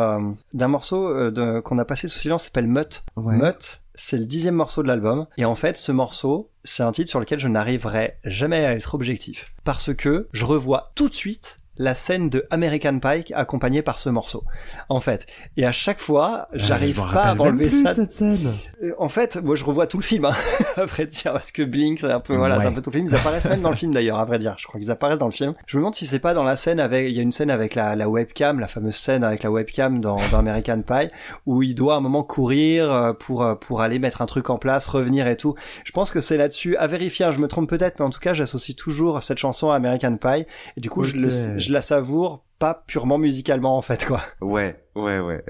d'un 0.54 0.68
morceau 0.68 1.30
de- 1.32 1.58
qu'on 1.58 1.78
a 1.78 1.84
passé 1.84 2.06
sous 2.06 2.18
silence, 2.20 2.44
s'appelle 2.44 2.68
Mutt. 2.68 3.02
Ouais. 3.16 3.36
Mutt, 3.36 3.82
c'est 4.02 4.16
le 4.16 4.24
dixième 4.24 4.54
morceau 4.54 4.82
de 4.82 4.88
l'album. 4.88 5.26
Et 5.36 5.44
en 5.44 5.54
fait, 5.54 5.76
ce 5.76 5.92
morceau, 5.92 6.50
c'est 6.64 6.82
un 6.82 6.90
titre 6.90 7.10
sur 7.10 7.20
lequel 7.20 7.38
je 7.38 7.48
n'arriverai 7.48 8.16
jamais 8.24 8.64
à 8.64 8.72
être 8.72 8.94
objectif. 8.94 9.52
Parce 9.62 9.94
que 9.94 10.26
je 10.32 10.46
revois 10.46 10.90
tout 10.94 11.10
de 11.10 11.14
suite 11.14 11.58
la 11.80 11.94
scène 11.94 12.28
de 12.28 12.46
American 12.50 12.98
Pie 13.00 13.32
accompagnée 13.32 13.80
par 13.82 13.98
ce 13.98 14.10
morceau. 14.10 14.44
En 14.90 15.00
fait. 15.00 15.26
Et 15.56 15.64
à 15.64 15.72
chaque 15.72 15.98
fois, 15.98 16.46
j'arrive 16.52 16.96
je 16.96 17.00
me 17.02 17.12
pas 17.12 17.22
à 17.22 17.34
m'enlever 17.34 17.70
ça 17.70 17.94
de 17.94 18.02
cette 18.02 18.12
scène. 18.12 18.52
euh, 18.84 18.92
En 18.98 19.08
fait, 19.08 19.36
moi 19.42 19.56
je 19.56 19.64
revois 19.64 19.86
tout 19.86 19.96
le 19.96 20.02
film, 20.02 20.26
hein, 20.26 20.34
à 20.76 20.84
vrai 20.84 21.06
dire, 21.06 21.32
parce 21.32 21.50
que 21.52 21.62
Blink, 21.62 21.98
c'est 22.00 22.12
un 22.12 22.20
peu, 22.20 22.36
voilà, 22.36 22.56
Ouais. 22.58 22.62
c'est 22.64 22.68
un 22.68 22.72
peu 22.72 22.82
tout 22.82 22.90
le 22.90 22.96
film. 22.96 23.08
Ils 23.08 23.14
apparaissent 23.14 23.48
même 23.48 23.62
dans 23.62 23.70
le 23.70 23.76
film 23.76 23.92
d'ailleurs, 23.94 24.18
à 24.18 24.24
vrai 24.26 24.38
dire. 24.38 24.54
Je 24.58 24.66
crois 24.66 24.78
qu'ils 24.78 24.90
apparaissent 24.90 25.18
dans 25.20 25.26
le 25.26 25.32
film. 25.32 25.54
Je 25.66 25.76
me 25.76 25.80
demande 25.80 25.94
si 25.94 26.06
c'est 26.06 26.18
pas 26.18 26.34
dans 26.34 26.44
la 26.44 26.56
scène 26.56 26.80
avec, 26.80 27.08
il 27.10 27.16
y 27.16 27.18
a 27.18 27.22
une 27.22 27.32
scène 27.32 27.50
avec 27.50 27.74
la, 27.74 27.96
la 27.96 28.08
webcam, 28.10 28.60
la 28.60 28.68
fameuse 28.68 28.96
scène 28.96 29.24
avec 29.24 29.42
la 29.42 29.50
webcam 29.50 30.00
dans, 30.02 30.18
dans 30.30 30.38
American 30.38 30.82
Pie, 30.82 31.08
où 31.46 31.62
il 31.62 31.74
doit 31.74 31.94
à 31.94 31.96
un 31.96 32.00
moment 32.00 32.22
courir 32.22 32.92
euh, 32.92 33.12
pour 33.14 33.42
euh, 33.42 33.54
pour 33.54 33.80
aller 33.80 33.98
mettre 33.98 34.20
un 34.20 34.26
truc 34.26 34.50
en 34.50 34.58
place, 34.58 34.86
revenir 34.86 35.26
et 35.26 35.36
tout. 35.38 35.54
Je 35.84 35.92
pense 35.92 36.10
que 36.10 36.20
c'est 36.20 36.36
là-dessus. 36.36 36.76
À 36.76 36.86
vérifier, 36.86 37.24
hein, 37.24 37.30
je 37.32 37.38
me 37.38 37.48
trompe 37.48 37.68
peut-être, 37.70 37.98
mais 38.00 38.04
en 38.04 38.10
tout 38.10 38.20
cas, 38.20 38.34
j'associe 38.34 38.76
toujours 38.76 39.22
cette 39.22 39.38
chanson 39.38 39.70
à 39.70 39.76
American 39.76 40.16
Pie, 40.16 40.44
et 40.76 40.80
du 40.80 40.90
coup, 40.90 41.04
je, 41.04 41.16
le, 41.16 41.30
je 41.30 41.69
la 41.72 41.82
savoure 41.82 42.44
pas 42.58 42.84
purement 42.86 43.16
musicalement 43.16 43.78
en 43.78 43.80
fait 43.80 44.04
quoi. 44.04 44.20
Ouais, 44.42 44.78
ouais, 44.94 45.18
ouais. 45.20 45.42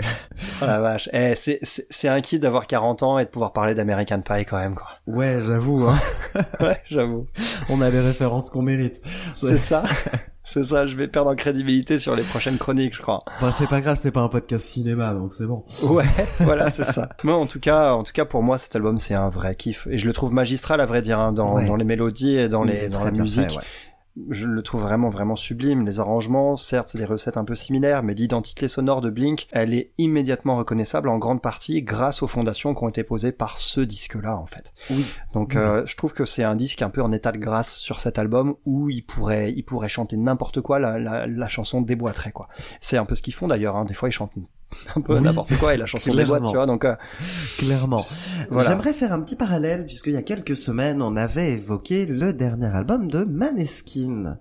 Oh 0.63 0.67
la 0.67 0.81
vache. 0.81 1.09
Eh, 1.13 1.35
c'est 1.35 1.59
c'est 1.63 1.85
c'est 1.91 2.07
un 2.09 2.21
kiff 2.21 2.39
d'avoir 2.39 2.69
40 2.69 3.03
ans 3.03 3.19
et 3.19 3.25
de 3.25 3.31
pouvoir 3.31 3.53
parler 3.53 3.75
d'American 3.75 4.21
Pie 4.21 4.45
quand 4.45 4.59
même 4.59 4.77
quoi. 4.77 4.87
Ouais, 5.09 5.41
j'avoue, 5.45 5.89
hein. 5.89 5.99
Ouais, 6.61 6.81
j'avoue. 6.89 7.27
on 7.69 7.81
a 7.81 7.91
les 7.91 7.99
références 7.99 8.49
qu'on 8.51 8.63
mérite. 8.63 9.01
C'est 9.35 9.59
ça. 9.59 9.83
C'est 10.43 10.63
ça, 10.65 10.87
je 10.87 10.97
vais 10.97 11.07
perdre 11.07 11.31
en 11.31 11.35
crédibilité 11.37 11.99
sur 11.99 12.17
les 12.17 12.23
prochaines 12.23 12.59
chroniques, 12.59 12.97
je 12.97 13.03
crois. 13.03 13.23
Enfin, 13.27 13.55
c'est 13.59 13.69
pas 13.69 13.81
grave, 13.81 13.99
c'est 14.03 14.11
pas 14.11 14.21
un 14.21 14.29
podcast 14.29 14.67
cinéma, 14.67 15.13
donc 15.13 15.33
c'est 15.35 15.47
bon. 15.47 15.65
Ouais, 15.83 16.07
voilà, 16.41 16.71
c'est 16.71 16.85
ça. 16.85 17.11
Moi, 17.25 17.37
en 17.37 17.47
tout 17.47 17.61
cas, 17.61 17.93
en 17.93 18.03
tout 18.03 18.13
cas, 18.13 18.25
pour 18.25 18.43
moi, 18.43 18.57
cet 18.59 18.75
album, 18.75 18.99
c'est 18.99 19.15
un 19.15 19.29
vrai 19.29 19.55
kiff. 19.55 19.87
Et 19.91 19.99
je 19.99 20.07
le 20.07 20.13
trouve 20.13 20.33
magistral, 20.33 20.81
à 20.81 20.87
vrai 20.87 21.03
dire, 21.03 21.21
hein, 21.21 21.33
dans, 21.33 21.55
Ouais. 21.57 21.67
dans 21.67 21.77
les 21.77 21.85
mélodies 21.85 22.37
et 22.37 22.49
dans 22.49 22.65
les, 22.65 22.89
dans 22.89 23.05
la 23.05 23.11
musique. 23.13 23.51
fait, 23.53 23.57
ouais. 23.59 23.63
Je 24.29 24.47
le 24.47 24.63
trouve 24.63 24.83
vraiment 24.83 25.09
vraiment 25.09 25.37
sublime. 25.37 25.85
Les 25.87 26.01
arrangements, 26.01 26.57
certes, 26.57 26.89
c'est 26.91 26.99
des 26.99 27.05
recettes 27.05 27.37
un 27.37 27.45
peu 27.45 27.55
similaires, 27.55 28.03
mais 28.03 28.15
l'identité 28.15 28.69
sonore 28.69 29.01
de 29.01 29.11
Blink, 29.11 29.47
elle 29.53 29.73
est 29.73 29.93
immédiatement 29.99 30.57
reconnaissable 30.57 31.09
en 31.09 31.19
grande 31.19 31.41
partie 31.41 31.83
grâce 31.83 32.23
aux 32.23 32.27
fondations 32.27 32.75
qui 32.75 32.83
ont 32.85 32.89
été 32.89 33.05
posées 33.05 33.33
par 33.33 33.59
ce 33.59 33.81
disque-là, 33.81 34.37
en 34.37 34.47
fait. 34.47 34.73
Oui. 34.91 35.05
Donc, 35.33 35.53
Oui. 35.55 35.61
euh, 35.61 35.87
je 35.87 35.97
trouve 35.97 36.13
que 36.13 36.25
c'est 36.25 36.45
un 36.45 36.57
disque 36.57 36.83
un 36.83 36.91
peu 36.91 37.03
en 37.03 37.13
état 37.13 37.33
de 37.33 37.39
grâce 37.39 37.75
sur 37.75 38.01
cet 38.01 38.19
album 38.19 38.55
où 38.67 38.91
il 38.91 39.03
pourrait, 39.03 39.53
il 39.53 39.63
pourrait 39.63 39.89
chanter 39.89 40.17
n'importe 40.17 40.61
quoi, 40.61 40.79
la, 40.79 40.99
la, 40.99 41.27
la 41.27 41.49
chanson 41.49 41.81
déboîterait, 41.81 42.33
quoi. 42.33 42.49
C'est 42.81 42.97
un 42.97 43.05
peu 43.05 43.15
ce 43.15 43.23
qu'ils 43.23 43.35
font 43.35 43.49
d'ailleurs. 43.49 43.77
Hein. 43.77 43.85
Des 43.85 43.95
fois, 43.95 44.09
ils 44.09 44.13
chantent 44.13 44.37
un 44.97 45.01
peu 45.01 45.15
Oui. 45.17 45.21
n'importe 45.23 45.57
quoi 45.59 45.75
et 45.75 45.77
la 45.77 45.87
chanson 45.87 46.11
déboîte, 46.15 46.27
Clairement. 46.41 46.49
tu 46.51 46.57
vois. 46.57 46.67
Donc, 46.67 46.85
euh, 46.85 46.95
Clairement. 47.59 48.01
voilà. 48.51 48.69
J'aimerais 48.71 48.93
faire 48.93 49.13
un 49.13 49.21
petit 49.21 49.37
parallèle 49.37 49.87
puisqu'il 49.87 50.13
y 50.13 50.17
a 50.17 50.23
quelques 50.23 50.57
semaines, 50.57 51.03
on 51.03 51.17
avait 51.17 51.53
évoqué 51.55 52.07
le 52.07 52.33
dernier 52.33 52.67
album 52.67 53.09
de 53.11 53.25
Maneskin. 53.25 54.39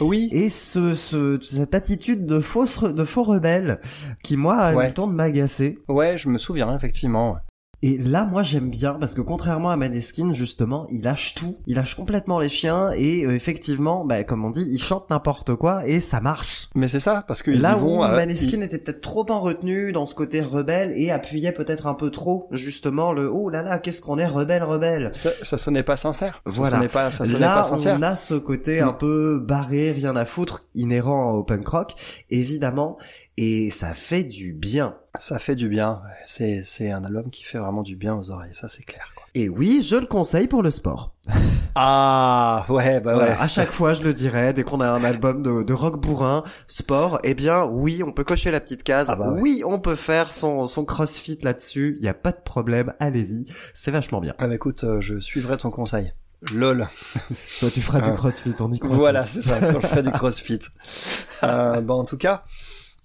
Oui. 0.00 0.28
Et 0.32 0.48
ce, 0.48 0.94
ce, 0.94 1.38
cette 1.42 1.74
attitude 1.74 2.24
de 2.24 2.40
fausse, 2.40 2.82
de 2.82 3.04
faux 3.04 3.22
rebelle 3.22 3.80
qui, 4.22 4.36
moi, 4.38 4.56
a 4.56 4.72
eu 4.72 4.76
Ouais. 4.76 4.88
le 4.88 4.94
temps 4.94 5.06
de 5.06 5.12
m'agacer. 5.12 5.78
Ouais, 5.88 6.16
je 6.16 6.28
me 6.30 6.38
souviens, 6.38 6.74
effectivement. 6.74 7.36
Et 7.82 7.96
là, 7.96 8.26
moi, 8.26 8.42
j'aime 8.42 8.68
bien 8.68 8.92
parce 8.94 9.14
que 9.14 9.22
contrairement 9.22 9.70
à 9.70 9.76
Maneskin, 9.76 10.34
justement, 10.34 10.86
il 10.90 11.02
lâche 11.02 11.34
tout. 11.34 11.56
Il 11.66 11.76
lâche 11.76 11.94
complètement 11.94 12.38
les 12.38 12.50
chiens 12.50 12.90
et 12.94 13.24
euh, 13.24 13.34
effectivement, 13.34 14.04
bah, 14.04 14.22
comme 14.22 14.44
on 14.44 14.50
dit, 14.50 14.66
il 14.70 14.78
chante 14.82 15.08
n'importe 15.08 15.54
quoi 15.54 15.86
et 15.86 15.98
ça 15.98 16.20
marche. 16.20 16.68
Mais 16.74 16.88
c'est 16.88 17.00
ça, 17.00 17.24
parce 17.26 17.42
qu'ils 17.42 17.62
Là 17.62 17.76
y 17.76 17.80
vont. 17.80 18.00
où 18.00 18.00
Maneskin 18.00 18.60
était 18.60 18.76
peut-être 18.76 19.00
trop 19.00 19.24
en 19.30 19.40
retenue 19.40 19.92
dans 19.92 20.04
ce 20.04 20.14
côté 20.14 20.42
rebelle 20.42 20.92
et 20.94 21.10
appuyait 21.10 21.52
peut-être 21.52 21.86
un 21.86 21.94
peu 21.94 22.10
trop, 22.10 22.48
justement, 22.50 23.12
le 23.14 23.30
oh 23.32 23.48
là 23.48 23.62
là, 23.62 23.78
qu'est-ce 23.78 24.02
qu'on 24.02 24.18
est 24.18 24.26
rebelle, 24.26 24.62
rebelle. 24.62 25.10
ils- 25.12 25.16
ça, 25.16 25.30
ça 25.42 25.56
sonnait 25.56 25.82
pas 25.82 25.96
sincère. 25.96 26.42
Voilà. 26.44 26.70
Ça 26.70 26.76
sonnait 26.76 26.88
pas, 26.88 27.10
ça 27.10 27.24
sonnait 27.24 27.38
Là, 27.38 27.54
pas 27.54 27.62
sincère. 27.64 27.96
on 27.98 28.02
a 28.02 28.14
ce 28.16 28.34
côté 28.34 28.82
Mm. 28.82 28.88
un 28.88 28.92
peu 28.92 29.38
barré, 29.42 29.92
rien 29.92 30.16
à 30.16 30.26
foutre, 30.26 30.64
inhérent 30.74 31.30
au 31.32 31.44
punk 31.44 31.66
rock, 31.66 31.94
évidemment, 32.28 32.98
et 33.36 33.70
ça 33.70 33.94
fait 33.94 34.24
du 34.24 34.52
bien. 34.52 34.96
Ça 35.18 35.38
fait 35.38 35.56
du 35.56 35.68
bien. 35.68 36.02
ouais. 36.04 36.14
C'est, 36.26 36.62
c'est 36.64 36.90
un 36.90 37.04
album 37.04 37.30
qui 37.30 37.42
fait 37.44 37.58
vraiment 37.58 37.82
du 37.82 37.96
bien 37.96 38.14
aux 38.14 38.30
oreilles. 38.30 38.54
Ça, 38.54 38.68
c'est 38.68 38.84
clair. 38.84 39.10
Quoi. 39.16 39.24
Et 39.34 39.48
oui, 39.48 39.82
je 39.86 39.96
le 39.96 40.06
conseille 40.06 40.46
pour 40.48 40.62
le 40.62 40.70
sport. 40.70 41.14
Ah, 41.76 42.66
ouais, 42.68 42.98
bah 43.00 43.12
ouais. 43.12 43.18
Voilà, 43.26 43.40
à 43.40 43.46
chaque 43.46 43.70
fois, 43.70 43.94
je 43.94 44.02
le 44.02 44.12
dirais, 44.12 44.52
dès 44.52 44.64
qu'on 44.64 44.80
a 44.80 44.88
un 44.90 45.04
album 45.04 45.40
de, 45.40 45.62
de 45.62 45.72
rock 45.72 46.00
bourrin, 46.00 46.42
sport, 46.66 47.20
eh 47.22 47.32
bien, 47.34 47.64
oui, 47.64 48.02
on 48.04 48.10
peut 48.12 48.24
cocher 48.24 48.50
la 48.50 48.58
petite 48.58 48.82
case. 48.82 49.06
Ah 49.08 49.14
bah 49.14 49.30
ouais. 49.30 49.40
Oui, 49.40 49.62
on 49.64 49.78
peut 49.78 49.94
faire 49.94 50.32
son, 50.32 50.66
son 50.66 50.84
crossfit 50.84 51.38
là-dessus. 51.42 51.96
Il 52.00 52.04
y 52.04 52.08
a 52.08 52.12
pas 52.14 52.32
de 52.32 52.40
problème. 52.44 52.92
Allez-y. 52.98 53.44
C'est 53.72 53.92
vachement 53.92 54.20
bien. 54.20 54.34
Ah 54.38 54.48
bah 54.48 54.54
écoute, 54.56 54.82
euh, 54.82 55.00
je 55.00 55.20
suivrai 55.20 55.56
ton 55.58 55.70
conseil. 55.70 56.12
Lol. 56.52 56.88
Toi, 57.60 57.70
tu 57.72 57.80
feras 57.80 58.00
Ah. 58.02 58.10
du 58.10 58.16
crossfit, 58.16 58.52
on 58.58 58.72
y 58.72 58.80
croit. 58.80 58.96
Voilà, 58.96 59.22
c'est 59.22 59.42
ça, 59.42 59.60
quand 59.60 59.80
je 59.80 59.86
ferai 59.86 60.02
du 60.02 60.10
crossfit. 60.12 60.58
Euh, 61.44 61.80
bah 61.80 61.94
en 61.94 62.04
tout 62.04 62.18
cas, 62.18 62.42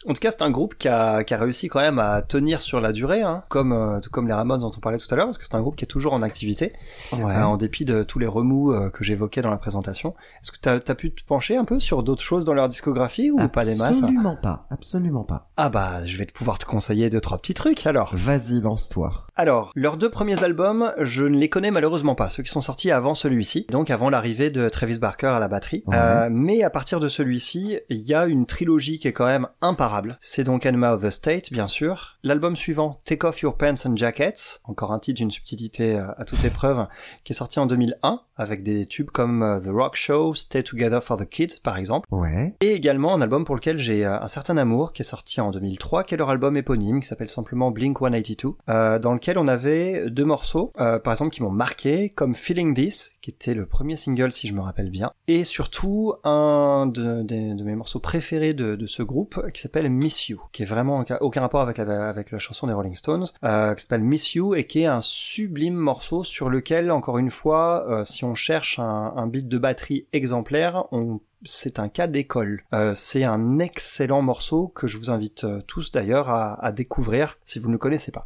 en 0.07 0.13
tout 0.13 0.19
cas, 0.19 0.31
c'est 0.31 0.41
un 0.41 0.51
groupe 0.51 0.75
qui 0.77 0.87
a, 0.87 1.23
qui 1.23 1.33
a 1.33 1.37
réussi 1.37 1.67
quand 1.67 1.79
même 1.79 1.99
à 1.99 2.21
tenir 2.21 2.61
sur 2.61 2.79
la 2.81 2.91
durée, 2.91 3.21
hein, 3.21 3.43
comme, 3.49 3.71
euh, 3.73 3.99
comme 4.11 4.27
les 4.27 4.33
Ramones 4.33 4.61
dont 4.61 4.71
on 4.75 4.79
parlait 4.79 4.97
tout 4.97 5.11
à 5.13 5.15
l'heure, 5.15 5.25
parce 5.27 5.37
que 5.37 5.45
c'est 5.45 5.55
un 5.55 5.61
groupe 5.61 5.75
qui 5.75 5.83
est 5.83 5.87
toujours 5.87 6.13
en 6.13 6.21
activité, 6.21 6.73
Ouais. 7.13 7.33
euh, 7.35 7.43
en 7.43 7.57
dépit 7.57 7.85
de 7.85 8.03
tous 8.03 8.19
les 8.19 8.27
remous 8.27 8.71
euh, 8.71 8.89
que 8.89 9.03
j'évoquais 9.03 9.41
dans 9.41 9.49
la 9.49 9.57
présentation. 9.57 10.13
Est-ce 10.43 10.51
que 10.51 10.57
t'as 10.61 10.75
as 10.75 10.95
pu 10.95 11.13
te 11.13 11.23
pencher 11.25 11.57
un 11.57 11.65
peu 11.65 11.79
sur 11.79 12.03
d'autres 12.03 12.21
choses 12.23 12.45
dans 12.45 12.53
leur 12.53 12.69
discographie 12.69 13.31
ou 13.31 13.47
pas 13.47 13.65
des 13.65 13.75
masses? 13.75 13.97
Absolument 14.03 14.35
pas. 14.41 14.67
Absolument 14.71 15.23
pas. 15.23 15.49
Ah 15.57 15.69
bah, 15.69 16.05
je 16.05 16.17
vais 16.17 16.25
pouvoir 16.25 16.57
te 16.59 16.65
conseiller 16.65 17.09
deux 17.09 17.21
trois 17.21 17.37
petits 17.37 17.53
trucs 17.53 17.85
alors. 17.87 18.11
Vas-y, 18.15 18.61
lance-toi. 18.61 19.25
Alors, 19.37 19.71
leurs 19.75 19.97
deux 19.97 20.09
premiers 20.09 20.43
albums, 20.43 20.93
je 21.01 21.23
ne 21.23 21.37
les 21.37 21.49
connais 21.49 21.71
malheureusement 21.71 22.15
pas, 22.15 22.29
ceux 22.29 22.43
qui 22.43 22.51
sont 22.51 22.61
sortis 22.61 22.91
avant 22.91 23.15
celui-ci, 23.15 23.67
donc 23.69 23.89
avant 23.89 24.09
l'arrivée 24.09 24.49
de 24.49 24.69
Travis 24.69 24.99
Barker 24.99 25.27
à 25.27 25.39
la 25.39 25.47
batterie. 25.49 25.83
Ouais. 25.87 26.29
Mais 26.29 26.63
à 26.63 26.69
partir 26.69 26.99
de 27.01 27.09
celui-ci, 27.09 27.77
il 27.89 27.97
y 28.01 28.13
a 28.13 28.27
une 28.27 28.45
trilogie 28.45 28.99
qui 28.99 29.07
est 29.07 29.13
quand 29.13 29.25
même 29.25 29.47
imparable. 29.61 29.94
C'est 30.19 30.43
donc 30.43 30.65
Enema 30.65 30.93
of 30.93 31.03
the 31.03 31.09
State, 31.09 31.51
bien 31.51 31.67
sûr. 31.67 32.17
L'album 32.23 32.55
suivant, 32.55 33.01
Take 33.05 33.25
Off 33.25 33.41
Your 33.41 33.55
Pants 33.57 33.75
and 33.85 33.95
Jackets, 33.97 34.59
encore 34.63 34.91
un 34.91 34.99
titre 34.99 35.17
d'une 35.17 35.31
subtilité 35.31 35.95
euh, 35.97 36.07
à 36.17 36.25
toute 36.25 36.43
épreuve, 36.43 36.87
qui 37.23 37.33
est 37.33 37.35
sorti 37.35 37.59
en 37.59 37.65
2001, 37.65 38.21
avec 38.37 38.63
des 38.63 38.85
tubes 38.85 39.09
comme 39.11 39.43
euh, 39.43 39.59
The 39.59 39.67
Rock 39.69 39.95
Show, 39.95 40.33
Stay 40.33 40.63
Together 40.63 41.01
for 41.03 41.17
the 41.17 41.25
Kids, 41.29 41.59
par 41.63 41.77
exemple. 41.77 42.07
Ouais. 42.11 42.55
Et 42.61 42.71
également 42.73 43.13
un 43.13 43.21
album 43.21 43.45
pour 43.45 43.55
lequel 43.55 43.77
j'ai 43.77 44.05
euh, 44.05 44.19
un 44.19 44.27
certain 44.27 44.57
amour, 44.57 44.93
qui 44.93 45.01
est 45.01 45.05
sorti 45.05 45.39
en 45.41 45.51
2003, 45.51 46.03
qui 46.03 46.13
est 46.15 46.17
leur 46.17 46.29
album 46.29 46.57
éponyme, 46.57 47.01
qui 47.01 47.07
s'appelle 47.07 47.29
simplement 47.29 47.71
Blink 47.71 47.99
182, 47.99 48.55
euh, 48.69 48.99
dans 48.99 49.13
lequel 49.13 49.37
on 49.37 49.47
avait 49.47 50.09
deux 50.09 50.25
morceaux, 50.25 50.71
euh, 50.79 50.99
par 50.99 51.13
exemple, 51.13 51.33
qui 51.33 51.43
m'ont 51.43 51.51
marqué, 51.51 52.09
comme 52.09 52.35
Feeling 52.35 52.73
This, 52.73 53.13
qui 53.21 53.29
était 53.31 53.53
le 53.53 53.65
premier 53.65 53.95
single, 53.95 54.31
si 54.31 54.47
je 54.47 54.53
me 54.53 54.61
rappelle 54.61 54.89
bien, 54.89 55.11
et 55.27 55.43
surtout 55.43 56.13
un 56.23 56.87
de, 56.87 57.21
de- 57.23 57.53
de 57.55 57.63
mes 57.63 57.75
morceaux 57.75 57.99
préférés 57.99 58.53
de, 58.53 58.75
de 58.75 58.85
ce 58.87 59.03
groupe, 59.03 59.41
qui 59.53 59.61
s'appelle 59.61 59.84
Miss 59.89 60.29
You, 60.29 60.41
qui 60.51 60.63
est 60.63 60.65
vraiment 60.65 61.03
aucun 61.21 61.41
rapport 61.41 61.61
avec 61.61 61.77
la, 61.77 62.09
avec 62.09 62.31
la 62.31 62.39
chanson 62.39 62.67
des 62.67 62.73
Rolling 62.73 62.95
Stones, 62.95 63.25
euh, 63.43 63.73
qui 63.73 63.81
s'appelle 63.81 64.01
Miss 64.01 64.33
You, 64.33 64.55
et 64.55 64.65
qui 64.65 64.81
est 64.81 64.85
un 64.85 65.01
sublime 65.01 65.75
morceau 65.75 66.23
sur 66.23 66.49
lequel, 66.49 66.91
encore 66.91 67.17
une 67.17 67.31
fois, 67.31 67.85
euh, 67.89 68.05
si 68.05 68.23
on 68.25 68.35
cherche 68.35 68.79
un, 68.79 69.13
un 69.15 69.27
beat 69.27 69.47
de 69.47 69.57
batterie 69.57 70.07
exemplaire, 70.13 70.85
on 70.91 71.19
c'est 71.45 71.79
un 71.79 71.89
cas 71.89 72.07
d'école. 72.07 72.63
Euh, 72.73 72.93
c'est 72.95 73.23
un 73.23 73.59
excellent 73.59 74.21
morceau 74.21 74.67
que 74.67 74.87
je 74.87 74.97
vous 74.97 75.09
invite 75.09 75.43
euh, 75.43 75.61
tous 75.67 75.91
d'ailleurs 75.91 76.29
à, 76.29 76.63
à 76.63 76.71
découvrir 76.71 77.37
si 77.45 77.59
vous 77.59 77.67
ne 77.67 77.73
le 77.73 77.77
connaissez 77.77 78.11
pas. 78.11 78.25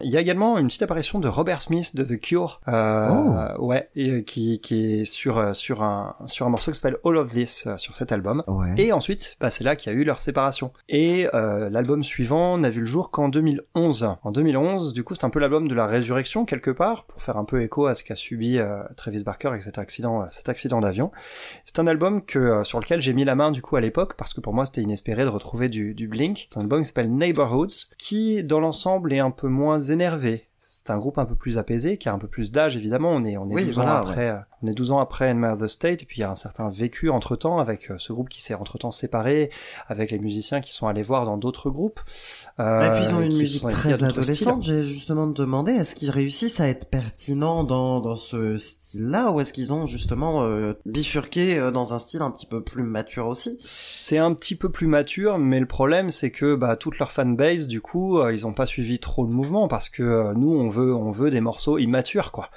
Il 0.00 0.10
y 0.10 0.16
a 0.16 0.20
également 0.20 0.58
une 0.58 0.68
petite 0.68 0.82
apparition 0.82 1.18
de 1.18 1.28
Robert 1.28 1.62
Smith 1.62 1.96
de 1.96 2.04
The 2.04 2.20
Cure, 2.20 2.60
euh, 2.68 3.56
ouais, 3.58 3.88
et, 3.96 4.10
euh, 4.10 4.22
qui, 4.22 4.60
qui 4.60 5.00
est 5.00 5.04
sur 5.04 5.54
sur 5.54 5.82
un 5.82 6.16
sur 6.26 6.46
un 6.46 6.50
morceau 6.50 6.70
qui 6.70 6.78
s'appelle 6.78 6.98
All 7.04 7.16
of 7.16 7.30
This 7.30 7.68
sur 7.76 7.94
cet 7.94 8.12
album. 8.12 8.42
Ouais. 8.46 8.74
Et 8.76 8.92
ensuite, 8.92 9.36
bah, 9.40 9.50
c'est 9.50 9.64
là 9.64 9.76
qu'il 9.76 9.92
y 9.92 9.96
a 9.96 9.98
eu 9.98 10.04
leur 10.04 10.20
séparation. 10.20 10.72
Et 10.88 11.28
euh, 11.34 11.70
l'album 11.70 12.04
suivant 12.04 12.58
n'a 12.58 12.70
vu 12.70 12.80
le 12.80 12.86
jour 12.86 13.10
qu'en 13.10 13.28
2011. 13.28 14.16
En 14.22 14.30
2011, 14.32 14.92
du 14.92 15.04
coup, 15.04 15.14
c'est 15.14 15.24
un 15.24 15.30
peu 15.30 15.38
l'album 15.38 15.68
de 15.68 15.74
la 15.74 15.86
résurrection 15.86 16.44
quelque 16.44 16.70
part, 16.70 17.04
pour 17.04 17.22
faire 17.22 17.36
un 17.36 17.44
peu 17.44 17.62
écho 17.62 17.86
à 17.86 17.94
ce 17.94 18.02
qu'a 18.02 18.16
subi 18.16 18.58
Travis 18.96 19.24
Barker 19.24 19.48
avec 19.48 19.62
cet 19.62 19.78
accident, 19.78 20.28
cet 20.30 20.48
accident 20.48 20.80
d'avion. 20.80 21.10
C'est 21.64 21.78
un 21.78 21.86
album 21.86 22.24
que 22.24 22.57
euh, 22.58 22.64
sur 22.64 22.80
lequel 22.80 23.00
j'ai 23.00 23.12
mis 23.12 23.24
la 23.24 23.34
main 23.34 23.50
du 23.50 23.62
coup 23.62 23.76
à 23.76 23.80
l'époque 23.80 24.14
parce 24.16 24.34
que 24.34 24.40
pour 24.40 24.54
moi 24.54 24.66
c'était 24.66 24.82
inespéré 24.82 25.24
de 25.24 25.28
retrouver 25.28 25.68
du, 25.68 25.94
du 25.94 26.08
Blink. 26.08 26.48
C'est 26.50 26.58
un 26.58 26.62
album 26.62 26.82
qui 26.82 26.88
s'appelle 26.88 27.12
Neighborhoods, 27.12 27.86
qui 27.98 28.42
dans 28.44 28.60
l'ensemble 28.60 29.12
est 29.12 29.18
un 29.18 29.30
peu 29.30 29.48
moins 29.48 29.78
énervé. 29.78 30.44
C'est 30.60 30.90
un 30.90 30.98
groupe 30.98 31.16
un 31.16 31.24
peu 31.24 31.34
plus 31.34 31.56
apaisé, 31.56 31.96
qui 31.96 32.10
a 32.10 32.12
un 32.12 32.18
peu 32.18 32.28
plus 32.28 32.52
d'âge 32.52 32.76
évidemment. 32.76 33.10
On 33.10 33.24
est 33.24 33.38
on 33.38 33.48
est 33.50 33.54
Oui, 33.54 33.64
12 33.64 33.74
voilà, 33.76 33.94
ans 33.94 33.98
après, 34.02 34.28
euh, 34.28 34.36
on 34.62 34.66
est 34.66 34.74
12 34.74 34.90
ans 34.92 34.98
après 34.98 35.30
Enema 35.30 35.52
of 35.54 35.60
the 35.60 35.68
State, 35.68 36.02
et 36.02 36.06
puis 36.06 36.18
il 36.18 36.20
y 36.20 36.24
a 36.24 36.30
un 36.30 36.34
certain 36.36 36.70
vécu 36.70 37.10
entre 37.10 37.36
temps 37.36 37.58
avec 37.58 37.90
euh, 37.90 37.94
ce 37.98 38.12
groupe 38.12 38.28
qui 38.28 38.42
s'est 38.42 38.54
entre 38.54 38.78
temps 38.78 38.90
séparé, 38.90 39.50
avec 39.88 40.10
les 40.10 40.18
musiciens 40.18 40.60
qui 40.60 40.72
sont 40.74 40.86
allés 40.88 41.02
voir 41.02 41.24
dans 41.24 41.36
d'autres 41.36 41.70
groupes. 41.70 42.00
Euh, 42.60 42.86
Et 42.86 42.96
puis 43.00 43.08
ils 43.10 43.14
ont 43.14 43.20
une 43.20 43.36
musique 43.36 43.68
très 43.68 44.02
adolescente. 44.02 44.62
J'ai 44.62 44.82
justement 44.84 45.26
demandé 45.26 45.72
est-ce 45.72 45.94
qu'ils 45.94 46.10
réussissent 46.10 46.60
à 46.60 46.68
être 46.68 46.86
pertinents 46.90 47.62
dans, 47.64 48.00
dans 48.00 48.16
ce 48.16 48.58
style-là 48.58 49.30
ou 49.30 49.40
est-ce 49.40 49.52
qu'ils 49.52 49.72
ont 49.72 49.86
justement 49.86 50.42
euh, 50.42 50.72
bifurqué 50.86 51.58
euh, 51.58 51.70
dans 51.70 51.94
un 51.94 51.98
style 51.98 52.22
un 52.22 52.30
petit 52.30 52.46
peu 52.46 52.62
plus 52.62 52.82
mature 52.82 53.26
aussi? 53.28 53.58
C'est 53.64 54.18
un 54.18 54.32
petit 54.34 54.56
peu 54.56 54.70
plus 54.70 54.86
mature, 54.88 55.38
mais 55.38 55.60
le 55.60 55.66
problème 55.66 56.10
c'est 56.10 56.30
que 56.30 56.54
bah, 56.54 56.74
toute 56.76 56.98
leur 56.98 57.12
fanbase, 57.12 57.68
du 57.68 57.80
coup, 57.80 58.18
euh, 58.18 58.32
ils 58.32 58.46
ont 58.46 58.52
pas 58.52 58.66
suivi 58.66 58.98
trop 58.98 59.24
le 59.26 59.32
mouvement 59.32 59.68
parce 59.68 59.88
que 59.88 60.02
euh, 60.02 60.34
nous 60.34 60.50
on 60.52 60.68
veut 60.68 60.94
on 60.94 61.10
veut 61.10 61.30
des 61.30 61.40
morceaux 61.40 61.78
immatures 61.78 62.32
quoi. 62.32 62.48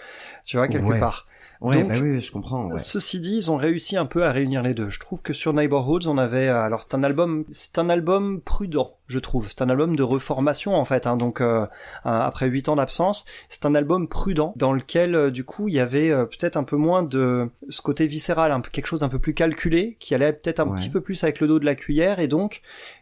Tu 0.44 0.58
vois 0.58 0.68
quelque 0.68 0.88
Ouais. 0.88 1.00
part. 1.00 1.28
Ouais, 1.62 1.84
Donc, 1.84 1.92
bah 1.94 2.00
oui, 2.02 2.20
je 2.20 2.32
comprends. 2.32 2.66
Ouais. 2.72 2.80
Ceci 2.80 3.20
dit, 3.20 3.36
ils 3.36 3.52
ont 3.52 3.56
réussi 3.56 3.96
un 3.96 4.08
peu 4.08 4.24
à 4.26 4.32
réunir 4.32 4.64
les 4.64 4.74
deux. 4.74 4.90
Je 4.90 5.00
trouve 5.00 5.22
que 5.22 5.32
sur 5.32 5.54
Neighborhoods, 5.54 6.08
on 6.08 6.18
avait 6.18 6.48
euh, 6.50 6.60
alors 6.60 6.82
c'est 6.82 6.96
un 6.96 7.04
album, 7.04 7.46
c'est 7.52 7.78
un 7.78 7.88
album 7.90 8.42
prudent, 8.42 8.98
je 9.06 9.20
trouve. 9.20 9.48
C'est 9.48 9.62
un 9.62 9.70
album 9.70 9.96
de 9.96 10.02
reformation 10.02 10.74
en 10.76 10.86
fait. 10.86 11.06
Hein, 11.06 11.18
donc 11.18 11.40
euh, 11.40 11.68
après 12.04 12.48
huit 12.48 12.68
ans 12.68 12.76
d'absence, 12.78 13.26
c'est 13.48 13.68
un 13.68 13.76
album 13.76 14.08
prudent 14.08 14.54
dans 14.56 14.74
lequel 14.74 15.14
euh, 15.14 15.30
du 15.30 15.44
coup 15.44 15.68
il 15.68 15.76
y 15.76 15.80
avait 15.80 16.10
euh, 16.10 16.26
peut-être 16.26 16.58
un 16.58 16.64
peu 16.64 16.78
moins 16.78 17.04
de 17.04 17.48
ce 17.70 17.84
côté 17.84 18.08
viscéral, 18.08 18.60
quelque 18.72 18.88
chose 18.88 19.02
d'un 19.02 19.10
peu 19.10 19.20
plus 19.20 19.36
calculé, 19.36 19.98
qui 20.00 20.16
allait 20.16 20.34
peut-être 20.34 20.62
un 20.62 20.68
Ouais. 20.68 20.76
petit 20.76 20.90
peu 20.90 21.02
plus 21.02 21.24
avec 21.24 21.40
le 21.42 21.48
dos 21.48 21.60
de 21.60 21.66
la 21.66 21.76
cuillère 21.76 22.18
et 22.20 22.28
donc 22.28 22.62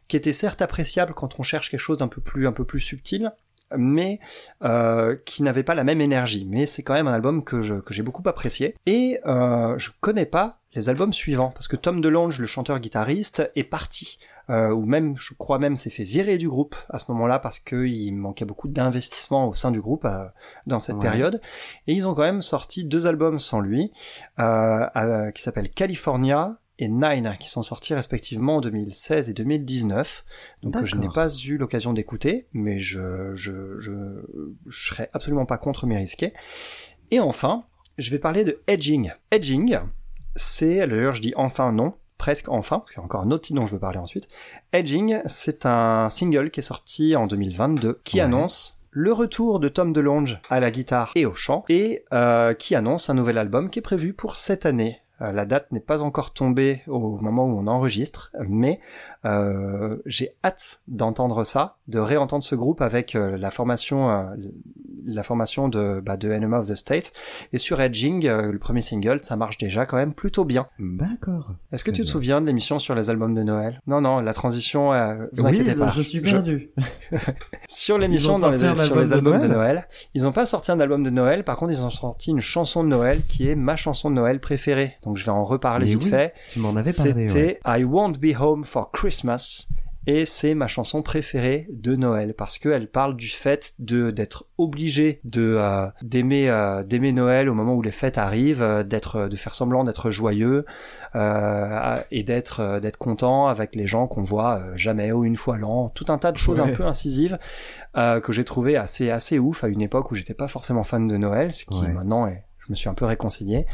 qui 0.09 0.17
était 0.17 0.33
certes 0.33 0.61
appréciable 0.61 1.13
quand 1.13 1.39
on 1.39 1.43
cherche 1.43 1.69
quelque 1.69 1.79
chose 1.79 1.99
d'un 1.99 2.07
peu 2.09 2.19
plus 2.19 2.45
un 2.47 2.51
peu 2.51 2.65
plus 2.65 2.79
subtil 2.81 3.31
mais 3.77 4.19
euh, 4.63 5.15
qui 5.25 5.43
n'avait 5.43 5.63
pas 5.63 5.75
la 5.75 5.83
même 5.83 6.01
énergie. 6.01 6.45
Mais 6.49 6.65
c'est 6.65 6.83
quand 6.83 6.93
même 6.93 7.07
un 7.07 7.13
album 7.13 7.43
que 7.43 7.61
je 7.61 7.75
que 7.75 7.93
j'ai 7.93 8.03
beaucoup 8.03 8.23
apprécié. 8.27 8.75
Et 8.85 9.19
euh, 9.25 9.77
je 9.77 9.91
connais 10.01 10.25
pas 10.25 10.59
les 10.75 10.89
albums 10.89 11.13
suivants 11.13 11.49
parce 11.53 11.67
que 11.67 11.75
Tom 11.75 11.99
DeLonge, 12.01 12.39
le 12.39 12.45
chanteur-guitariste, 12.47 13.51
est 13.55 13.63
parti. 13.63 14.19
Euh, 14.51 14.71
ou 14.71 14.83
même, 14.85 15.15
je 15.15 15.35
crois 15.35 15.59
même, 15.59 15.77
s'est 15.77 15.91
fait 15.91 16.03
virer 16.03 16.39
du 16.39 16.49
groupe 16.49 16.75
à 16.89 16.97
ce 16.97 17.05
moment-là 17.11 17.37
parce 17.37 17.59
qu'il 17.59 18.15
manquait 18.15 18.45
beaucoup 18.45 18.67
d'investissement 18.67 19.47
au 19.47 19.53
sein 19.53 19.69
du 19.69 19.79
groupe 19.79 20.05
euh, 20.05 20.25
dans 20.65 20.79
cette 20.79 20.95
Ouais. 20.95 21.01
période. 21.03 21.39
Et 21.85 21.93
ils 21.93 22.07
ont 22.07 22.15
quand 22.15 22.23
même 22.23 22.41
sorti 22.41 22.83
deux 22.83 23.05
albums 23.05 23.37
sans 23.37 23.59
lui, 23.59 23.91
euh, 24.39 24.87
euh, 24.95 25.29
qui 25.31 25.43
s'appellent 25.43 25.69
California 25.69 26.57
et 26.79 26.87
Nine, 26.87 27.35
qui 27.39 27.49
sont 27.49 27.61
sortis 27.61 27.93
respectivement 27.93 28.55
en 28.55 28.61
2016 28.61 29.29
et 29.29 29.33
2019. 29.33 30.25
Donc 30.63 30.83
je 30.85 30.95
n'ai 30.95 31.09
pas 31.09 31.29
eu 31.29 31.57
l'occasion 31.57 31.93
d'écouter, 31.93 32.47
mais 32.53 32.79
je, 32.79 33.35
je, 33.35 33.77
je, 33.77 33.91
je 34.67 34.87
serais 34.87 35.09
absolument 35.13 35.45
pas 35.45 35.57
contre 35.57 35.85
mes 35.85 35.97
risqués. 35.97 36.33
Et 37.11 37.19
enfin, 37.19 37.65
je 37.97 38.09
vais 38.11 38.19
parler 38.19 38.43
de 38.43 38.59
Edging. 38.67 39.11
Edging, 39.31 39.77
c'est, 40.35 40.87
d'ailleurs 40.87 41.13
je 41.13 41.21
dis 41.21 41.33
enfin 41.35 41.71
non, 41.73 41.93
presque 42.17 42.49
enfin, 42.49 42.79
parce 42.79 42.91
qu'il 42.91 42.99
y 42.99 43.01
a 43.01 43.05
encore 43.05 43.21
un 43.21 43.31
autre 43.31 43.43
titre 43.43 43.59
dont 43.59 43.65
je 43.65 43.73
veux 43.73 43.79
parler 43.79 43.97
ensuite. 43.99 44.27
Edging, 44.73 45.19
c'est 45.25 45.65
un 45.65 46.09
single 46.09 46.49
qui 46.51 46.61
est 46.61 46.63
sorti 46.63 47.15
en 47.15 47.27
2022, 47.27 47.99
qui 48.03 48.17
Ouais. 48.17 48.21
annonce 48.23 48.81
le 48.91 49.13
retour 49.13 49.59
de 49.59 49.69
Tom 49.69 49.93
DeLonge 49.93 50.39
à 50.49 50.59
la 50.59 50.71
guitare 50.71 51.11
et 51.15 51.25
au 51.25 51.35
chant, 51.35 51.63
et 51.69 52.03
euh, 52.13 52.53
qui 52.53 52.73
annonce 52.73 53.09
un 53.09 53.13
nouvel 53.13 53.37
album 53.37 53.69
qui 53.69 53.79
est 53.79 53.83
prévu 53.83 54.13
pour 54.13 54.35
cette 54.35 54.65
année. 54.65 54.99
Euh, 55.21 55.31
la 55.31 55.45
date 55.45 55.71
n'est 55.71 55.79
pas 55.79 56.01
encore 56.01 56.33
tombée 56.33 56.81
au 56.87 57.19
moment 57.19 57.45
où 57.45 57.57
on 57.57 57.67
enregistre, 57.67 58.31
mais 58.39 58.79
j'ai 60.05 60.35
hâte 60.43 60.81
d'entendre 60.87 61.43
ça, 61.43 61.77
de 61.87 61.99
réentendre 61.99 62.43
ce 62.43 62.55
groupe 62.55 62.81
avec 62.81 63.15
euh, 63.15 63.37
la 63.37 63.51
formation, 63.51 64.09
euh, 64.09 64.23
la 65.05 65.23
formation 65.23 65.69
de, 65.69 66.01
bah, 66.03 66.17
de 66.17 66.31
Enema 66.31 66.59
of 66.59 66.67
the 66.67 66.75
State. 66.75 67.11
Et 67.53 67.57
sur 67.57 67.81
Edging, 67.81 68.27
euh, 68.27 68.51
le 68.51 68.59
premier 68.59 68.81
single, 68.81 69.19
ça 69.23 69.35
marche 69.35 69.57
déjà 69.57 69.85
quand 69.85 69.97
même 69.97 70.13
plutôt 70.13 70.45
bien. 70.45 70.67
D'accord. 70.79 71.51
Est-ce 71.71 71.83
que 71.83 71.91
tu 71.91 72.01
te 72.01 72.07
souviens 72.07 72.41
de 72.41 72.47
l'émission 72.47 72.79
sur 72.79 72.95
les 72.95 73.09
albums 73.09 73.33
de 73.33 73.43
Noël? 73.43 73.81
Non, 73.87 74.01
non, 74.01 74.19
la 74.19 74.33
transition, 74.33 74.93
euh, 74.93 75.15
vous 75.33 75.45
oui, 75.45 75.59
inquiétez 75.59 75.75
pas. 75.75 75.91
je 75.95 76.01
suis 76.01 76.21
perdu. 76.21 76.69
Sur 77.67 77.97
l'émission, 77.97 78.39
dans 78.39 78.49
les, 78.49 78.75
sur 78.75 78.95
les 78.95 79.13
albums 79.13 79.39
de 79.39 79.47
Noël 79.47 79.59
Noël, 79.59 79.87
ils 80.13 80.23
n'ont 80.23 80.31
pas 80.31 80.45
sorti 80.45 80.71
un 80.71 80.79
album 80.79 81.03
de 81.03 81.09
Noël, 81.09 81.43
par 81.43 81.57
contre 81.57 81.71
ils 81.71 81.83
ont 81.83 81.89
sorti 81.89 82.31
une 82.31 82.39
chanson 82.39 82.83
de 82.83 82.89
Noël 82.89 83.21
qui 83.27 83.47
est 83.47 83.55
ma 83.55 83.75
chanson 83.75 84.09
de 84.09 84.15
Noël 84.15 84.39
préférée. 84.39 84.93
Donc 85.03 85.17
je 85.17 85.25
vais 85.25 85.31
en 85.31 85.43
reparler 85.43 85.85
Mais 85.85 85.91
vite 85.91 86.03
oui, 86.03 86.09
fait. 86.09 86.33
Tu 86.49 86.59
m'en 86.59 86.75
avais 86.75 86.91
parlé. 86.93 87.27
C'était 87.27 87.59
ouais. 87.65 87.79
I 87.81 87.83
Won't 87.83 88.13
Be 88.19 88.39
Home 88.39 88.63
for 88.63 88.91
Christmas. 88.91 89.08
Et 90.07 90.25
c'est 90.25 90.55
ma 90.55 90.65
chanson 90.65 91.01
préférée 91.03 91.67
de 91.71 91.95
Noël 91.95 92.33
parce 92.33 92.57
qu'elle 92.57 92.89
parle 92.89 93.15
du 93.15 93.27
fait 93.27 93.73
de 93.79 94.09
d'être 94.09 94.45
obligé 94.57 95.19
de 95.23 95.55
euh, 95.59 95.87
d'aimer 96.01 96.49
euh, 96.49 96.83
d'aimer 96.83 97.11
Noël 97.11 97.47
au 97.49 97.53
moment 97.53 97.75
où 97.75 97.81
les 97.83 97.91
fêtes 97.91 98.17
arrivent, 98.17 98.61
euh, 98.63 98.81
d'être 98.83 99.27
de 99.27 99.35
faire 99.35 99.53
semblant 99.53 99.83
d'être 99.83 100.09
joyeux 100.09 100.65
et 101.15 102.23
d'être 102.23 102.79
d'être 102.79 102.97
content 102.97 103.47
avec 103.49 103.75
les 103.75 103.85
gens 103.87 104.07
qu'on 104.07 104.23
voit 104.23 104.63
jamais 104.75 105.11
ou 105.11 105.25
une 105.25 105.35
fois 105.35 105.57
l'an, 105.57 105.89
tout 105.89 106.05
un 106.09 106.17
tas 106.17 106.31
de 106.31 106.37
choses 106.37 106.59
Ouais. 106.59 106.71
un 106.71 106.73
peu 106.73 106.85
incisives 106.85 107.37
que 107.95 108.31
j'ai 108.31 108.45
trouvé 108.45 108.77
assez 108.77 109.11
assez 109.11 109.37
ouf 109.37 109.63
à 109.63 109.67
une 109.67 109.81
époque 109.81 110.09
où 110.11 110.15
j'étais 110.15 110.33
pas 110.33 110.47
forcément 110.47 110.83
fan 110.83 111.07
de 111.07 111.17
Noël, 111.17 111.51
ce 111.51 111.65
qui 111.65 111.77
Ouais. 111.81 111.89
maintenant 111.89 112.25
est, 112.25 112.45
je 112.65 112.71
me 112.71 112.75
suis 112.75 112.89
un 112.89 112.93
peu 112.93 113.05
réconcilié. 113.05 113.65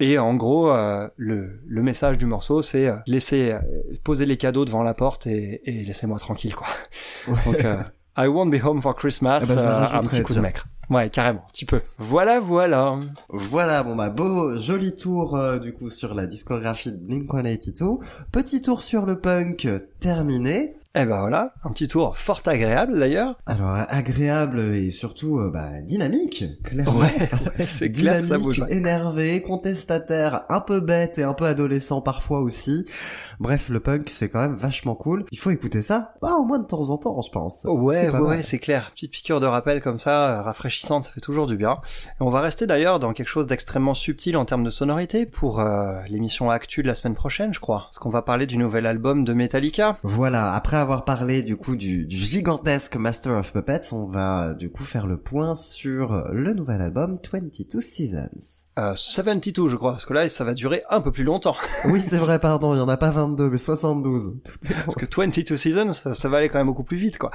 Et 0.00 0.18
en 0.18 0.34
gros, 0.34 0.70
euh, 0.70 1.08
le, 1.16 1.60
le 1.66 1.82
message 1.82 2.18
du 2.18 2.26
morceau, 2.26 2.62
c'est 2.62 2.86
euh, 2.88 2.96
laisser 3.06 3.52
euh, 3.52 3.58
poser 4.04 4.26
les 4.26 4.36
cadeaux 4.36 4.64
devant 4.64 4.82
la 4.82 4.94
porte 4.94 5.26
et, 5.26 5.60
et 5.64 5.84
laissez-moi 5.84 6.18
tranquille, 6.18 6.54
quoi. 6.54 6.68
Donc, 7.44 7.64
euh, 7.64 7.82
I 8.16 8.26
won't 8.26 8.50
be 8.50 8.62
home 8.62 8.80
for 8.82 8.94
Christmas, 8.94 9.46
je 9.48 9.54
le 9.54 9.60
euh, 9.60 9.84
un 9.92 10.00
petit 10.02 10.22
coup 10.22 10.34
de 10.34 10.40
maigre. 10.40 10.66
Ouais, 10.90 11.10
carrément, 11.10 11.40
un 11.46 11.52
petit 11.52 11.66
peu. 11.66 11.80
Voilà, 11.98 12.40
voilà. 12.40 12.98
Voilà, 13.28 13.82
bon 13.82 13.94
bah 13.94 14.08
beau, 14.08 14.56
joli 14.56 14.96
tour 14.96 15.36
euh, 15.36 15.58
du 15.58 15.72
coup 15.74 15.90
sur 15.90 16.14
la 16.14 16.26
discographie 16.26 16.90
de 16.92 16.96
Blink-182. 16.96 17.98
Petit 18.32 18.62
tour 18.62 18.82
sur 18.82 19.04
le 19.04 19.18
punk 19.20 19.66
euh, 19.66 19.80
terminé. 20.00 20.74
Et 21.00 21.04
ben 21.04 21.20
voilà, 21.20 21.52
un 21.62 21.70
petit 21.70 21.86
tour 21.86 22.18
fort 22.18 22.42
agréable 22.46 22.98
d'ailleurs. 22.98 23.36
Alors 23.46 23.72
agréable 23.88 24.58
et 24.74 24.90
surtout 24.90 25.38
euh, 25.38 25.48
bah, 25.48 25.80
dynamique, 25.80 26.44
clairement. 26.64 26.98
ouais, 26.98 27.66
c'est 27.68 27.92
clair, 27.92 28.24
ça 28.24 28.36
bouge. 28.36 28.64
Énervé, 28.68 29.40
contestataire, 29.40 30.42
un 30.48 30.60
peu 30.60 30.80
bête 30.80 31.18
et 31.18 31.22
un 31.22 31.34
peu 31.34 31.44
adolescent 31.44 32.00
parfois 32.00 32.40
aussi. 32.40 32.84
Bref, 33.40 33.68
le 33.68 33.80
punk 33.80 34.10
c'est 34.10 34.28
quand 34.28 34.40
même 34.40 34.56
vachement 34.56 34.94
cool. 34.94 35.24
Il 35.30 35.38
faut 35.38 35.50
écouter 35.50 35.82
ça, 35.82 36.14
bah 36.20 36.34
au 36.38 36.44
moins 36.44 36.58
de 36.58 36.66
temps 36.66 36.90
en 36.90 36.98
temps, 36.98 37.20
je 37.20 37.30
pense. 37.30 37.54
Ouais, 37.64 38.06
pas 38.06 38.12
ouais, 38.12 38.12
mal. 38.12 38.22
ouais, 38.22 38.42
c'est 38.42 38.58
clair. 38.58 38.90
Petite 38.90 39.12
piqûre 39.12 39.40
de 39.40 39.46
rappel 39.46 39.80
comme 39.80 39.98
ça, 39.98 40.38
euh, 40.38 40.42
rafraîchissante, 40.42 41.04
ça 41.04 41.10
fait 41.10 41.20
toujours 41.20 41.46
du 41.46 41.56
bien. 41.56 41.78
Et 42.20 42.22
on 42.22 42.28
va 42.28 42.40
rester 42.40 42.66
d'ailleurs 42.66 42.98
dans 42.98 43.12
quelque 43.12 43.28
chose 43.28 43.46
d'extrêmement 43.46 43.94
subtil 43.94 44.36
en 44.36 44.44
termes 44.44 44.64
de 44.64 44.70
sonorité 44.70 45.26
pour 45.26 45.60
euh, 45.60 46.00
l'émission 46.08 46.50
Actu 46.50 46.82
de 46.82 46.88
la 46.88 46.94
semaine 46.94 47.14
prochaine, 47.14 47.54
je 47.54 47.60
crois. 47.60 47.82
Parce 47.84 47.98
qu'on 47.98 48.10
va 48.10 48.22
parler 48.22 48.46
du 48.46 48.56
nouvel 48.56 48.86
album 48.86 49.24
de 49.24 49.32
Metallica. 49.32 49.96
Voilà, 50.02 50.54
après 50.54 50.76
avoir 50.76 51.04
parlé 51.04 51.42
du 51.42 51.56
coup 51.56 51.76
du, 51.76 52.06
du 52.06 52.16
gigantesque 52.16 52.96
Master 52.96 53.38
of 53.38 53.52
Puppets, 53.52 53.92
on 53.92 54.06
va 54.06 54.54
du 54.54 54.70
coup 54.70 54.84
faire 54.84 55.06
le 55.06 55.18
point 55.18 55.54
sur 55.54 56.24
le 56.32 56.54
nouvel 56.54 56.80
album 56.80 57.18
22 57.32 57.80
Seasons. 57.80 58.66
Euh, 58.78 58.92
72, 58.94 59.72
je 59.72 59.76
crois, 59.76 59.92
parce 59.92 60.04
que 60.04 60.14
là, 60.14 60.28
ça 60.28 60.44
va 60.44 60.54
durer 60.54 60.84
un 60.88 61.00
peu 61.00 61.10
plus 61.10 61.24
longtemps. 61.24 61.56
Oui, 61.86 62.02
c'est 62.06 62.16
vrai, 62.16 62.38
pardon, 62.38 62.74
il 62.74 62.78
y 62.78 62.80
en 62.80 62.88
a 62.88 62.96
pas 62.96 63.10
22, 63.10 63.50
mais 63.50 63.58
72. 63.58 64.36
Tout 64.44 64.52
est 64.64 64.68
bon. 64.68 64.74
Parce 64.84 64.94
que 64.94 65.06
22 65.16 65.56
Seasons, 65.56 65.92
ça, 65.92 66.14
ça 66.14 66.28
va 66.28 66.38
aller 66.38 66.48
quand 66.48 66.58
même 66.58 66.68
beaucoup 66.68 66.84
plus 66.84 66.96
vite, 66.96 67.18
quoi. 67.18 67.30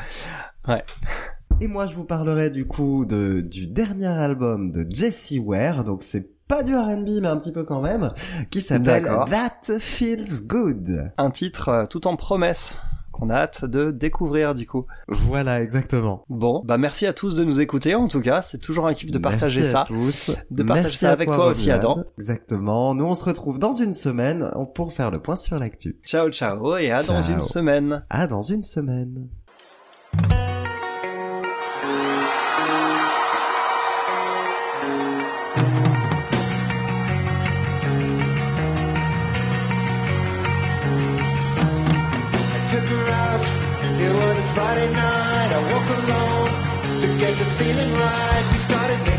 Et 1.60 1.68
moi, 1.68 1.86
je 1.86 1.96
vous 1.96 2.06
parlerai 2.06 2.50
du 2.50 2.66
coup 2.66 3.06
de, 3.06 3.41
du 3.41 3.68
dernier 3.68 4.08
album 4.08 4.72
de 4.72 4.88
Jesse 4.89 5.34
Ware, 5.38 5.84
donc 5.84 6.04
c'est 6.04 6.30
pas 6.48 6.64
du 6.64 6.76
R&B, 6.76 7.22
mais 7.22 7.28
un 7.28 7.38
petit 7.38 7.52
peu 7.52 7.64
quand 7.64 7.82
même, 7.82 8.14
qui 8.50 8.62
s'appelle. 8.62 9.04
That 9.30 9.80
Feels 9.80 10.48
Good. 10.48 11.12
Un 11.18 11.32
titre 11.32 11.70
euh, 11.70 11.86
tout 11.86 12.08
en 12.08 12.16
promesse 12.16 12.78
qu'on 13.14 13.30
a 13.30 13.36
hâte 13.36 13.64
de 13.64 13.91
découvrir, 13.91 14.53
du 14.55 14.66
coup. 14.68 14.86
Voilà, 15.07 15.61
exactement. 15.61 16.26
Bon, 16.28 16.61
bah 16.66 16.78
merci 16.78 17.05
à 17.05 17.14
tous 17.14 17.38
de 17.38 17.45
nous 17.45 17.61
écouter, 17.61 17.95
en 17.95 18.07
tout 18.09 18.20
cas. 18.20 18.41
C'est 18.41 18.57
toujours 18.57 18.88
un 18.88 18.93
kiff 18.93 19.11
de 19.11 19.18
partager 19.20 19.61
Merci 19.61 19.72
ça. 19.72 19.82
à 19.82 19.86
tous. 19.86 20.32
De 20.51 20.64
partager 20.64 20.88
Merci 20.88 20.97
ça 20.97 21.11
avec 21.11 21.32
toi 21.32 21.47
aussi. 21.47 21.72
Adam. 21.72 22.03
Exactement. 22.18 22.93
Nous, 22.95 23.05
on 23.05 23.16
se 23.16 23.24
retrouve 23.24 23.59
dans 23.59 23.72
une 23.72 23.93
semaine 23.93 24.49
pour 24.76 24.91
faire 24.91 25.11
le 25.11 25.22
point 25.22 25.36
sur 25.36 25.57
l'actu. 25.57 25.97
Ciao, 26.05 26.30
ciao, 26.30 26.76
et 26.78 26.91
à 26.91 27.03
dans 27.03 27.22
une 27.22 27.41
semaine. 27.41 28.03
À 28.09 28.28
dans 28.28 28.41
une 28.41 28.64
semaine. 28.64 29.30
Feeling 47.74 47.94
right. 47.94 48.50
We 48.52 48.58
started 48.58 49.12